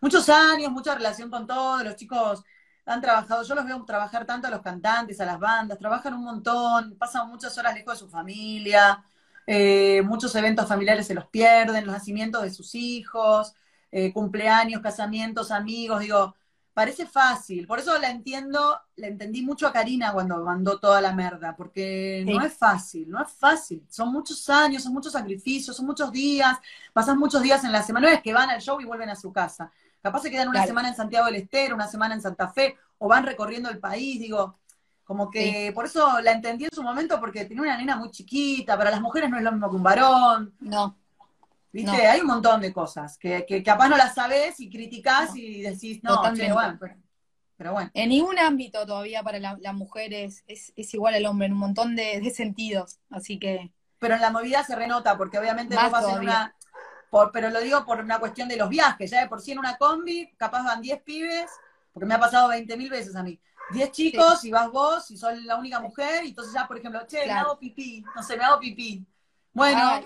muchos 0.00 0.28
años, 0.28 0.72
mucha 0.72 0.94
relación 0.94 1.30
con 1.30 1.46
todos, 1.46 1.84
los 1.84 1.96
chicos 1.96 2.44
han 2.86 3.00
trabajado, 3.00 3.44
yo 3.44 3.54
los 3.54 3.64
veo 3.66 3.84
trabajar 3.84 4.26
tanto 4.26 4.48
a 4.48 4.50
los 4.50 4.62
cantantes, 4.62 5.20
a 5.20 5.24
las 5.26 5.38
bandas, 5.38 5.78
trabajan 5.78 6.14
un 6.14 6.24
montón, 6.24 6.96
pasan 6.98 7.28
muchas 7.28 7.56
horas 7.58 7.74
lejos 7.74 7.94
de 7.94 7.98
su 8.00 8.08
familia, 8.10 9.04
eh, 9.46 10.02
muchos 10.04 10.34
eventos 10.34 10.68
familiares 10.68 11.06
se 11.06 11.14
los 11.14 11.26
pierden, 11.28 11.86
los 11.86 11.94
nacimientos 11.94 12.42
de 12.42 12.50
sus 12.50 12.74
hijos, 12.74 13.54
eh, 13.92 14.12
cumpleaños, 14.12 14.80
casamientos, 14.80 15.50
amigos, 15.50 16.00
digo, 16.00 16.34
parece 16.72 17.04
fácil, 17.06 17.66
por 17.66 17.78
eso 17.78 17.98
la 17.98 18.10
entiendo, 18.10 18.80
la 18.96 19.06
entendí 19.06 19.42
mucho 19.42 19.66
a 19.66 19.72
Karina 19.72 20.12
cuando 20.12 20.42
mandó 20.42 20.78
toda 20.78 21.02
la 21.02 21.12
merda, 21.12 21.54
porque 21.54 22.24
no 22.26 22.44
es 22.44 22.54
fácil, 22.54 23.10
no 23.10 23.22
es 23.22 23.30
fácil, 23.30 23.84
son 23.90 24.10
muchos 24.10 24.48
años, 24.48 24.82
son 24.82 24.94
muchos 24.94 25.12
sacrificios, 25.12 25.76
son 25.76 25.84
muchos 25.84 26.10
días, 26.10 26.58
pasan 26.94 27.18
muchos 27.18 27.42
días 27.42 27.62
en 27.64 27.72
la 27.72 27.82
semana, 27.82 28.08
no 28.08 28.14
es 28.14 28.22
que 28.22 28.32
van 28.32 28.48
al 28.48 28.62
show 28.62 28.80
y 28.80 28.86
vuelven 28.86 29.10
a 29.10 29.16
su 29.16 29.30
casa, 29.30 29.70
capaz 30.00 30.20
se 30.20 30.30
quedan 30.30 30.48
una 30.48 30.64
semana 30.64 30.88
en 30.88 30.96
Santiago 30.96 31.26
del 31.26 31.36
Estero, 31.36 31.74
una 31.74 31.86
semana 31.86 32.14
en 32.14 32.22
Santa 32.22 32.48
Fe, 32.48 32.76
o 32.96 33.06
van 33.08 33.26
recorriendo 33.26 33.68
el 33.68 33.78
país, 33.78 34.18
digo, 34.18 34.58
como 35.04 35.30
que 35.30 35.72
por 35.74 35.84
eso 35.84 36.22
la 36.22 36.32
entendí 36.32 36.64
en 36.64 36.72
su 36.72 36.82
momento, 36.82 37.20
porque 37.20 37.44
tenía 37.44 37.62
una 37.64 37.76
nena 37.76 37.96
muy 37.96 38.10
chiquita, 38.10 38.78
para 38.78 38.90
las 38.90 39.02
mujeres 39.02 39.28
no 39.28 39.36
es 39.36 39.42
lo 39.42 39.52
mismo 39.52 39.68
que 39.68 39.76
un 39.76 39.82
varón. 39.82 40.54
No. 40.60 40.96
¿Viste? 41.72 42.06
Hay 42.06 42.20
un 42.20 42.26
montón 42.26 42.60
de 42.60 42.72
cosas 42.72 43.16
que, 43.16 43.46
que 43.46 43.62
capaz 43.62 43.88
no 43.88 43.96
las 43.96 44.14
sabes 44.14 44.60
y 44.60 44.68
criticás 44.68 45.34
y 45.34 45.62
decís, 45.62 46.00
no, 46.02 46.20
bueno, 46.20 46.78
pero, 47.56 47.72
bueno. 47.72 47.90
En 47.94 48.10
ningún 48.10 48.38
ámbito 48.38 48.84
todavía 48.84 49.22
para 49.22 49.38
las 49.38 49.74
mujeres 49.74 50.44
es, 50.46 50.72
igual 50.76 51.14
al 51.14 51.24
hombre, 51.26 51.46
en 51.46 51.52
un 51.52 51.58
montón 51.58 51.96
de, 51.96 52.30
sentidos, 52.34 52.98
así 53.10 53.38
que... 53.38 53.72
Pero 53.98 54.16
en 54.16 54.20
la 54.20 54.30
movida 54.30 54.64
se 54.64 54.74
renota, 54.74 55.16
porque 55.16 55.38
obviamente 55.38 55.74
no 55.76 55.90
vas 55.90 56.08
en 56.08 56.18
una... 56.20 56.54
Por, 57.08 57.30
pero 57.30 57.50
lo 57.50 57.60
digo 57.60 57.84
por 57.84 58.00
una 58.00 58.18
cuestión 58.18 58.48
de 58.48 58.56
los 58.56 58.68
viajes, 58.68 59.10
ya 59.10 59.20
de 59.20 59.28
por 59.28 59.40
sí 59.40 59.52
en 59.52 59.58
una 59.58 59.76
combi, 59.76 60.32
capaz 60.36 60.64
van 60.64 60.80
10 60.80 61.02
pibes, 61.02 61.50
porque 61.92 62.06
me 62.06 62.14
ha 62.14 62.20
pasado 62.20 62.48
20 62.48 62.76
mil 62.76 62.90
veces 62.90 63.14
a 63.14 63.22
mí. 63.22 63.38
10 63.70 63.92
chicos 63.92 64.44
y 64.44 64.50
vas 64.50 64.70
vos 64.70 65.10
y 65.10 65.16
sos 65.16 65.36
la 65.44 65.56
única 65.56 65.78
mujer, 65.78 66.24
y 66.24 66.30
entonces 66.30 66.54
ya, 66.54 66.66
por 66.66 66.78
ejemplo, 66.78 67.06
che, 67.06 67.26
me 67.26 67.32
hago 67.32 67.58
pipí, 67.58 68.04
no 68.16 68.22
sé, 68.22 68.36
me 68.36 68.44
hago 68.44 68.58
pipí. 68.58 69.06
Bueno, 69.52 70.00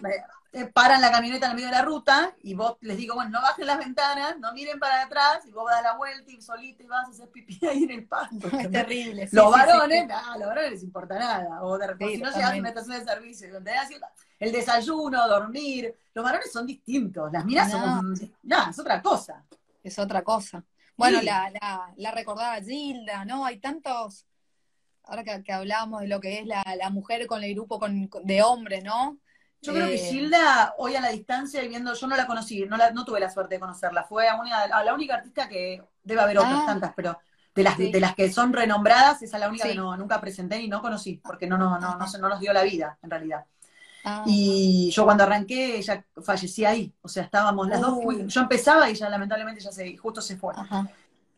eh, 0.56 0.70
paran 0.72 1.02
la 1.02 1.10
camioneta 1.10 1.44
en 1.44 1.50
el 1.50 1.56
medio 1.56 1.68
de 1.68 1.76
la 1.76 1.82
ruta 1.82 2.34
y 2.42 2.54
vos 2.54 2.78
les 2.80 2.96
digo, 2.96 3.14
bueno, 3.14 3.30
no 3.30 3.42
bajen 3.42 3.66
las 3.66 3.78
ventanas, 3.78 4.38
no 4.38 4.54
miren 4.54 4.78
para 4.78 5.02
atrás 5.02 5.44
y 5.44 5.50
vos 5.50 5.70
das 5.70 5.82
la 5.82 5.98
vuelta 5.98 6.30
y 6.32 6.40
solito 6.40 6.82
y 6.82 6.86
vas 6.86 7.06
a 7.06 7.10
hacer 7.10 7.28
pipí 7.28 7.58
ahí 7.66 7.84
en 7.84 7.90
el 7.90 8.08
pasto. 8.08 8.48
Es 8.58 8.70
terrible. 8.70 9.28
los 9.32 9.52
varones, 9.52 10.10
a 10.10 10.38
los 10.38 10.48
varones 10.48 10.70
les 10.70 10.82
importa 10.82 11.18
nada. 11.18 11.62
O 11.62 11.76
de 11.76 11.86
repente, 11.88 12.14
si 12.14 12.22
no 12.22 12.30
llegas 12.30 12.52
a 12.52 12.56
una 12.56 12.68
estación 12.70 12.98
de 12.98 13.04
servicio 13.04 13.52
donde 13.52 13.72
el 14.38 14.50
desayuno, 14.52 15.28
dormir, 15.28 15.94
los 16.14 16.24
varones 16.24 16.50
son 16.50 16.66
distintos, 16.66 17.30
las 17.30 17.44
miras 17.44 17.70
son, 17.70 18.14
nada, 18.42 18.70
es 18.70 18.78
otra 18.78 19.02
cosa. 19.02 19.44
Es 19.82 19.98
otra 19.98 20.24
cosa. 20.24 20.64
Bueno, 20.96 21.20
la, 21.20 21.50
la, 21.50 21.92
la 21.96 22.10
recordaba 22.12 22.62
Gilda, 22.62 23.26
¿no? 23.26 23.44
Hay 23.44 23.58
tantos, 23.58 24.24
ahora 25.04 25.22
que, 25.22 25.42
que 25.44 25.52
hablábamos 25.52 26.00
de 26.00 26.08
lo 26.08 26.18
que 26.18 26.38
es 26.38 26.46
la, 26.46 26.64
la 26.78 26.88
mujer 26.88 27.26
con 27.26 27.44
el 27.44 27.52
grupo 27.52 27.78
con, 27.78 28.08
de 28.24 28.42
hombres, 28.42 28.82
¿no? 28.82 29.18
Yo 29.62 29.72
creo 29.72 29.86
que 29.86 29.94
eh, 29.96 30.10
Gilda, 30.10 30.74
hoy 30.78 30.94
a 30.94 31.00
la 31.00 31.08
distancia 31.08 31.62
y 31.62 31.68
viendo, 31.68 31.94
yo 31.94 32.06
no 32.06 32.16
la 32.16 32.26
conocí, 32.26 32.64
no, 32.66 32.76
la, 32.76 32.90
no 32.92 33.04
tuve 33.04 33.20
la 33.20 33.30
suerte 33.30 33.56
de 33.56 33.60
conocerla, 33.60 34.04
fue 34.04 34.28
a, 34.28 34.38
una, 34.40 34.62
a 34.62 34.84
la 34.84 34.94
única 34.94 35.14
artista 35.14 35.48
que 35.48 35.82
debe 36.04 36.20
haber 36.20 36.38
otras 36.38 36.60
ah. 36.62 36.66
tantas, 36.66 36.92
pero 36.94 37.18
de 37.54 37.62
las, 37.62 37.78
de 37.78 38.00
las 38.00 38.14
que 38.14 38.30
son 38.30 38.52
renombradas, 38.52 39.22
esa 39.22 39.38
es 39.38 39.40
la 39.40 39.48
única 39.48 39.66
que 39.66 39.74
no, 39.74 39.96
nunca 39.96 40.20
presenté 40.20 40.60
y 40.60 40.68
no 40.68 40.82
conocí, 40.82 41.20
porque 41.24 41.46
no, 41.46 41.56
no, 41.56 41.78
no, 41.80 41.96
no, 41.96 42.06
no 42.06 42.28
nos 42.28 42.38
dio 42.38 42.52
la 42.52 42.62
vida, 42.62 42.98
en 43.02 43.10
realidad. 43.10 43.46
Ah. 44.04 44.22
Y 44.26 44.90
yo 44.92 45.04
cuando 45.04 45.24
arranqué, 45.24 45.78
ella 45.78 46.04
fallecía 46.22 46.68
ahí, 46.70 46.92
o 47.00 47.08
sea, 47.08 47.24
estábamos 47.24 47.66
las 47.66 47.80
dos, 47.80 47.98
yo 48.26 48.40
empezaba 48.42 48.88
y 48.88 48.92
ella 48.92 49.08
lamentablemente 49.08 49.60
ya 49.60 49.72
se, 49.72 49.96
justo 49.96 50.20
se 50.20 50.36
fue. 50.36 50.54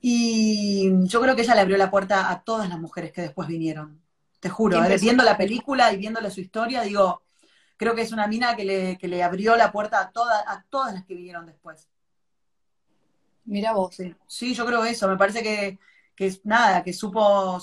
Y 0.01 0.91
yo 1.07 1.21
creo 1.21 1.35
que 1.35 1.43
ella 1.43 1.55
le 1.55 1.61
abrió 1.63 1.77
la 1.77 1.91
puerta 1.91 2.31
a 2.31 2.43
todas 2.43 2.69
las 2.69 2.79
mujeres 2.79 3.13
que 3.13 3.23
después 3.23 3.49
vinieron, 3.49 4.01
te 4.41 4.49
juro, 4.49 4.85
¿eh? 4.85 4.99
viendo 5.01 5.25
la 5.25 5.37
película 5.37 5.93
y 5.93 5.97
viéndole 5.97 6.31
su 6.31 6.41
historia, 6.41 6.83
digo, 6.83 7.23
creo 7.79 7.95
que 7.95 8.03
es 8.03 8.13
una 8.13 8.27
mina 8.27 8.55
que 8.55 8.65
le, 8.65 8.99
que 8.99 9.09
le 9.09 9.23
abrió 9.23 9.57
la 9.57 9.73
puerta 9.73 10.01
a, 10.01 10.11
todas 10.11 10.45
a 10.47 10.63
todas 10.69 10.93
las 10.93 11.07
que 11.07 11.15
vinieron 11.15 11.47
después. 11.47 11.89
Mira 13.45 13.73
vos. 13.73 13.97
Sí. 14.27 14.55
yo 14.55 14.67
creo 14.67 14.85
eso. 14.85 15.09
Me 15.09 15.17
parece 15.17 15.43
que, 15.43 15.79
que 16.15 16.27
es 16.27 16.45
nada, 16.45 16.83
que 16.83 16.93
supo, 16.93 17.21
o 17.21 17.61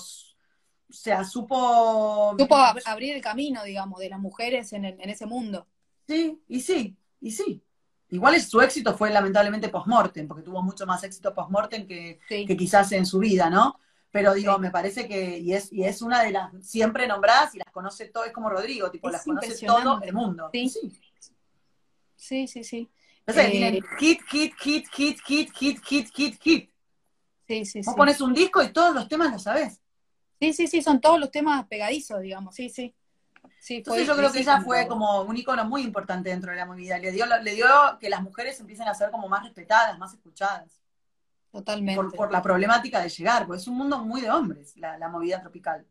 sea, 0.90 1.22
supo... 1.22 2.34
Supo 2.36 2.56
abrir 2.86 3.14
el 3.14 3.22
camino, 3.22 3.62
digamos, 3.62 4.00
de 4.00 4.08
las 4.08 4.18
mujeres 4.18 4.72
en, 4.72 4.84
en 4.84 5.08
ese 5.08 5.26
mundo. 5.26 5.68
Sí, 6.08 6.42
y 6.48 6.60
sí, 6.60 6.96
y 7.20 7.30
sí. 7.30 7.62
Igual 8.08 8.40
su 8.40 8.60
éxito 8.60 8.96
fue 8.96 9.10
lamentablemente 9.10 9.68
post-mortem, 9.68 10.26
porque 10.26 10.42
tuvo 10.42 10.62
mucho 10.62 10.86
más 10.86 11.04
éxito 11.04 11.34
post-mortem 11.34 11.86
que, 11.86 12.18
que 12.28 12.56
quizás 12.56 12.90
en 12.92 13.04
su 13.04 13.18
vida, 13.18 13.50
¿no? 13.50 13.78
Pero 14.10 14.34
digo, 14.34 14.58
me 14.58 14.70
parece 14.70 15.06
que, 15.06 15.38
y 15.38 15.52
es, 15.52 15.72
y 15.72 15.84
es 15.84 16.00
una 16.00 16.22
de 16.22 16.30
las 16.30 16.52
siempre 16.66 17.06
nombradas 17.06 17.54
y 17.54 17.58
las 17.58 17.70
conoce 17.70 18.06
todo, 18.06 18.24
es 18.24 18.32
como 18.32 18.48
Rodrigo, 18.48 18.90
tipo, 18.90 19.10
las 19.10 19.24
conoce 19.24 19.66
todo 19.66 20.00
el 20.02 20.12
mundo. 20.12 20.48
Sí, 20.52 20.68
sí. 20.68 21.00
Sí, 22.16 22.46
sí, 22.48 22.64
sí. 22.64 22.90
tienen 23.26 23.82
hit, 23.98 24.20
hit, 24.28 24.54
hit, 24.58 24.86
hit, 24.90 25.20
hit, 25.24 25.50
hit, 25.54 25.84
hit, 25.84 26.10
hit, 26.14 26.42
hit. 26.42 26.70
Sí, 27.46 27.64
sí, 27.64 27.80
Vos 27.84 27.94
pones 27.94 28.20
un 28.20 28.34
disco 28.34 28.62
y 28.62 28.72
todos 28.72 28.94
los 28.94 29.06
temas 29.06 29.30
los 29.30 29.42
sabés. 29.42 29.80
Sí, 30.40 30.52
sí, 30.52 30.66
sí, 30.66 30.82
son 30.82 31.00
todos 31.00 31.20
los 31.20 31.30
temas 31.30 31.66
pegadizos, 31.66 32.20
digamos, 32.20 32.54
sí, 32.54 32.68
sí. 32.68 32.94
Sí, 33.60 33.76
Entonces 33.76 34.06
yo 34.06 34.16
creo 34.16 34.32
que 34.32 34.40
ella 34.40 34.60
fue 34.60 34.86
como 34.86 35.22
un 35.22 35.36
icono 35.36 35.64
muy 35.64 35.82
importante 35.82 36.30
dentro 36.30 36.50
de 36.50 36.56
la 36.56 36.66
movida. 36.66 36.98
Le 36.98 37.12
dio, 37.12 37.26
le 37.26 37.54
dio 37.54 37.66
que 38.00 38.08
las 38.08 38.22
mujeres 38.22 38.58
empiecen 38.60 38.88
a 38.88 38.94
ser 38.94 39.10
como 39.10 39.28
más 39.28 39.44
respetadas, 39.44 39.98
más 39.98 40.12
escuchadas. 40.14 40.80
Totalmente. 41.50 42.16
Por, 42.16 42.30
la 42.30 42.42
problemática 42.42 43.00
de 43.00 43.08
llegar, 43.08 43.46
porque 43.46 43.60
es 43.60 43.68
un 43.68 43.76
mundo 43.76 43.98
muy 44.04 44.20
de 44.20 44.30
hombres, 44.30 44.76
la, 44.76 45.08
movida 45.08 45.40
tropical. 45.40 45.86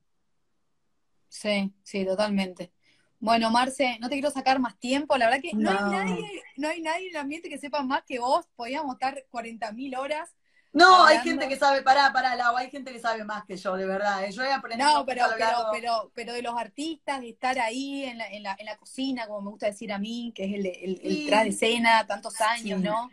Sí, 1.28 1.74
sí, 1.84 2.06
totalmente. 2.06 2.72
Bueno, 3.20 3.50
Marce, 3.50 3.98
no 4.00 4.08
te 4.08 4.16
quiero 4.16 4.30
sacar 4.30 4.60
más 4.60 4.78
tiempo. 4.78 5.18
La 5.18 5.26
verdad 5.26 5.42
que 5.42 5.54
no, 5.54 5.72
hay, 5.72 5.78
nadie, 5.78 6.44
no 6.58 6.68
hay 6.68 6.82
nadie 6.82 7.08
en 7.08 7.16
el 7.16 7.22
ambiente 7.22 7.50
que 7.50 7.58
sepa 7.58 7.82
más 7.82 8.04
que 8.04 8.20
vos. 8.20 8.46
Podíamos 8.56 8.94
estar 8.96 9.26
40.000 9.32 9.98
horas. 9.98 10.36
No, 10.76 11.06
hay 11.06 11.20
gente 11.20 11.48
que 11.48 11.56
sabe, 11.56 11.82
pará, 11.82 12.12
pará, 12.12 12.36
Lau, 12.36 12.58
hay 12.58 12.70
gente 12.70 12.92
que 12.92 13.00
sabe 13.00 13.24
más 13.24 13.46
que 13.46 13.56
yo, 13.56 13.78
de 13.78 13.86
verdad. 13.86 14.26
¿eh? 14.26 14.32
Yo 14.34 14.44
he 14.44 14.52
aprendido. 14.52 14.92
No, 14.92 15.06
pero, 15.06 15.24
pero, 15.72 16.12
pero, 16.14 16.34
de 16.34 16.42
los 16.42 16.54
artistas, 16.60 17.22
de 17.22 17.30
estar 17.30 17.58
ahí 17.60 18.04
en 18.04 18.18
la, 18.18 18.28
en 18.28 18.44
la, 18.44 18.58
en 18.60 18.66
la 18.66 18.76
cocina, 18.76 19.26
como 19.26 19.42
me 19.42 19.50
gusta 19.52 19.68
decir 19.68 19.94
a 19.94 19.98
mí, 19.98 20.34
que 20.36 20.44
es 20.44 20.54
el, 20.54 20.66
el, 20.66 21.02
el 21.02 21.28
tras 21.28 21.44
de 21.44 21.50
escena, 21.50 22.06
tantos 22.06 22.40
años, 22.42 22.82
¿no? 22.82 23.10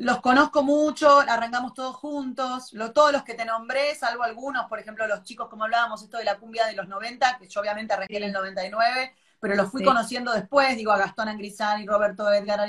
Los 0.00 0.20
conozco 0.20 0.62
mucho, 0.62 1.20
arrancamos 1.20 1.74
todos 1.74 1.94
juntos, 1.94 2.74
todos 2.94 3.12
los 3.12 3.22
que 3.22 3.34
te 3.34 3.44
nombré, 3.44 3.94
salvo 3.94 4.22
algunos, 4.22 4.64
por 4.66 4.78
ejemplo, 4.78 5.06
los 5.06 5.22
chicos, 5.24 5.48
como 5.50 5.64
hablábamos, 5.64 6.02
esto 6.02 6.16
de 6.16 6.24
la 6.24 6.38
cumbia 6.38 6.66
de 6.66 6.72
los 6.72 6.88
90, 6.88 7.36
que 7.38 7.46
yo 7.46 7.60
obviamente 7.60 7.92
arranqué 7.92 8.16
en 8.16 8.22
el 8.22 8.32
99, 8.32 9.14
pero 9.38 9.54
los 9.56 9.70
fui 9.70 9.84
conociendo 9.84 10.32
después, 10.32 10.74
digo, 10.74 10.90
a 10.90 10.96
Gastón 10.96 11.28
Angrisani, 11.28 11.86
Roberto 11.86 12.32
Edgar, 12.32 12.66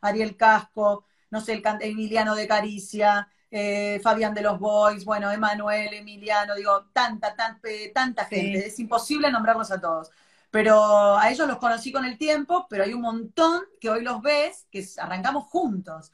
Ariel, 0.00 0.36
Casco, 0.38 1.04
no 1.28 1.42
sé, 1.42 1.52
el 1.52 1.62
Emiliano 1.82 2.34
de 2.34 2.48
Caricia, 2.48 3.28
eh, 3.50 4.00
Fabián 4.02 4.32
de 4.32 4.40
los 4.40 4.58
Boys, 4.58 5.04
bueno, 5.04 5.30
Emanuel, 5.30 5.92
Emiliano, 5.92 6.54
digo, 6.54 6.86
tanta, 6.94 7.36
tanta, 7.36 7.68
tanta 7.92 8.24
gente, 8.24 8.68
es 8.68 8.78
imposible 8.78 9.30
nombrarlos 9.30 9.70
a 9.70 9.78
todos. 9.78 10.10
Pero 10.50 11.18
a 11.18 11.30
ellos 11.30 11.46
los 11.46 11.58
conocí 11.58 11.92
con 11.92 12.06
el 12.06 12.16
tiempo, 12.16 12.66
pero 12.70 12.84
hay 12.84 12.94
un 12.94 13.02
montón 13.02 13.64
que 13.78 13.90
hoy 13.90 14.02
los 14.02 14.22
ves, 14.22 14.66
que 14.70 14.82
arrancamos 14.96 15.44
juntos. 15.44 16.12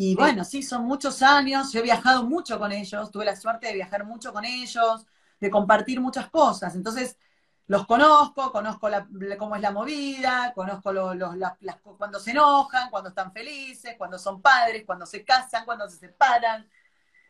Y 0.00 0.14
bueno, 0.14 0.44
sí, 0.44 0.62
son 0.62 0.84
muchos 0.84 1.22
años, 1.22 1.72
yo 1.72 1.80
he 1.80 1.82
viajado 1.82 2.22
mucho 2.22 2.56
con 2.60 2.70
ellos, 2.70 3.10
tuve 3.10 3.24
la 3.24 3.34
suerte 3.34 3.66
de 3.66 3.72
viajar 3.74 4.06
mucho 4.06 4.32
con 4.32 4.44
ellos, 4.44 5.04
de 5.40 5.50
compartir 5.50 6.00
muchas 6.00 6.30
cosas. 6.30 6.76
Entonces, 6.76 7.18
los 7.66 7.84
conozco, 7.84 8.52
conozco 8.52 8.88
cómo 9.36 9.56
es 9.56 9.60
la 9.60 9.72
movida, 9.72 10.52
conozco 10.54 10.92
cuando 11.98 12.20
se 12.20 12.30
enojan, 12.30 12.90
cuando 12.90 13.08
están 13.08 13.32
felices, 13.32 13.96
cuando 13.98 14.20
son 14.20 14.40
padres, 14.40 14.84
cuando 14.86 15.04
se 15.04 15.24
casan, 15.24 15.64
cuando 15.64 15.88
se 15.90 15.96
separan. 15.96 16.70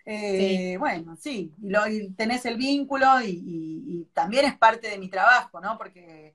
Eh, 0.04 0.76
bueno, 0.78 1.16
sí, 1.16 1.54
y, 1.62 1.70
lo, 1.70 1.84
tenés 2.18 2.44
el 2.44 2.58
vínculo 2.58 3.22
y, 3.22 3.42
y, 3.46 4.04
también 4.12 4.44
es 4.44 4.58
parte 4.58 4.90
de 4.90 4.98
mi 4.98 5.08
trabajo, 5.08 5.58
¿no? 5.58 5.78
Porque 5.78 6.34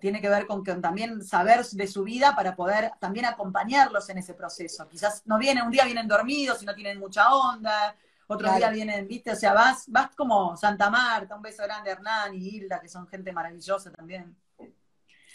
tiene 0.00 0.20
que 0.20 0.28
ver 0.28 0.46
con 0.46 0.62
que 0.62 0.74
también 0.74 1.22
saber 1.22 1.64
de 1.64 1.86
su 1.86 2.04
vida 2.04 2.34
para 2.34 2.54
poder 2.54 2.92
también 2.98 3.26
acompañarlos 3.26 4.08
en 4.08 4.18
ese 4.18 4.34
proceso. 4.34 4.88
Quizás 4.88 5.22
no 5.26 5.38
vienen, 5.38 5.64
un 5.64 5.70
día 5.70 5.84
vienen 5.84 6.08
dormidos 6.08 6.62
y 6.62 6.66
no 6.66 6.74
tienen 6.74 6.98
mucha 6.98 7.32
onda, 7.32 7.94
otro 8.26 8.52
día 8.54 8.68
vienen, 8.70 9.08
viste, 9.08 9.32
o 9.32 9.36
sea, 9.36 9.54
vas, 9.54 9.84
vas 9.88 10.14
como 10.14 10.56
Santa 10.56 10.90
Marta, 10.90 11.34
un 11.34 11.42
beso 11.42 11.62
grande 11.62 11.90
a 11.90 11.94
Hernán 11.94 12.34
y 12.34 12.46
Hilda, 12.46 12.80
que 12.80 12.88
son 12.88 13.08
gente 13.08 13.32
maravillosa 13.32 13.90
también. 13.90 14.36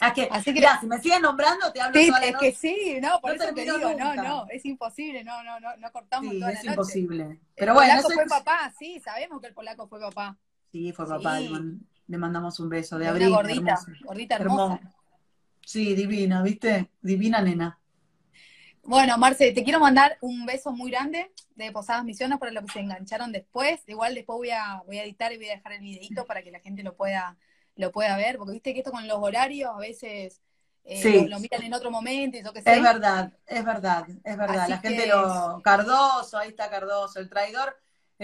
Ah, 0.00 0.12
que, 0.12 0.28
Así 0.30 0.52
que, 0.52 0.66
si 0.80 0.86
me 0.86 1.00
siguen 1.00 1.22
nombrando, 1.22 1.72
te 1.72 1.80
hablo 1.80 1.98
sí, 1.98 2.12
es 2.22 2.36
que 2.36 2.52
sí, 2.52 2.98
no, 3.00 3.20
por 3.20 3.32
eso 3.32 3.52
te 3.54 3.62
digo, 3.62 3.78
no, 3.78 4.14
no, 4.14 4.46
es 4.50 4.64
imposible, 4.64 5.24
no, 5.24 5.42
no, 5.42 5.58
no, 5.60 5.76
no 5.76 5.92
cortamos 5.92 6.30
sí, 6.30 6.42
es 6.42 6.64
imposible. 6.64 7.40
Pero 7.54 7.72
el 7.72 7.76
bueno, 7.76 8.02
polaco 8.02 8.10
fue 8.10 8.26
papá, 8.26 8.72
sí, 8.78 9.00
sabemos 9.00 9.40
que 9.40 9.48
el 9.48 9.54
polaco 9.54 9.88
fue 9.88 10.00
papá. 10.00 10.36
Sí, 10.70 10.92
fue 10.92 11.06
papá, 11.08 11.38
le 12.06 12.18
mandamos 12.18 12.60
un 12.60 12.68
beso 12.68 12.98
de 12.98 13.08
abril. 13.08 13.28
Una 13.28 13.36
gordita, 13.36 13.80
gordita 14.04 14.36
hermosa. 14.36 14.80
Sí, 15.64 15.94
divina, 15.94 16.42
¿viste? 16.42 16.90
Divina 17.00 17.40
nena. 17.40 17.78
Bueno, 18.82 19.16
Marce, 19.16 19.52
te 19.52 19.64
quiero 19.64 19.80
mandar 19.80 20.18
un 20.20 20.44
beso 20.44 20.70
muy 20.70 20.90
grande 20.90 21.32
de 21.54 21.72
Posadas 21.72 22.04
Misiones 22.04 22.38
para 22.38 22.52
los 22.52 22.64
que 22.64 22.72
se 22.72 22.80
engancharon 22.80 23.32
después. 23.32 23.80
Igual 23.86 24.14
después 24.14 24.36
voy 24.36 24.50
a, 24.50 24.82
voy 24.86 24.98
a 24.98 25.04
editar 25.04 25.32
y 25.32 25.38
voy 25.38 25.48
a 25.48 25.56
dejar 25.56 25.72
el 25.72 25.80
videito 25.80 26.26
para 26.26 26.42
que 26.42 26.50
la 26.50 26.60
gente 26.60 26.82
lo 26.82 26.94
pueda, 26.94 27.38
lo 27.76 27.90
pueda 27.92 28.16
ver, 28.16 28.36
porque 28.36 28.52
viste 28.52 28.74
que 28.74 28.80
esto 28.80 28.92
con 28.92 29.08
los 29.08 29.18
horarios 29.18 29.70
a 29.74 29.78
veces 29.78 30.42
eh, 30.84 31.26
lo, 31.28 31.40
miran 31.40 31.62
en 31.62 31.72
otro 31.72 31.90
momento 31.90 32.36
y 32.36 32.42
yo 32.42 32.52
qué 32.52 32.60
sé. 32.60 32.74
Es 32.74 32.82
verdad, 32.82 33.32
es 33.46 33.64
verdad, 33.64 34.06
es 34.22 34.36
verdad. 34.36 34.68
la 34.68 34.78
gente 34.78 35.06
lo. 35.06 35.62
Cardoso, 35.62 36.36
ahí 36.36 36.50
está 36.50 36.68
Cardoso, 36.68 37.20
el 37.20 37.30
traidor. 37.30 37.74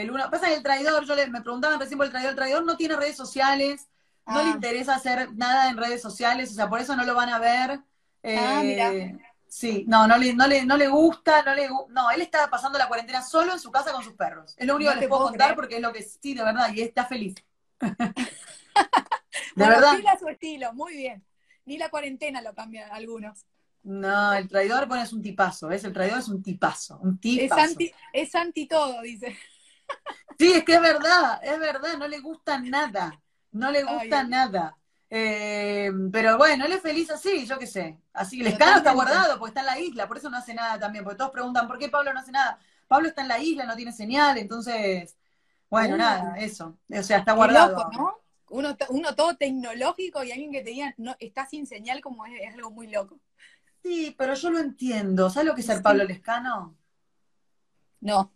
El 0.01 0.11
uno, 0.11 0.30
pasa 0.30 0.48
que 0.48 0.55
el 0.55 0.62
traidor, 0.62 1.05
yo 1.05 1.14
le, 1.14 1.26
me 1.28 1.42
preguntaban 1.42 1.78
recién 1.78 1.98
por 1.98 2.07
el 2.07 2.12
traidor, 2.12 2.30
el 2.30 2.36
traidor 2.36 2.64
no 2.64 2.76
tiene 2.76 2.96
redes 2.96 3.16
sociales, 3.16 3.88
no 4.26 4.42
le 4.42 4.51
ah. 4.51 4.55
interesa 4.55 4.94
hacer 4.94 5.34
nada 5.34 5.70
en 5.70 5.76
redes 5.76 6.03
sociales, 6.03 6.51
o 6.51 6.55
sea, 6.55 6.68
por 6.68 6.80
eso 6.80 6.96
no 6.96 7.05
lo 7.05 7.14
van 7.14 7.30
a 7.30 7.38
ver. 7.38 7.80
ah, 8.24 8.61
mira. 8.62 8.92
Eh, 8.92 9.18
Sí, 9.51 9.84
no, 9.88 10.07
no 10.07 10.16
le, 10.16 10.32
no 10.32 10.46
le, 10.46 10.64
no 10.64 10.76
le 10.76 10.86
gusta, 10.86 11.42
no 11.42 11.57
le 11.57 11.68
no, 11.88 12.11
él 12.12 12.20
está 12.22 12.48
pasando 12.48 12.78
la 12.78 12.86
cuarentena 12.86 13.20
solo 13.20 13.53
en 13.53 13.59
su 13.59 13.72
casa 13.72 13.92
con 13.92 14.05
sus 14.05 14.12
perros. 14.12 14.55
Es 14.57 14.64
lo 14.64 14.76
único 14.76 14.92
que 14.92 15.01
les 15.01 15.09
puedo 15.09 15.24
contar 15.24 15.57
porque 15.57 15.76
es 15.76 15.82
lo 15.82 15.92
que 15.92 16.05
sí, 16.05 16.34
de 16.34 16.44
verdad, 16.44 16.72
y 16.72 16.82
está 16.82 17.05
feliz. 17.05 17.34
de 17.80 17.96
verdad. 19.57 19.98
su 20.20 20.28
estilo, 20.28 20.72
muy 20.72 20.96
bien. 20.96 21.24
Ni 21.64 21.78
la 21.78 21.90
cuarentena 21.90 22.40
lo 22.42 22.55
cambian 22.55 22.92
algunos. 22.92 23.44
No, 23.82 24.34
el 24.34 24.48
traidor, 24.48 24.86
bueno, 24.86 25.03
es 25.03 25.12
un 25.12 25.20
tipazo, 25.20 25.66
¿ves? 25.66 25.82
El 25.82 25.92
traidor 25.92 26.20
es 26.20 26.28
un 26.28 26.44
tipazo, 26.44 27.01
un 27.03 27.18
tipazo. 27.18 27.61
Es 27.61 27.70
anti, 27.70 27.92
es 28.12 28.34
anti 28.36 28.68
todo, 28.68 29.03
dice. 29.03 29.36
Sí, 30.38 30.53
es 30.53 30.64
que 30.64 30.74
es 30.74 30.80
verdad, 30.80 31.38
es 31.43 31.59
verdad, 31.59 31.99
no 31.99 32.09
le 32.09 32.18
gusta 32.20 32.59
nada, 32.59 33.12
no 33.53 33.70
le 33.70 33.82
gusta 33.82 34.24
nada. 34.24 34.74
Eh, 35.12 35.91
pero 36.12 36.38
bueno, 36.38 36.64
él 36.64 36.72
es 36.72 36.80
feliz 36.80 37.11
así, 37.11 37.45
yo 37.45 37.59
qué 37.59 37.66
sé. 37.66 37.99
Así 38.12 38.41
el 38.41 38.47
está 38.47 38.93
guardado 38.93 39.38
porque 39.38 39.51
está 39.51 39.61
en 39.61 39.66
la 39.66 39.78
isla, 39.78 40.09
por 40.09 40.16
eso 40.16 40.30
no 40.30 40.38
hace 40.38 40.55
nada 40.55 40.78
también. 40.78 41.05
Porque 41.05 41.18
todos 41.18 41.32
preguntan, 41.32 41.66
¿por 41.68 41.78
qué 41.78 41.88
Pablo 41.88 42.14
no 42.14 42.20
hace 42.20 42.32
nada? 42.32 42.59
Pablo 42.88 43.09
está 43.09 43.22
en 43.22 43.28
la 43.28 43.38
isla, 43.38 43.66
no 43.66 43.76
tiene 43.76 43.93
señal, 43.93 44.38
entonces, 44.38 45.16
bueno, 45.68 45.97
nada, 45.97 46.36
eso. 46.38 46.78
O 46.88 47.03
sea, 47.03 47.18
está 47.18 47.32
guardado. 47.32 47.91
¿no? 47.93 48.14
Uno, 48.49 48.76
uno 48.88 49.14
todo 49.14 49.36
tecnológico 49.36 50.24
y 50.24 50.32
alguien 50.32 50.53
que 50.53 50.62
te 50.62 50.70
diga, 50.70 50.95
no, 50.97 51.16
está 51.20 51.47
sin 51.47 51.66
señal, 51.66 52.01
como 52.01 52.24
es, 52.26 52.55
algo 52.55 52.70
muy 52.70 52.88
loco. 52.88 53.20
Sí, 53.82 54.14
pero 54.16 54.34
yo 54.34 54.51
lo 54.51 54.59
entiendo. 54.59 55.30
¿Sabes 55.30 55.49
lo 55.49 55.55
que 55.55 55.61
es 55.61 55.68
el 55.68 55.82
Pablo 55.82 56.05
Lescano? 56.05 56.76
No. 58.01 58.32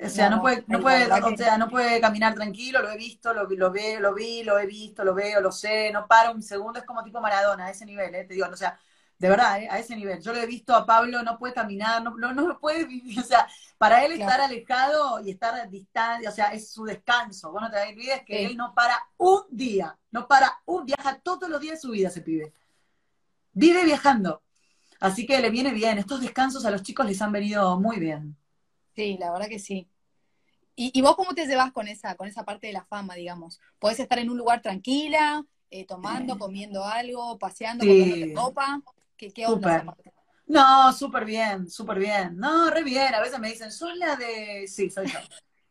O 0.00 0.08
sea, 0.08 0.30
no, 0.30 0.40
puede, 0.40 0.64
no 0.68 0.80
puede, 0.80 1.10
o 1.10 1.36
sea, 1.36 1.58
no 1.58 1.68
puede 1.68 2.00
caminar 2.00 2.34
tranquilo, 2.34 2.80
lo 2.82 2.90
he 2.90 2.96
visto, 2.96 3.34
lo, 3.34 3.48
lo 3.48 3.72
veo, 3.72 4.00
lo 4.00 4.14
vi, 4.14 4.44
lo 4.44 4.58
he 4.58 4.66
visto, 4.66 5.04
lo 5.04 5.14
veo, 5.14 5.40
lo 5.40 5.50
sé, 5.50 5.90
no 5.92 6.06
para 6.06 6.30
un 6.30 6.42
segundo, 6.42 6.78
es 6.78 6.84
como 6.84 7.02
tipo 7.02 7.20
Maradona, 7.20 7.66
a 7.66 7.70
ese 7.70 7.84
nivel, 7.84 8.14
¿eh? 8.14 8.24
te 8.24 8.34
digo, 8.34 8.46
o 8.46 8.56
sea, 8.56 8.78
de 9.18 9.28
verdad, 9.28 9.60
¿eh? 9.60 9.68
a 9.68 9.78
ese 9.78 9.96
nivel. 9.96 10.22
Yo 10.22 10.32
lo 10.32 10.38
he 10.38 10.46
visto 10.46 10.74
a 10.74 10.86
Pablo, 10.86 11.22
no 11.22 11.38
puede 11.38 11.52
caminar, 11.52 12.02
no, 12.02 12.16
no, 12.16 12.32
no 12.32 12.58
puede 12.60 12.84
vivir, 12.84 13.18
o 13.20 13.22
sea, 13.22 13.48
para 13.76 14.04
él 14.04 14.12
estar 14.12 14.40
alejado 14.40 15.20
y 15.20 15.30
estar 15.30 15.68
distante, 15.68 16.28
o 16.28 16.32
sea, 16.32 16.52
es 16.52 16.70
su 16.70 16.84
descanso. 16.84 17.50
Vos 17.50 17.60
no 17.60 17.70
te 17.70 17.80
olvides 17.80 18.22
que 18.24 18.46
él 18.46 18.56
no 18.56 18.74
para 18.74 18.96
un 19.16 19.42
día, 19.50 19.98
no 20.12 20.28
para 20.28 20.60
un, 20.66 20.86
viaja 20.86 21.18
todos 21.20 21.48
los 21.48 21.60
días 21.60 21.74
de 21.74 21.80
su 21.80 21.90
vida 21.90 22.08
ese 22.08 22.20
pibe. 22.22 22.52
Vive 23.52 23.84
viajando. 23.84 24.42
Así 25.00 25.26
que 25.26 25.40
le 25.40 25.50
viene 25.50 25.72
bien, 25.72 25.98
estos 25.98 26.20
descansos 26.20 26.64
a 26.64 26.70
los 26.70 26.82
chicos 26.82 27.06
les 27.06 27.20
han 27.22 27.32
venido 27.32 27.78
muy 27.80 27.98
bien. 27.98 28.36
Sí, 28.98 29.16
la 29.16 29.30
verdad 29.30 29.46
que 29.46 29.60
sí. 29.60 29.88
¿Y, 30.74 31.00
vos 31.02 31.14
cómo 31.14 31.32
te 31.32 31.46
llevas 31.46 31.70
con 31.70 31.86
esa, 31.86 32.16
con 32.16 32.26
esa 32.26 32.44
parte 32.44 32.66
de 32.66 32.72
la 32.72 32.84
fama, 32.84 33.14
digamos? 33.14 33.60
¿Podés 33.78 34.00
estar 34.00 34.18
en 34.18 34.28
un 34.28 34.36
lugar 34.36 34.60
tranquila, 34.60 35.44
eh, 35.70 35.86
tomando, 35.86 36.36
comiendo 36.36 36.84
algo, 36.84 37.38
paseando, 37.38 37.84
sí. 37.84 38.32
copa? 38.34 38.82
¿Qué, 39.16 39.32
qué 39.32 39.46
onda 39.46 39.84
No, 40.46 40.92
súper 40.92 41.24
bien, 41.24 41.70
súper 41.70 42.00
bien. 42.00 42.36
No, 42.36 42.70
re 42.70 42.82
bien. 42.82 43.14
A 43.14 43.20
veces 43.20 43.38
me 43.38 43.50
dicen, 43.50 43.70
¿sos 43.70 43.96
la 43.96 44.16
de...? 44.16 44.66
Sí, 44.66 44.90
soy 44.90 45.06
yo. 45.06 45.18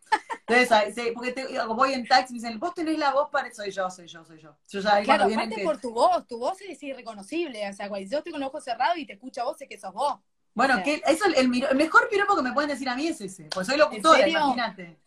Entonces, 0.48 0.96
sí, 0.96 1.12
porque 1.14 1.34
te, 1.34 1.66
voy 1.66 1.92
en 1.92 2.08
taxi 2.08 2.34
y 2.34 2.40
me 2.40 2.48
dicen, 2.48 2.60
vos 2.62 2.74
tenés 2.74 2.98
la 2.98 3.12
voz 3.12 3.30
para... 3.30 3.54
Soy 3.54 3.72
yo, 3.72 3.90
soy 3.90 4.08
yo, 4.08 4.24
soy 4.24 4.40
yo. 4.40 4.56
yo 4.70 4.80
ya, 4.80 5.02
claro, 5.04 5.26
aparte 5.26 5.66
por 5.66 5.82
tu 5.82 5.92
voz, 5.92 6.26
tu 6.28 6.38
voz 6.38 6.62
es 6.62 6.82
irreconocible. 6.82 7.70
O 7.70 7.74
sea, 7.74 7.90
yo 7.90 8.20
estoy 8.20 8.32
con 8.32 8.40
los 8.40 8.48
ojos 8.48 8.64
cerrados 8.64 8.98
y 8.98 9.06
te 9.06 9.14
escucho 9.14 9.42
a 9.42 9.44
vos, 9.44 9.58
sé 9.58 9.68
que 9.68 9.78
sos 9.78 9.94
vos. 9.94 10.18
Bueno, 10.58 10.82
que 10.84 11.04
eso 11.06 11.26
el, 11.36 11.50
mejor 11.50 12.10
piropo 12.10 12.36
que 12.36 12.42
me 12.42 12.52
pueden 12.52 12.72
decir 12.72 12.90
a 12.90 12.96
mí 12.96 13.06
es 13.06 13.22
ese, 13.22 13.44
pues 13.54 13.68
soy 13.68 13.78
locutora, 13.78 14.28
imagínate. 14.28 14.98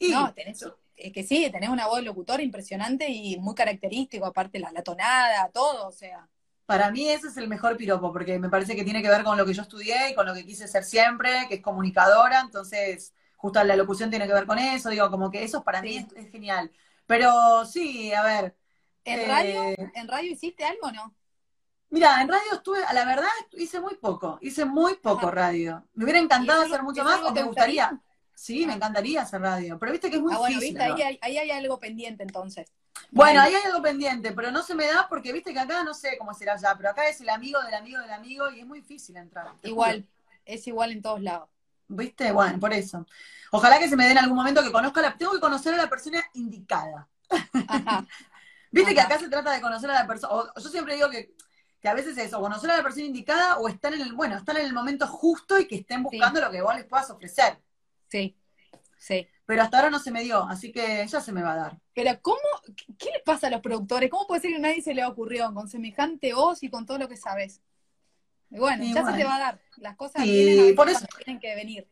no, 0.00 0.34
tenés, 0.34 0.62
es 0.96 1.12
que 1.14 1.22
sí, 1.22 1.48
tenés 1.50 1.70
una 1.70 1.86
voz 1.86 2.02
locutora 2.02 2.42
impresionante 2.42 3.08
y 3.08 3.38
muy 3.38 3.54
característico, 3.54 4.26
aparte 4.26 4.58
la, 4.58 4.70
la 4.70 4.82
tonada, 4.82 5.48
todo, 5.48 5.88
o 5.88 5.92
sea. 5.92 6.28
Para 6.66 6.90
mí 6.90 7.08
ese 7.08 7.28
es 7.28 7.38
el 7.38 7.48
mejor 7.48 7.78
piropo, 7.78 8.12
porque 8.12 8.38
me 8.38 8.50
parece 8.50 8.76
que 8.76 8.84
tiene 8.84 9.00
que 9.00 9.08
ver 9.08 9.24
con 9.24 9.38
lo 9.38 9.46
que 9.46 9.54
yo 9.54 9.62
estudié 9.62 10.10
y 10.10 10.14
con 10.14 10.26
lo 10.26 10.34
que 10.34 10.44
quise 10.44 10.68
ser 10.68 10.84
siempre, 10.84 11.46
que 11.48 11.54
es 11.54 11.62
comunicadora, 11.62 12.40
entonces 12.40 13.14
justo 13.36 13.64
la 13.64 13.76
locución 13.76 14.10
tiene 14.10 14.26
que 14.26 14.34
ver 14.34 14.44
con 14.44 14.58
eso, 14.58 14.90
digo, 14.90 15.10
como 15.10 15.30
que 15.30 15.42
eso 15.42 15.64
para 15.64 15.80
mí 15.80 15.96
es, 15.96 16.30
genial. 16.30 16.70
Pero 17.06 17.64
sí, 17.64 18.12
a 18.12 18.22
ver. 18.22 18.56
¿En 19.04 19.26
radio? 19.26 19.62
Eh, 19.62 19.90
¿En 19.94 20.06
radio 20.06 20.32
hiciste 20.32 20.64
algo 20.64 20.88
o 20.88 20.92
no? 20.92 21.14
Mira, 21.90 22.20
en 22.20 22.28
radio 22.28 22.52
estuve, 22.52 22.84
a 22.84 22.92
la 22.92 23.04
verdad, 23.04 23.28
hice 23.52 23.80
muy 23.80 23.94
poco, 23.94 24.38
hice 24.42 24.64
muy 24.64 24.96
poco 24.96 25.30
radio. 25.30 25.84
Me 25.94 26.04
hubiera 26.04 26.20
encantado 26.20 26.62
hacer 26.62 26.82
mucho 26.82 27.02
más, 27.02 27.20
o 27.22 27.32
me 27.32 27.42
gustaría. 27.42 27.98
Sí, 28.34 28.66
me 28.66 28.74
encantaría 28.74 29.22
hacer 29.22 29.40
radio, 29.40 29.78
pero 29.78 29.90
viste 29.90 30.10
que 30.10 30.16
es 30.16 30.22
muy 30.22 30.32
ah, 30.34 30.38
bueno, 30.38 30.60
difícil. 30.60 30.78
Viste, 30.78 31.02
ahí, 31.02 31.18
hay, 31.20 31.38
hay, 31.38 31.50
algo 31.50 31.80
pendiente 31.80 32.22
entonces. 32.22 32.70
Bueno, 33.10 33.40
ahí 33.40 33.54
hay 33.54 33.62
algo 33.64 33.82
pendiente, 33.82 34.32
pero 34.32 34.52
no 34.52 34.62
se 34.62 34.74
me 34.74 34.86
da 34.86 35.06
porque 35.08 35.32
viste 35.32 35.52
que 35.52 35.58
acá 35.58 35.82
no 35.82 35.94
sé 35.94 36.16
cómo 36.18 36.34
será 36.34 36.56
ya, 36.56 36.76
pero 36.76 36.90
acá 36.90 37.08
es 37.08 37.20
el 37.20 37.30
amigo 37.30 37.60
del 37.62 37.74
amigo 37.74 38.00
del 38.00 38.12
amigo 38.12 38.50
y 38.50 38.60
es 38.60 38.66
muy 38.66 38.80
difícil 38.80 39.16
entrar. 39.16 39.48
Igual, 39.62 40.06
es 40.44 40.66
igual 40.66 40.92
en 40.92 41.02
todos 41.02 41.22
lados. 41.22 41.48
¿Viste? 41.88 42.30
Bueno, 42.32 42.60
por 42.60 42.72
eso. 42.72 43.06
Ojalá 43.50 43.78
que 43.78 43.88
se 43.88 43.96
me 43.96 44.04
dé 44.04 44.12
en 44.12 44.18
algún 44.18 44.36
momento 44.36 44.62
que 44.62 44.70
conozca 44.70 45.00
la. 45.00 45.16
Tengo 45.16 45.32
que 45.32 45.40
conocer 45.40 45.72
a 45.74 45.78
la 45.78 45.88
persona 45.88 46.22
indicada. 46.34 47.08
Ajá. 47.66 48.06
Viste 48.70 48.94
que 48.94 49.00
acá 49.00 49.18
se 49.18 49.28
trata 49.28 49.50
de 49.52 49.60
conocer 49.60 49.90
a 49.90 49.94
la 49.94 50.06
persona. 50.06 50.52
Yo 50.54 50.68
siempre 50.68 50.94
digo 50.94 51.08
que 51.08 51.34
que 51.80 51.88
a 51.88 51.94
veces 51.94 52.18
es 52.18 52.32
o 52.34 52.40
conocer 52.40 52.70
a 52.70 52.76
la 52.76 52.82
persona 52.82 53.06
indicada 53.06 53.58
o 53.58 53.68
estar 53.68 53.92
en 53.94 54.00
el, 54.00 54.12
bueno, 54.12 54.36
estar 54.36 54.56
en 54.56 54.66
el 54.66 54.72
momento 54.72 55.06
justo 55.06 55.58
y 55.58 55.66
que 55.66 55.76
estén 55.76 56.02
buscando 56.02 56.40
lo 56.40 56.50
que 56.50 56.60
vos 56.60 56.74
les 56.74 56.86
puedas 56.86 57.08
ofrecer. 57.10 57.58
Sí, 58.08 58.36
sí. 58.98 59.26
Pero 59.46 59.62
hasta 59.62 59.78
ahora 59.78 59.90
no 59.90 59.98
se 59.98 60.10
me 60.10 60.22
dio, 60.22 60.42
así 60.44 60.72
que 60.72 61.06
ya 61.06 61.20
se 61.20 61.32
me 61.32 61.42
va 61.42 61.52
a 61.52 61.56
dar. 61.56 61.78
Pero 61.94 62.20
¿cómo, 62.20 62.38
qué 62.98 63.10
le 63.12 63.20
pasa 63.24 63.46
a 63.46 63.50
los 63.50 63.60
productores? 63.60 64.10
¿Cómo 64.10 64.26
puede 64.26 64.40
ser 64.40 64.50
que 64.50 64.56
a 64.56 64.60
nadie 64.60 64.82
se 64.82 64.94
le 64.94 65.04
ocurrió 65.04 65.52
con 65.54 65.68
semejante 65.68 66.34
voz 66.34 66.62
y 66.62 66.68
con 66.68 66.84
todo 66.84 66.98
lo 66.98 67.08
que 67.08 67.16
sabes? 67.16 67.62
Y 68.50 68.58
bueno, 68.58 68.84
ya 68.84 69.04
se 69.06 69.12
te 69.16 69.24
va 69.24 69.36
a 69.36 69.38
dar. 69.38 69.60
Las 69.76 69.96
cosas 69.96 70.22
y 70.24 70.72
por 70.72 70.88
eso, 70.88 71.06
tienen 71.24 71.40
que 71.40 71.54
venir. 71.54 71.88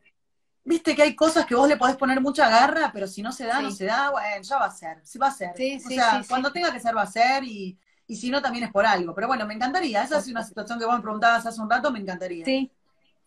Viste 0.65 0.97
que 0.97 1.03
hay 1.03 1.15
cosas 1.15 1.47
que 1.47 1.55
vos 1.55 1.69
le 1.69 1.77
podés 1.77 1.97
poner 1.97 2.21
mucha 2.21 2.49
garra, 2.49 2.91
pero 2.93 3.07
si 3.07 3.23
no 3.23 3.31
se 3.31 3.47
da, 3.47 3.63
no 3.63 3.71
se 3.71 3.85
da, 3.85 4.11
bueno, 4.11 4.43
ya 4.43 4.59
va 4.59 4.65
a 4.65 4.71
ser, 4.73 4.99
sí 5.05 5.17
va 5.17 5.29
a 5.29 5.31
ser. 5.31 5.53
Sí, 5.57 5.77
o 5.77 5.89
sea, 5.89 6.25
cuando 6.29 6.51
tenga 6.51 6.73
que 6.73 6.81
ser, 6.81 6.97
va 6.97 7.03
a 7.03 7.07
ser, 7.07 7.45
y 7.45 7.79
y 8.07 8.17
si 8.17 8.31
no, 8.31 8.41
también 8.41 8.65
es 8.65 8.71
por 8.71 8.87
algo. 8.87 9.15
Pero 9.15 9.27
bueno, 9.27 9.47
me 9.47 9.55
encantaría. 9.55 10.03
Esa 10.03 10.19
es 10.19 10.29
una 10.29 10.43
situación 10.43 10.79
que 10.79 10.85
vos 10.85 10.97
me 10.97 11.03
preguntabas 11.03 11.45
hace 11.45 11.61
un 11.61 11.69
rato, 11.69 11.91
me 11.91 11.99
encantaría. 11.99 12.45
Sí. 12.45 12.71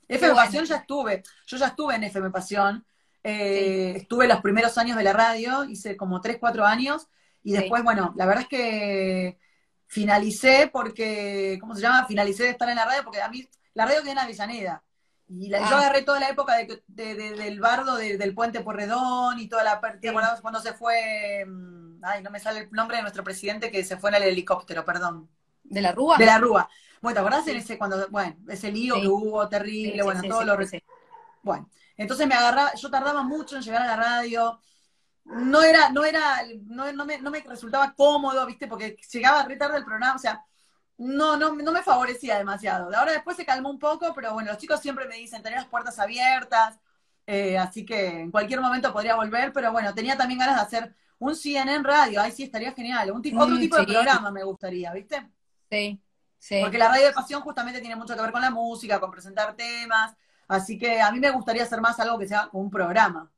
FM 0.07 0.33
Pasión 0.33 0.65
ya 0.65 0.77
estuve. 0.77 1.23
Yo 1.45 1.57
ya 1.57 1.67
estuve 1.67 1.95
en 1.95 2.03
FM 2.05 2.29
Pasión. 2.31 2.85
Eh, 3.23 3.93
estuve 3.97 4.27
los 4.27 4.41
primeros 4.41 4.77
años 4.77 4.97
de 4.97 5.03
la 5.03 5.13
radio, 5.13 5.65
hice 5.65 5.97
como 5.97 6.21
3, 6.21 6.37
4 6.39 6.65
años. 6.65 7.07
Y 7.43 7.53
después, 7.53 7.83
bueno, 7.83 8.13
la 8.15 8.25
verdad 8.25 8.43
es 8.43 8.49
que 8.49 9.39
finalicé 9.87 10.69
porque, 10.71 11.57
¿cómo 11.59 11.75
se 11.75 11.81
llama? 11.81 12.05
Finalicé 12.05 12.43
de 12.43 12.49
estar 12.49 12.69
en 12.69 12.75
la 12.75 12.85
radio 12.85 13.03
porque 13.03 13.21
a 13.21 13.29
mí, 13.29 13.47
la 13.73 13.85
radio 13.85 14.01
queda 14.01 14.11
en 14.13 14.19
Avellaneda. 14.19 14.83
Y 15.29 15.49
yo 15.49 15.57
ah. 15.57 15.77
agarré 15.79 16.01
toda 16.01 16.19
la 16.19 16.29
época 16.29 16.55
de, 16.57 16.81
del 16.87 17.59
bardo 17.59 17.97
del 17.97 18.33
puente 18.33 18.61
Porredón 18.61 19.39
y 19.39 19.47
toda 19.47 19.63
la 19.63 19.79
parte, 19.79 20.11
cuando 20.41 20.59
se 20.59 20.73
fue, 20.73 21.45
mm, 21.45 22.03
ay, 22.03 22.23
no 22.23 22.31
me 22.31 22.39
sale 22.39 22.61
el 22.61 22.71
nombre 22.71 22.97
de 22.97 23.03
nuestro 23.03 23.23
presidente 23.23 23.69
que 23.69 23.83
se 23.83 23.97
fue 23.97 24.09
en 24.09 24.15
el 24.15 24.23
helicóptero, 24.23 24.83
perdón. 24.83 25.29
¿De 25.63 25.81
la 25.81 25.91
Rúa? 25.91 26.17
De 26.17 26.25
la 26.25 26.39
Rúa. 26.39 26.67
Bueno, 26.99 27.13
¿te 27.13 27.19
acordás 27.19 27.47
en 27.47 27.57
ese, 27.57 27.77
cuando, 27.77 28.07
bueno, 28.09 28.35
ese 28.47 28.71
lío 28.71 28.95
que 28.95 29.07
hubo 29.07 29.47
terrible, 29.47 30.01
bueno, 30.01 30.21
todo 30.23 30.43
lo... 30.43 30.57
Bueno, 31.43 31.69
entonces 31.95 32.27
me 32.27 32.33
agarraba, 32.33 32.73
yo 32.73 32.89
tardaba 32.89 33.21
mucho 33.21 33.55
en 33.55 33.61
llegar 33.61 33.83
a 33.83 33.87
la 33.87 33.95
radio, 33.95 34.59
no 35.25 35.61
era, 35.61 35.89
no 35.89 36.03
era, 36.03 36.41
no, 36.65 36.91
no, 36.91 37.05
me, 37.05 37.19
no 37.19 37.29
me 37.29 37.41
resultaba 37.41 37.93
cómodo, 37.93 38.45
¿viste? 38.47 38.67
Porque 38.67 38.97
llegaba 39.11 39.43
re 39.43 39.55
tarde 39.57 39.77
el 39.77 39.85
programa, 39.85 40.15
o 40.15 40.19
sea, 40.19 40.43
no, 40.99 41.37
no, 41.37 41.55
no 41.55 41.71
me 41.71 41.81
favorecía 41.81 42.37
demasiado. 42.37 42.93
Ahora 42.95 43.13
después 43.13 43.37
se 43.37 43.45
calmó 43.45 43.69
un 43.69 43.79
poco, 43.79 44.13
pero 44.13 44.33
bueno, 44.33 44.51
los 44.51 44.57
chicos 44.59 44.81
siempre 44.81 45.07
me 45.07 45.15
dicen 45.15 45.41
tener 45.41 45.57
las 45.57 45.69
puertas 45.69 45.97
abiertas, 45.97 46.77
eh, 47.25 47.57
así 47.57 47.85
que 47.85 48.21
en 48.21 48.31
cualquier 48.31 48.59
momento 48.59 48.91
podría 48.91 49.15
volver, 49.15 49.53
pero 49.53 49.71
bueno, 49.71 49.93
tenía 49.93 50.17
también 50.17 50.39
ganas 50.39 50.57
de 50.57 50.61
hacer 50.61 50.95
un 51.17 51.35
CNN 51.35 51.83
radio, 51.83 52.21
ahí 52.21 52.31
sí 52.31 52.43
estaría 52.43 52.73
genial, 52.73 53.11
un 53.11 53.21
tipo, 53.21 53.41
otro 53.41 53.55
mm, 53.55 53.59
tipo 53.59 53.77
de 53.77 53.85
programa 53.85 54.29
me 54.29 54.43
gustaría, 54.43 54.91
¿viste? 54.91 55.25
Sí, 55.69 56.01
sí. 56.37 56.59
Porque 56.61 56.77
la 56.77 56.89
radio 56.89 57.07
de 57.07 57.13
pasión 57.13 57.41
justamente 57.41 57.79
tiene 57.79 57.95
mucho 57.95 58.13
que 58.15 58.21
ver 58.21 58.31
con 58.31 58.41
la 58.41 58.51
música, 58.51 58.99
con 58.99 59.09
presentar 59.09 59.55
temas, 59.55 60.13
así 60.49 60.77
que 60.77 60.99
a 60.99 61.11
mí 61.13 61.19
me 61.21 61.31
gustaría 61.31 61.63
hacer 61.63 61.79
más 61.79 61.97
algo 62.01 62.19
que 62.19 62.27
sea 62.27 62.49
un 62.51 62.69
programa. 62.69 63.31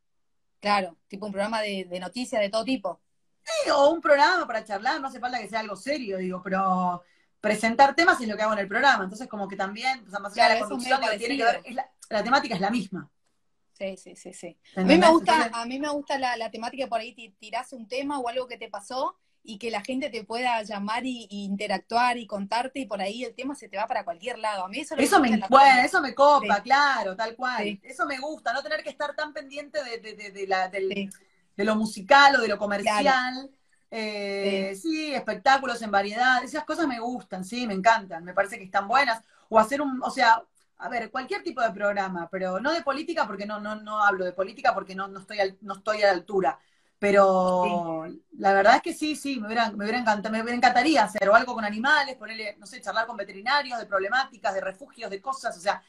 Claro, 0.59 0.97
tipo 1.07 1.28
un 1.28 1.32
programa 1.32 1.62
de, 1.62 1.86
de 1.88 1.99
noticias 1.99 2.41
de 2.41 2.49
todo 2.49 2.64
tipo. 2.64 2.99
Sí, 3.43 3.70
o 3.70 3.89
un 3.89 4.01
programa 4.01 4.47
para 4.47 4.64
charlar, 4.64 4.99
no 4.99 5.07
hace 5.07 5.20
falta 5.20 5.39
que 5.39 5.47
sea 5.47 5.59
algo 5.59 5.76
serio, 5.76 6.18
digo, 6.18 6.41
pero 6.43 7.03
presentar 7.41 7.95
temas 7.95 8.21
es 8.21 8.27
lo 8.27 8.37
que 8.37 8.43
hago 8.43 8.53
en 8.53 8.59
el 8.59 8.67
programa. 8.67 9.03
Entonces, 9.03 9.27
como 9.27 9.47
que 9.47 9.55
también, 9.55 10.09
sea, 10.09 10.19
más 10.19 10.31
allá 10.33 10.49
de 10.49 10.59
la 10.59 10.67
conducción, 10.67 11.01
tiene 11.17 11.37
que 11.37 11.43
ver, 11.43 11.63
la, 11.71 11.89
la, 12.09 12.23
temática 12.23 12.55
es 12.55 12.61
la 12.61 12.69
misma. 12.69 13.09
Sí, 13.73 13.97
sí, 13.97 14.15
sí, 14.15 14.31
sí. 14.31 14.57
A 14.75 14.81
mí 14.81 14.97
me 14.97 15.09
gusta, 15.09 15.49
a 15.51 15.65
mí 15.65 15.79
me 15.79 15.89
gusta 15.89 16.19
la, 16.19 16.37
la 16.37 16.51
temática 16.51 16.87
por 16.87 16.99
ahí, 16.99 17.13
tirás 17.39 17.73
un 17.73 17.87
tema 17.87 18.19
o 18.19 18.29
algo 18.29 18.47
que 18.47 18.57
te 18.57 18.69
pasó 18.69 19.17
y 19.43 19.57
que 19.57 19.71
la 19.71 19.81
gente 19.81 20.11
te 20.11 20.23
pueda 20.23 20.61
llamar 20.61 21.03
y, 21.03 21.27
interactuar 21.31 22.17
y 22.17 22.27
contarte 22.27 22.79
y 22.79 22.85
por 22.85 23.01
ahí 23.01 23.23
el 23.23 23.33
tema 23.33 23.55
se 23.55 23.69
te 23.69 23.77
va 23.77 23.87
para 23.87 24.05
cualquier 24.05 24.37
lado. 24.37 24.65
A 24.65 24.67
mí 24.67 24.79
eso, 24.79 24.95
eso 24.95 25.19
me, 25.19 25.41
bueno, 25.49 25.81
eso 25.81 25.99
me 25.99 26.13
copa, 26.13 26.61
claro, 26.61 27.15
tal 27.15 27.35
cual. 27.35 27.79
Eso 27.81 28.05
me 28.05 28.19
gusta, 28.19 28.53
no 28.53 28.61
tener 28.61 28.83
que 28.83 28.91
estar 28.91 29.15
tan 29.15 29.33
pendiente 29.33 29.83
de, 29.83 29.97
de, 29.97 30.31
de, 30.31 30.47
la, 30.47 30.67
del, 30.67 31.09
de 31.57 31.63
lo 31.63 31.75
musical 31.75 32.35
o 32.35 32.41
de 32.41 32.47
lo 32.47 32.59
comercial. 32.59 33.49
Eh, 33.91 34.73
sí. 34.81 35.13
espectáculos 35.13 35.81
en 35.81 35.91
variedad, 35.91 36.41
esas 36.43 36.63
cosas 36.63 36.87
me 36.87 36.99
gustan, 36.99 37.43
sí, 37.43 37.67
me 37.67 37.73
encantan, 37.73 38.23
me 38.23 38.33
parece 38.33 38.57
que 38.57 38.63
están 38.63 38.87
buenas. 38.87 39.21
O 39.49 39.59
hacer 39.59 39.81
un, 39.81 40.01
o 40.01 40.09
sea, 40.09 40.41
a 40.77 40.89
ver, 40.89 41.11
cualquier 41.11 41.43
tipo 41.43 41.61
de 41.61 41.71
programa, 41.71 42.27
pero 42.31 42.59
no 42.59 42.71
de 42.71 42.81
política 42.81 43.27
porque 43.27 43.45
no, 43.45 43.59
no, 43.59 43.75
no 43.75 44.01
hablo 44.01 44.25
de 44.25 44.33
política 44.33 44.73
porque 44.73 44.95
no, 44.95 45.07
no, 45.07 45.19
estoy, 45.19 45.37
no 45.61 45.75
estoy 45.75 46.01
a 46.01 46.07
la 46.07 46.13
altura. 46.13 46.59
Pero 46.97 48.05
la 48.37 48.53
verdad 48.53 48.75
es 48.75 48.81
que 48.83 48.93
sí, 48.93 49.15
sí, 49.15 49.39
me 49.39 49.47
hubiera, 49.47 49.71
me, 49.71 49.85
hubiera 49.85 49.99
me 50.29 50.51
encantaría 50.53 51.03
hacer 51.03 51.27
o 51.27 51.33
algo 51.33 51.55
con 51.55 51.65
animales, 51.65 52.15
ponerle, 52.15 52.55
no 52.59 52.67
sé, 52.67 52.79
charlar 52.79 53.07
con 53.07 53.17
veterinarios 53.17 53.79
de 53.79 53.87
problemáticas, 53.87 54.53
de 54.53 54.61
refugios, 54.61 55.09
de 55.09 55.19
cosas, 55.19 55.57
o 55.57 55.59
sea, 55.59 55.81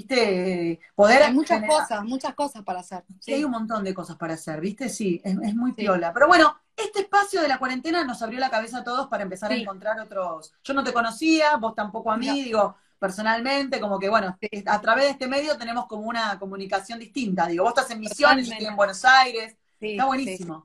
viste, 0.00 0.80
poder... 0.94 1.22
Hay 1.22 1.32
muchas 1.32 1.62
cosas, 1.64 2.04
muchas 2.04 2.34
cosas 2.34 2.62
para 2.62 2.80
hacer. 2.80 3.04
Sí. 3.20 3.34
hay 3.34 3.44
un 3.44 3.50
montón 3.50 3.84
de 3.84 3.94
cosas 3.94 4.16
para 4.16 4.34
hacer, 4.34 4.60
viste, 4.60 4.88
sí, 4.88 5.20
es, 5.24 5.54
muy 5.54 5.72
piola. 5.72 6.12
Pero 6.12 6.26
bueno, 6.26 6.56
este 6.76 7.00
espacio 7.00 7.42
de 7.42 7.48
la 7.48 7.58
cuarentena 7.58 8.04
nos 8.04 8.22
abrió 8.22 8.38
la 8.38 8.50
cabeza 8.50 8.78
a 8.78 8.84
todos 8.84 9.08
para 9.08 9.22
empezar 9.22 9.50
a 9.52 9.54
encontrar 9.54 9.98
otros... 10.00 10.52
Yo 10.64 10.74
no 10.74 10.84
te 10.84 10.92
conocía, 10.92 11.56
vos 11.56 11.74
tampoco 11.74 12.10
a 12.10 12.16
mí, 12.16 12.42
digo, 12.42 12.76
personalmente, 12.98 13.80
como 13.80 13.98
que 13.98 14.08
bueno, 14.08 14.38
a 14.66 14.80
través 14.80 15.04
de 15.04 15.10
este 15.10 15.28
medio 15.28 15.56
tenemos 15.56 15.86
como 15.86 16.08
una 16.08 16.38
comunicación 16.38 16.98
distinta, 16.98 17.46
digo, 17.46 17.64
vos 17.64 17.72
estás 17.76 17.90
en 17.90 18.00
Misiones, 18.00 18.46
yo 18.46 18.52
estoy 18.52 18.68
en 18.68 18.76
Buenos 18.76 19.04
Aires 19.04 19.56
está 19.80 20.06
buenísimo. 20.06 20.64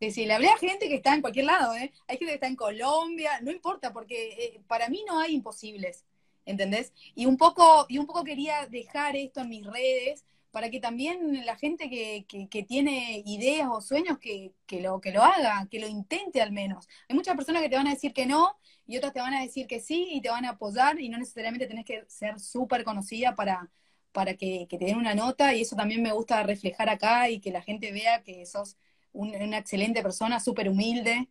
Sí, 0.00 0.10
sí, 0.12 0.24
le 0.24 0.34
hablé 0.34 0.48
a 0.48 0.56
gente 0.56 0.88
que 0.88 0.96
está 0.96 1.14
en 1.14 1.20
cualquier 1.20 1.44
lado, 1.44 1.74
¿eh? 1.74 1.92
Hay 2.08 2.16
gente 2.16 2.32
que 2.32 2.34
está 2.34 2.46
en 2.46 2.56
Colombia, 2.56 3.38
no 3.42 3.50
importa, 3.50 3.92
porque 3.92 4.30
eh, 4.32 4.60
para 4.66 4.88
mí 4.88 5.04
no 5.06 5.20
hay 5.20 5.34
imposibles, 5.34 6.06
¿entendés? 6.50 6.92
Y 7.14 7.26
un 7.26 7.36
poco, 7.36 7.86
y 7.88 7.98
un 7.98 8.06
poco 8.06 8.24
quería 8.24 8.66
dejar 8.66 9.16
esto 9.16 9.40
en 9.40 9.48
mis 9.48 9.66
redes 9.66 10.24
para 10.50 10.70
que 10.70 10.80
también 10.80 11.46
la 11.46 11.56
gente 11.56 11.88
que, 11.88 12.26
que, 12.50 12.62
tiene 12.64 13.22
ideas 13.24 13.68
o 13.70 13.80
sueños 13.80 14.18
que, 14.18 14.52
que, 14.66 14.80
lo, 14.80 15.00
que 15.00 15.12
lo 15.12 15.22
haga, 15.22 15.68
que 15.70 15.78
lo 15.78 15.86
intente 15.86 16.42
al 16.42 16.52
menos. 16.52 16.88
Hay 17.08 17.14
muchas 17.14 17.36
personas 17.36 17.62
que 17.62 17.68
te 17.68 17.76
van 17.76 17.86
a 17.86 17.94
decir 17.94 18.12
que 18.12 18.26
no 18.26 18.58
y 18.86 18.96
otras 18.96 19.12
te 19.12 19.20
van 19.20 19.34
a 19.34 19.42
decir 19.42 19.68
que 19.68 19.80
sí 19.80 20.08
y 20.12 20.20
te 20.20 20.30
van 20.30 20.44
a 20.44 20.50
apoyar 20.50 21.00
y 21.00 21.08
no 21.08 21.18
necesariamente 21.18 21.68
tenés 21.68 21.84
que 21.84 22.04
ser 22.08 22.40
súper 22.40 22.82
conocida 22.82 23.36
para, 23.36 23.70
para 24.12 24.34
que, 24.34 24.66
te 24.68 24.78
den 24.78 24.96
una 24.96 25.14
nota 25.14 25.54
y 25.54 25.62
eso 25.62 25.76
también 25.76 26.02
me 26.02 26.12
gusta 26.12 26.42
reflejar 26.42 26.88
acá 26.88 27.30
y 27.30 27.40
que 27.40 27.52
la 27.52 27.62
gente 27.62 27.92
vea 27.92 28.22
que 28.22 28.44
sos 28.46 28.76
una 29.12 29.58
excelente 29.58 30.02
persona, 30.02 30.40
súper 30.40 30.68
humilde. 30.68 31.28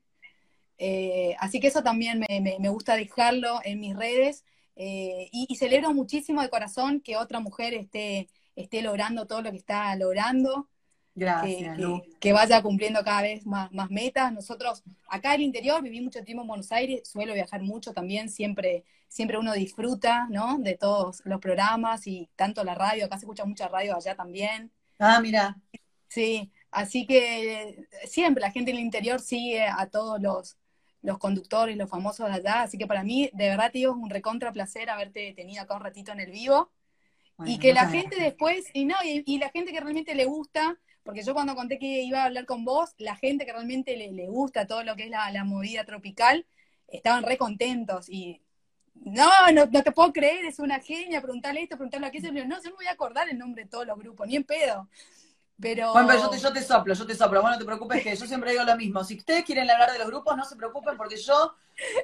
Eh, 0.77 1.35
así 1.39 1.59
que 1.59 1.67
eso 1.67 1.83
también 1.83 2.19
me, 2.19 2.69
gusta 2.69 2.95
dejarlo 2.95 3.59
en 3.63 3.79
mis 3.79 3.95
redes 3.95 4.45
eh, 4.81 5.27
y, 5.33 5.53
celebro 5.57 5.93
muchísimo 5.93 6.41
de 6.41 6.49
corazón 6.49 7.01
que 7.01 7.17
otra 7.17 7.41
mujer 7.41 7.73
esté, 7.73 8.29
esté 8.55 8.81
logrando 8.81 9.27
todo 9.27 9.41
lo 9.41 9.51
que 9.51 9.57
está 9.57 9.93
logrando. 9.97 10.69
Gracias. 11.13 11.77
Que, 12.21 12.31
vaya 12.31 12.61
cumpliendo 12.61 13.03
cada 13.03 13.23
vez 13.23 13.45
más, 13.45 13.69
más 13.73 13.91
metas. 13.91 14.31
Nosotros, 14.31 14.81
acá 15.09 15.33
en 15.33 15.41
el 15.41 15.47
interior, 15.47 15.83
viví 15.83 15.99
mucho 15.99 16.23
tiempo 16.23 16.43
en 16.43 16.47
Buenos 16.47 16.71
Aires, 16.71 17.09
suelo 17.09 17.33
viajar 17.33 17.61
mucho 17.61 17.91
también, 17.91 18.29
siempre, 18.29 18.85
siempre 19.09 19.37
uno 19.37 19.51
disfruta, 19.51 20.27
¿no? 20.29 20.57
De 20.59 20.77
todos 20.77 21.23
los 21.25 21.41
programas 21.41 22.07
y 22.07 22.29
tanto 22.37 22.63
la 22.63 22.73
radio, 22.73 23.05
acá 23.05 23.17
se 23.17 23.25
escucha 23.25 23.43
mucha 23.43 23.67
radio 23.67 23.97
allá 23.97 24.15
también. 24.15 24.71
Ah, 24.97 25.19
mira. 25.21 25.57
Sí, 26.07 26.53
así 26.71 27.05
que 27.05 27.85
siempre 28.05 28.39
la 28.39 28.51
gente 28.51 28.71
en 28.71 28.77
el 28.77 28.83
interior 28.83 29.19
sigue 29.19 29.61
a 29.61 29.87
todos 29.87 30.21
los, 30.21 30.55
los 31.01 31.17
conductores, 31.17 31.77
los 31.77 31.89
famosos 31.89 32.27
de 32.27 32.33
allá, 32.33 32.61
así 32.63 32.77
que 32.77 32.87
para 32.87 33.03
mí, 33.03 33.29
de 33.33 33.49
verdad, 33.49 33.71
tío, 33.71 33.91
es 33.91 33.97
un 33.97 34.09
recontra 34.09 34.51
placer 34.51 34.89
haberte 34.89 35.33
tenido 35.33 35.63
acá 35.63 35.75
un 35.75 35.81
ratito 35.81 36.11
en 36.11 36.19
el 36.19 36.31
vivo. 36.31 36.71
y 37.45 37.57
que 37.57 37.73
la 37.73 37.87
gente 37.87 38.17
después, 38.21 38.65
y 38.73 38.83
no, 38.85 38.95
y 39.03 39.39
la 39.39 39.49
gente 39.49 39.71
que 39.71 39.79
realmente 39.79 40.13
le 40.13 40.25
gusta, 40.25 40.77
porque 41.09 41.23
yo 41.23 41.33
cuando 41.33 41.55
conté 41.55 41.79
que 41.79 42.03
iba 42.03 42.21
a 42.21 42.25
hablar 42.25 42.45
con 42.45 42.65
vos, 42.65 42.93
la 42.99 43.15
gente 43.15 43.43
que 43.43 43.51
realmente 43.51 43.97
le, 43.97 44.27
gusta 44.27 44.67
todo 44.67 44.83
lo 44.83 44.95
que 44.95 45.05
es 45.05 45.09
la, 45.09 45.43
movida 45.43 45.83
tropical, 45.83 46.45
estaban 46.87 47.23
re 47.23 47.35
contentos 47.35 48.09
y 48.09 48.41
no, 48.93 49.27
no, 49.51 49.67
te 49.67 49.91
puedo 49.91 50.13
creer, 50.13 50.45
es 50.45 50.59
una 50.59 50.79
genia, 50.79 51.19
preguntarle 51.21 51.63
esto, 51.63 51.77
preguntarle 51.77 52.05
aquello, 52.05 52.31
no, 52.31 52.61
yo 52.61 52.69
no 52.69 52.71
me 52.71 52.75
voy 52.75 52.87
a 52.87 52.91
acordar 52.91 53.27
el 53.27 53.39
nombre 53.39 53.63
de 53.63 53.69
todos 53.69 53.87
los 53.87 53.97
grupos, 53.97 54.27
ni 54.27 54.35
en 54.35 54.43
pedo. 54.43 54.87
Pero... 55.61 55.91
Bueno, 55.91 56.07
pero 56.07 56.21
yo 56.21 56.29
te, 56.29 56.39
yo 56.39 56.53
te 56.53 56.63
soplo, 56.63 56.93
yo 56.93 57.05
te 57.05 57.15
soplo, 57.15 57.41
bueno, 57.41 57.55
no 57.55 57.59
te 57.59 57.65
preocupes 57.65 58.01
que 58.01 58.15
yo 58.15 58.25
siempre 58.25 58.51
digo 58.51 58.63
lo 58.63 58.77
mismo, 58.77 59.03
si 59.03 59.17
ustedes 59.17 59.43
quieren 59.43 59.69
hablar 59.69 59.91
de 59.91 59.99
los 59.99 60.07
grupos, 60.07 60.37
no 60.37 60.45
se 60.45 60.55
preocupen 60.55 60.95
porque 60.95 61.17
yo 61.17 61.53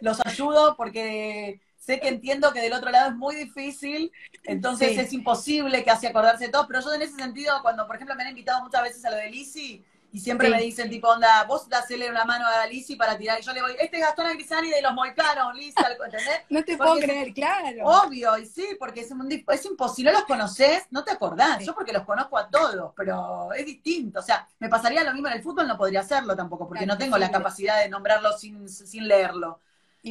los 0.02 0.20
ayudo, 0.26 0.76
porque 0.76 1.62
sé 1.78 2.00
que 2.00 2.10
entiendo 2.10 2.52
que 2.52 2.62
del 2.62 2.74
otro 2.74 2.92
lado 2.92 3.12
es 3.12 3.16
muy 3.16 3.36
difícil, 3.36 4.12
entonces 4.44 4.98
es 4.98 5.14
imposible 5.14 5.84
que 5.84 5.92
hace 5.92 6.08
acordarse 6.08 6.46
de 6.46 6.52
todos, 6.52 6.68
pero 6.68 6.82
yo 6.82 6.94
en 6.94 7.04
ese 7.04 7.16
sentido, 7.16 7.62
cuando 7.62 7.88
por 7.88 7.96
ejemplo 7.96 8.16
me 8.16 8.24
han 8.24 8.30
invitado 8.30 8.62
muchas 8.64 8.84
veces 8.84 9.06
a 9.06 9.12
lo 9.12 9.18
de 9.18 9.30
Lisi, 9.30 9.86
y 10.16 10.20
siempre 10.22 10.50
me 10.50 10.62
dicen 10.62 10.90
tipo, 10.90 11.10
onda, 11.10 11.44
vos 11.44 11.68
dasele 11.68 12.10
una 12.10 12.24
mano 12.24 12.46
a 12.48 12.66
Lisi 12.68 12.96
para 12.96 13.18
tirar, 13.18 13.38
y 13.38 13.44
yo 13.44 13.52
le 13.52 13.62
voy, 13.62 13.74
este 13.78 13.98
es 13.98 14.02
Gastón 14.02 14.28
Agrisani 14.28 14.70
de 14.70 14.82
los 14.82 14.94
Moicanos, 14.94 15.54
Lisi, 15.54 15.74
¿entendés? 15.78 16.42
No 16.50 16.64
te 16.64 16.78
puedo 16.78 16.96
creer, 16.96 17.34
claro. 17.34 17.84
Obvio, 17.84 18.38
y 18.38 18.46
sí, 18.46 18.66
porque 18.80 19.02
es, 19.02 19.10
es 19.12 19.66
imposible, 19.66 20.14
no 20.14 20.20
los 20.20 20.26
conoces, 20.26 20.84
no 20.90 21.04
te 21.04 21.12
acordás, 21.12 21.66
yo 21.66 21.76
porque 21.76 21.92
los 21.92 22.04
conozco 22.04 22.38
a 22.38 22.50
todos, 22.50 22.94
pero 22.96 23.52
es 23.52 23.66
distinto, 23.66 24.22
o 24.22 24.24
sea, 24.24 24.48
me 24.60 24.70
pasaría 24.70 25.04
lo 25.04 25.12
mismo 25.12 25.28
en 25.28 25.34
el 25.34 25.44
fútbol, 25.44 25.68
no 25.68 25.78
podría 25.78 26.00
hacerlo 26.00 26.34
tampoco, 26.34 26.66
porque 26.66 26.86
no 26.86 26.98
tengo 26.98 27.18
la 27.18 27.30
capacidad 27.30 27.82
de 27.82 27.90
nombrarlo 27.90 28.38
sin, 28.38 28.70
sin 28.70 29.10
leerlo. 29.10 29.60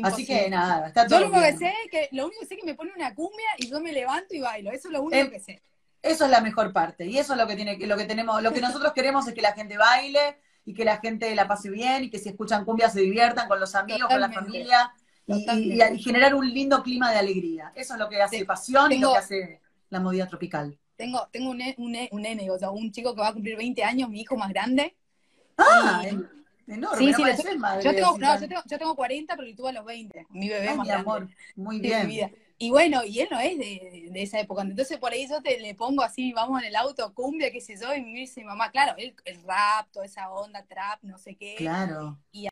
Así 0.03 0.27
que 0.27 0.51
nada, 0.51 0.89
está 0.89 1.07
todo 1.07 1.21
Yo 1.21 1.27
lo 1.29 1.33
único 1.33 1.47
que 1.47 1.57
sé 1.57 1.73
que, 1.91 2.09
lo 2.13 2.27
único 2.27 2.41
que 2.41 2.47
sé 2.47 2.55
es 2.57 2.61
que 2.61 2.67
me 2.67 2.75
pone 2.75 2.93
una 2.95 3.15
cumbia 3.15 3.47
y 3.57 3.71
yo 3.71 3.81
me 3.81 3.93
levanto 3.93 4.35
y 4.35 4.41
bailo. 4.41 4.71
Eso 4.71 4.89
es 4.89 4.93
lo 4.93 5.03
único 5.03 5.31
que 5.31 5.41
sé. 5.41 5.63
Eso 6.05 6.27
es 6.27 6.31
la 6.31 6.43
mejor 6.43 6.73
parte. 6.73 7.07
Y 7.07 7.19
eso 7.19 7.33
es 7.33 7.39
lo 7.39 7.47
que 7.47 7.57
tiene, 7.57 7.79
lo 7.87 7.97
que 7.97 8.05
tenemos, 8.05 8.43
lo 8.43 8.53
que 8.53 8.61
nosotros 8.61 8.93
queremos 8.93 9.27
es 9.27 9.33
que 9.33 9.41
la 9.41 9.53
gente 9.53 9.79
baile 9.79 10.39
y 10.67 10.75
que 10.75 10.85
la 10.85 10.99
gente 10.99 11.35
la 11.35 11.49
pase 11.49 11.71
bien 11.71 12.05
y 12.05 12.11
que 12.11 12.19
si 12.19 12.29
escuchan 12.29 12.67
cumbia 12.67 12.91
se 12.91 13.01
diviertan 13.01 13.49
con 13.49 13.59
los 13.59 13.75
amigos, 13.75 14.09
con 14.09 14.21
la 14.21 14.31
familia 14.31 14.93
y, 15.27 15.99
generar 15.99 16.35
un 16.35 16.47
lindo 16.47 16.83
clima 16.83 17.11
de 17.11 17.19
alegría. 17.19 17.73
Eso 17.75 17.95
es 17.95 18.01
lo 18.01 18.11
que 18.11 18.21
hace 18.21 18.45
pasión 18.45 18.93
y 18.93 18.99
lo 18.99 19.13
que 19.13 19.19
hace 19.19 19.61
la 19.89 20.01
movida 20.01 20.29
tropical. 20.29 20.79
Tengo, 20.97 21.27
tengo 21.33 21.51
un, 21.51 21.63
un, 21.79 21.97
un 22.11 22.23
nene, 22.23 22.51
o 22.51 22.59
sea, 22.59 22.71
un 22.71 22.93
chico 22.93 23.15
que 23.15 23.23
va 23.23 23.29
a 23.29 23.33
cumplir 23.33 23.57
20 23.57 23.83
años, 23.83 24.11
mi 24.11 24.21
hijo 24.21 24.37
más 24.37 24.51
grande. 24.51 24.95
Ah, 25.57 26.05
Enorme, 26.67 26.99
sí, 26.99 27.13
sí, 27.13 27.23
yo, 27.23 27.95
tengo, 27.95 28.17
no, 28.19 28.41
yo, 28.41 28.49
tengo, 28.49 28.63
yo 28.65 28.79
tengo 28.79 28.97
40, 28.97 29.37
pero 29.37 29.55
tuve 29.55 29.69
a 29.69 29.73
los 29.73 29.85
20, 29.85 30.27
mi 30.31 30.49
bebé 30.49 30.75
más 30.75 30.87
mi 30.87 30.93
amor, 30.93 31.29
muy 31.57 31.79
bien. 31.79 32.35
Y 32.57 32.71
bueno, 32.71 33.05
y 33.05 33.21
él 33.21 33.29
no 33.31 33.41
es 33.41 33.59
de, 33.59 34.09
de, 34.11 34.23
esa 34.23 34.39
época, 34.39 34.63
entonces 34.63 34.99
por 34.99 35.13
ahí 35.13 35.27
yo 35.29 35.43
te 35.43 35.59
le 35.59 35.75
pongo 35.75 36.03
así, 36.03 36.33
vamos 36.33 36.63
en 36.63 36.69
el 36.69 36.77
auto, 36.77 37.13
cumbia, 37.13 37.51
qué 37.51 37.61
sé 37.61 37.77
yo, 37.81 37.93
y 37.95 38.01
me 38.01 38.21
dice 38.21 38.41
mi 38.41 38.47
mamá, 38.47 38.71
claro, 38.71 38.95
el, 38.97 39.15
el 39.25 39.43
rap, 39.43 39.91
toda 39.91 40.07
esa 40.07 40.31
onda, 40.31 40.65
trap, 40.65 41.03
no 41.03 41.19
sé 41.19 41.35
qué. 41.35 41.57
Claro. 41.57 42.19
Y 42.31 42.47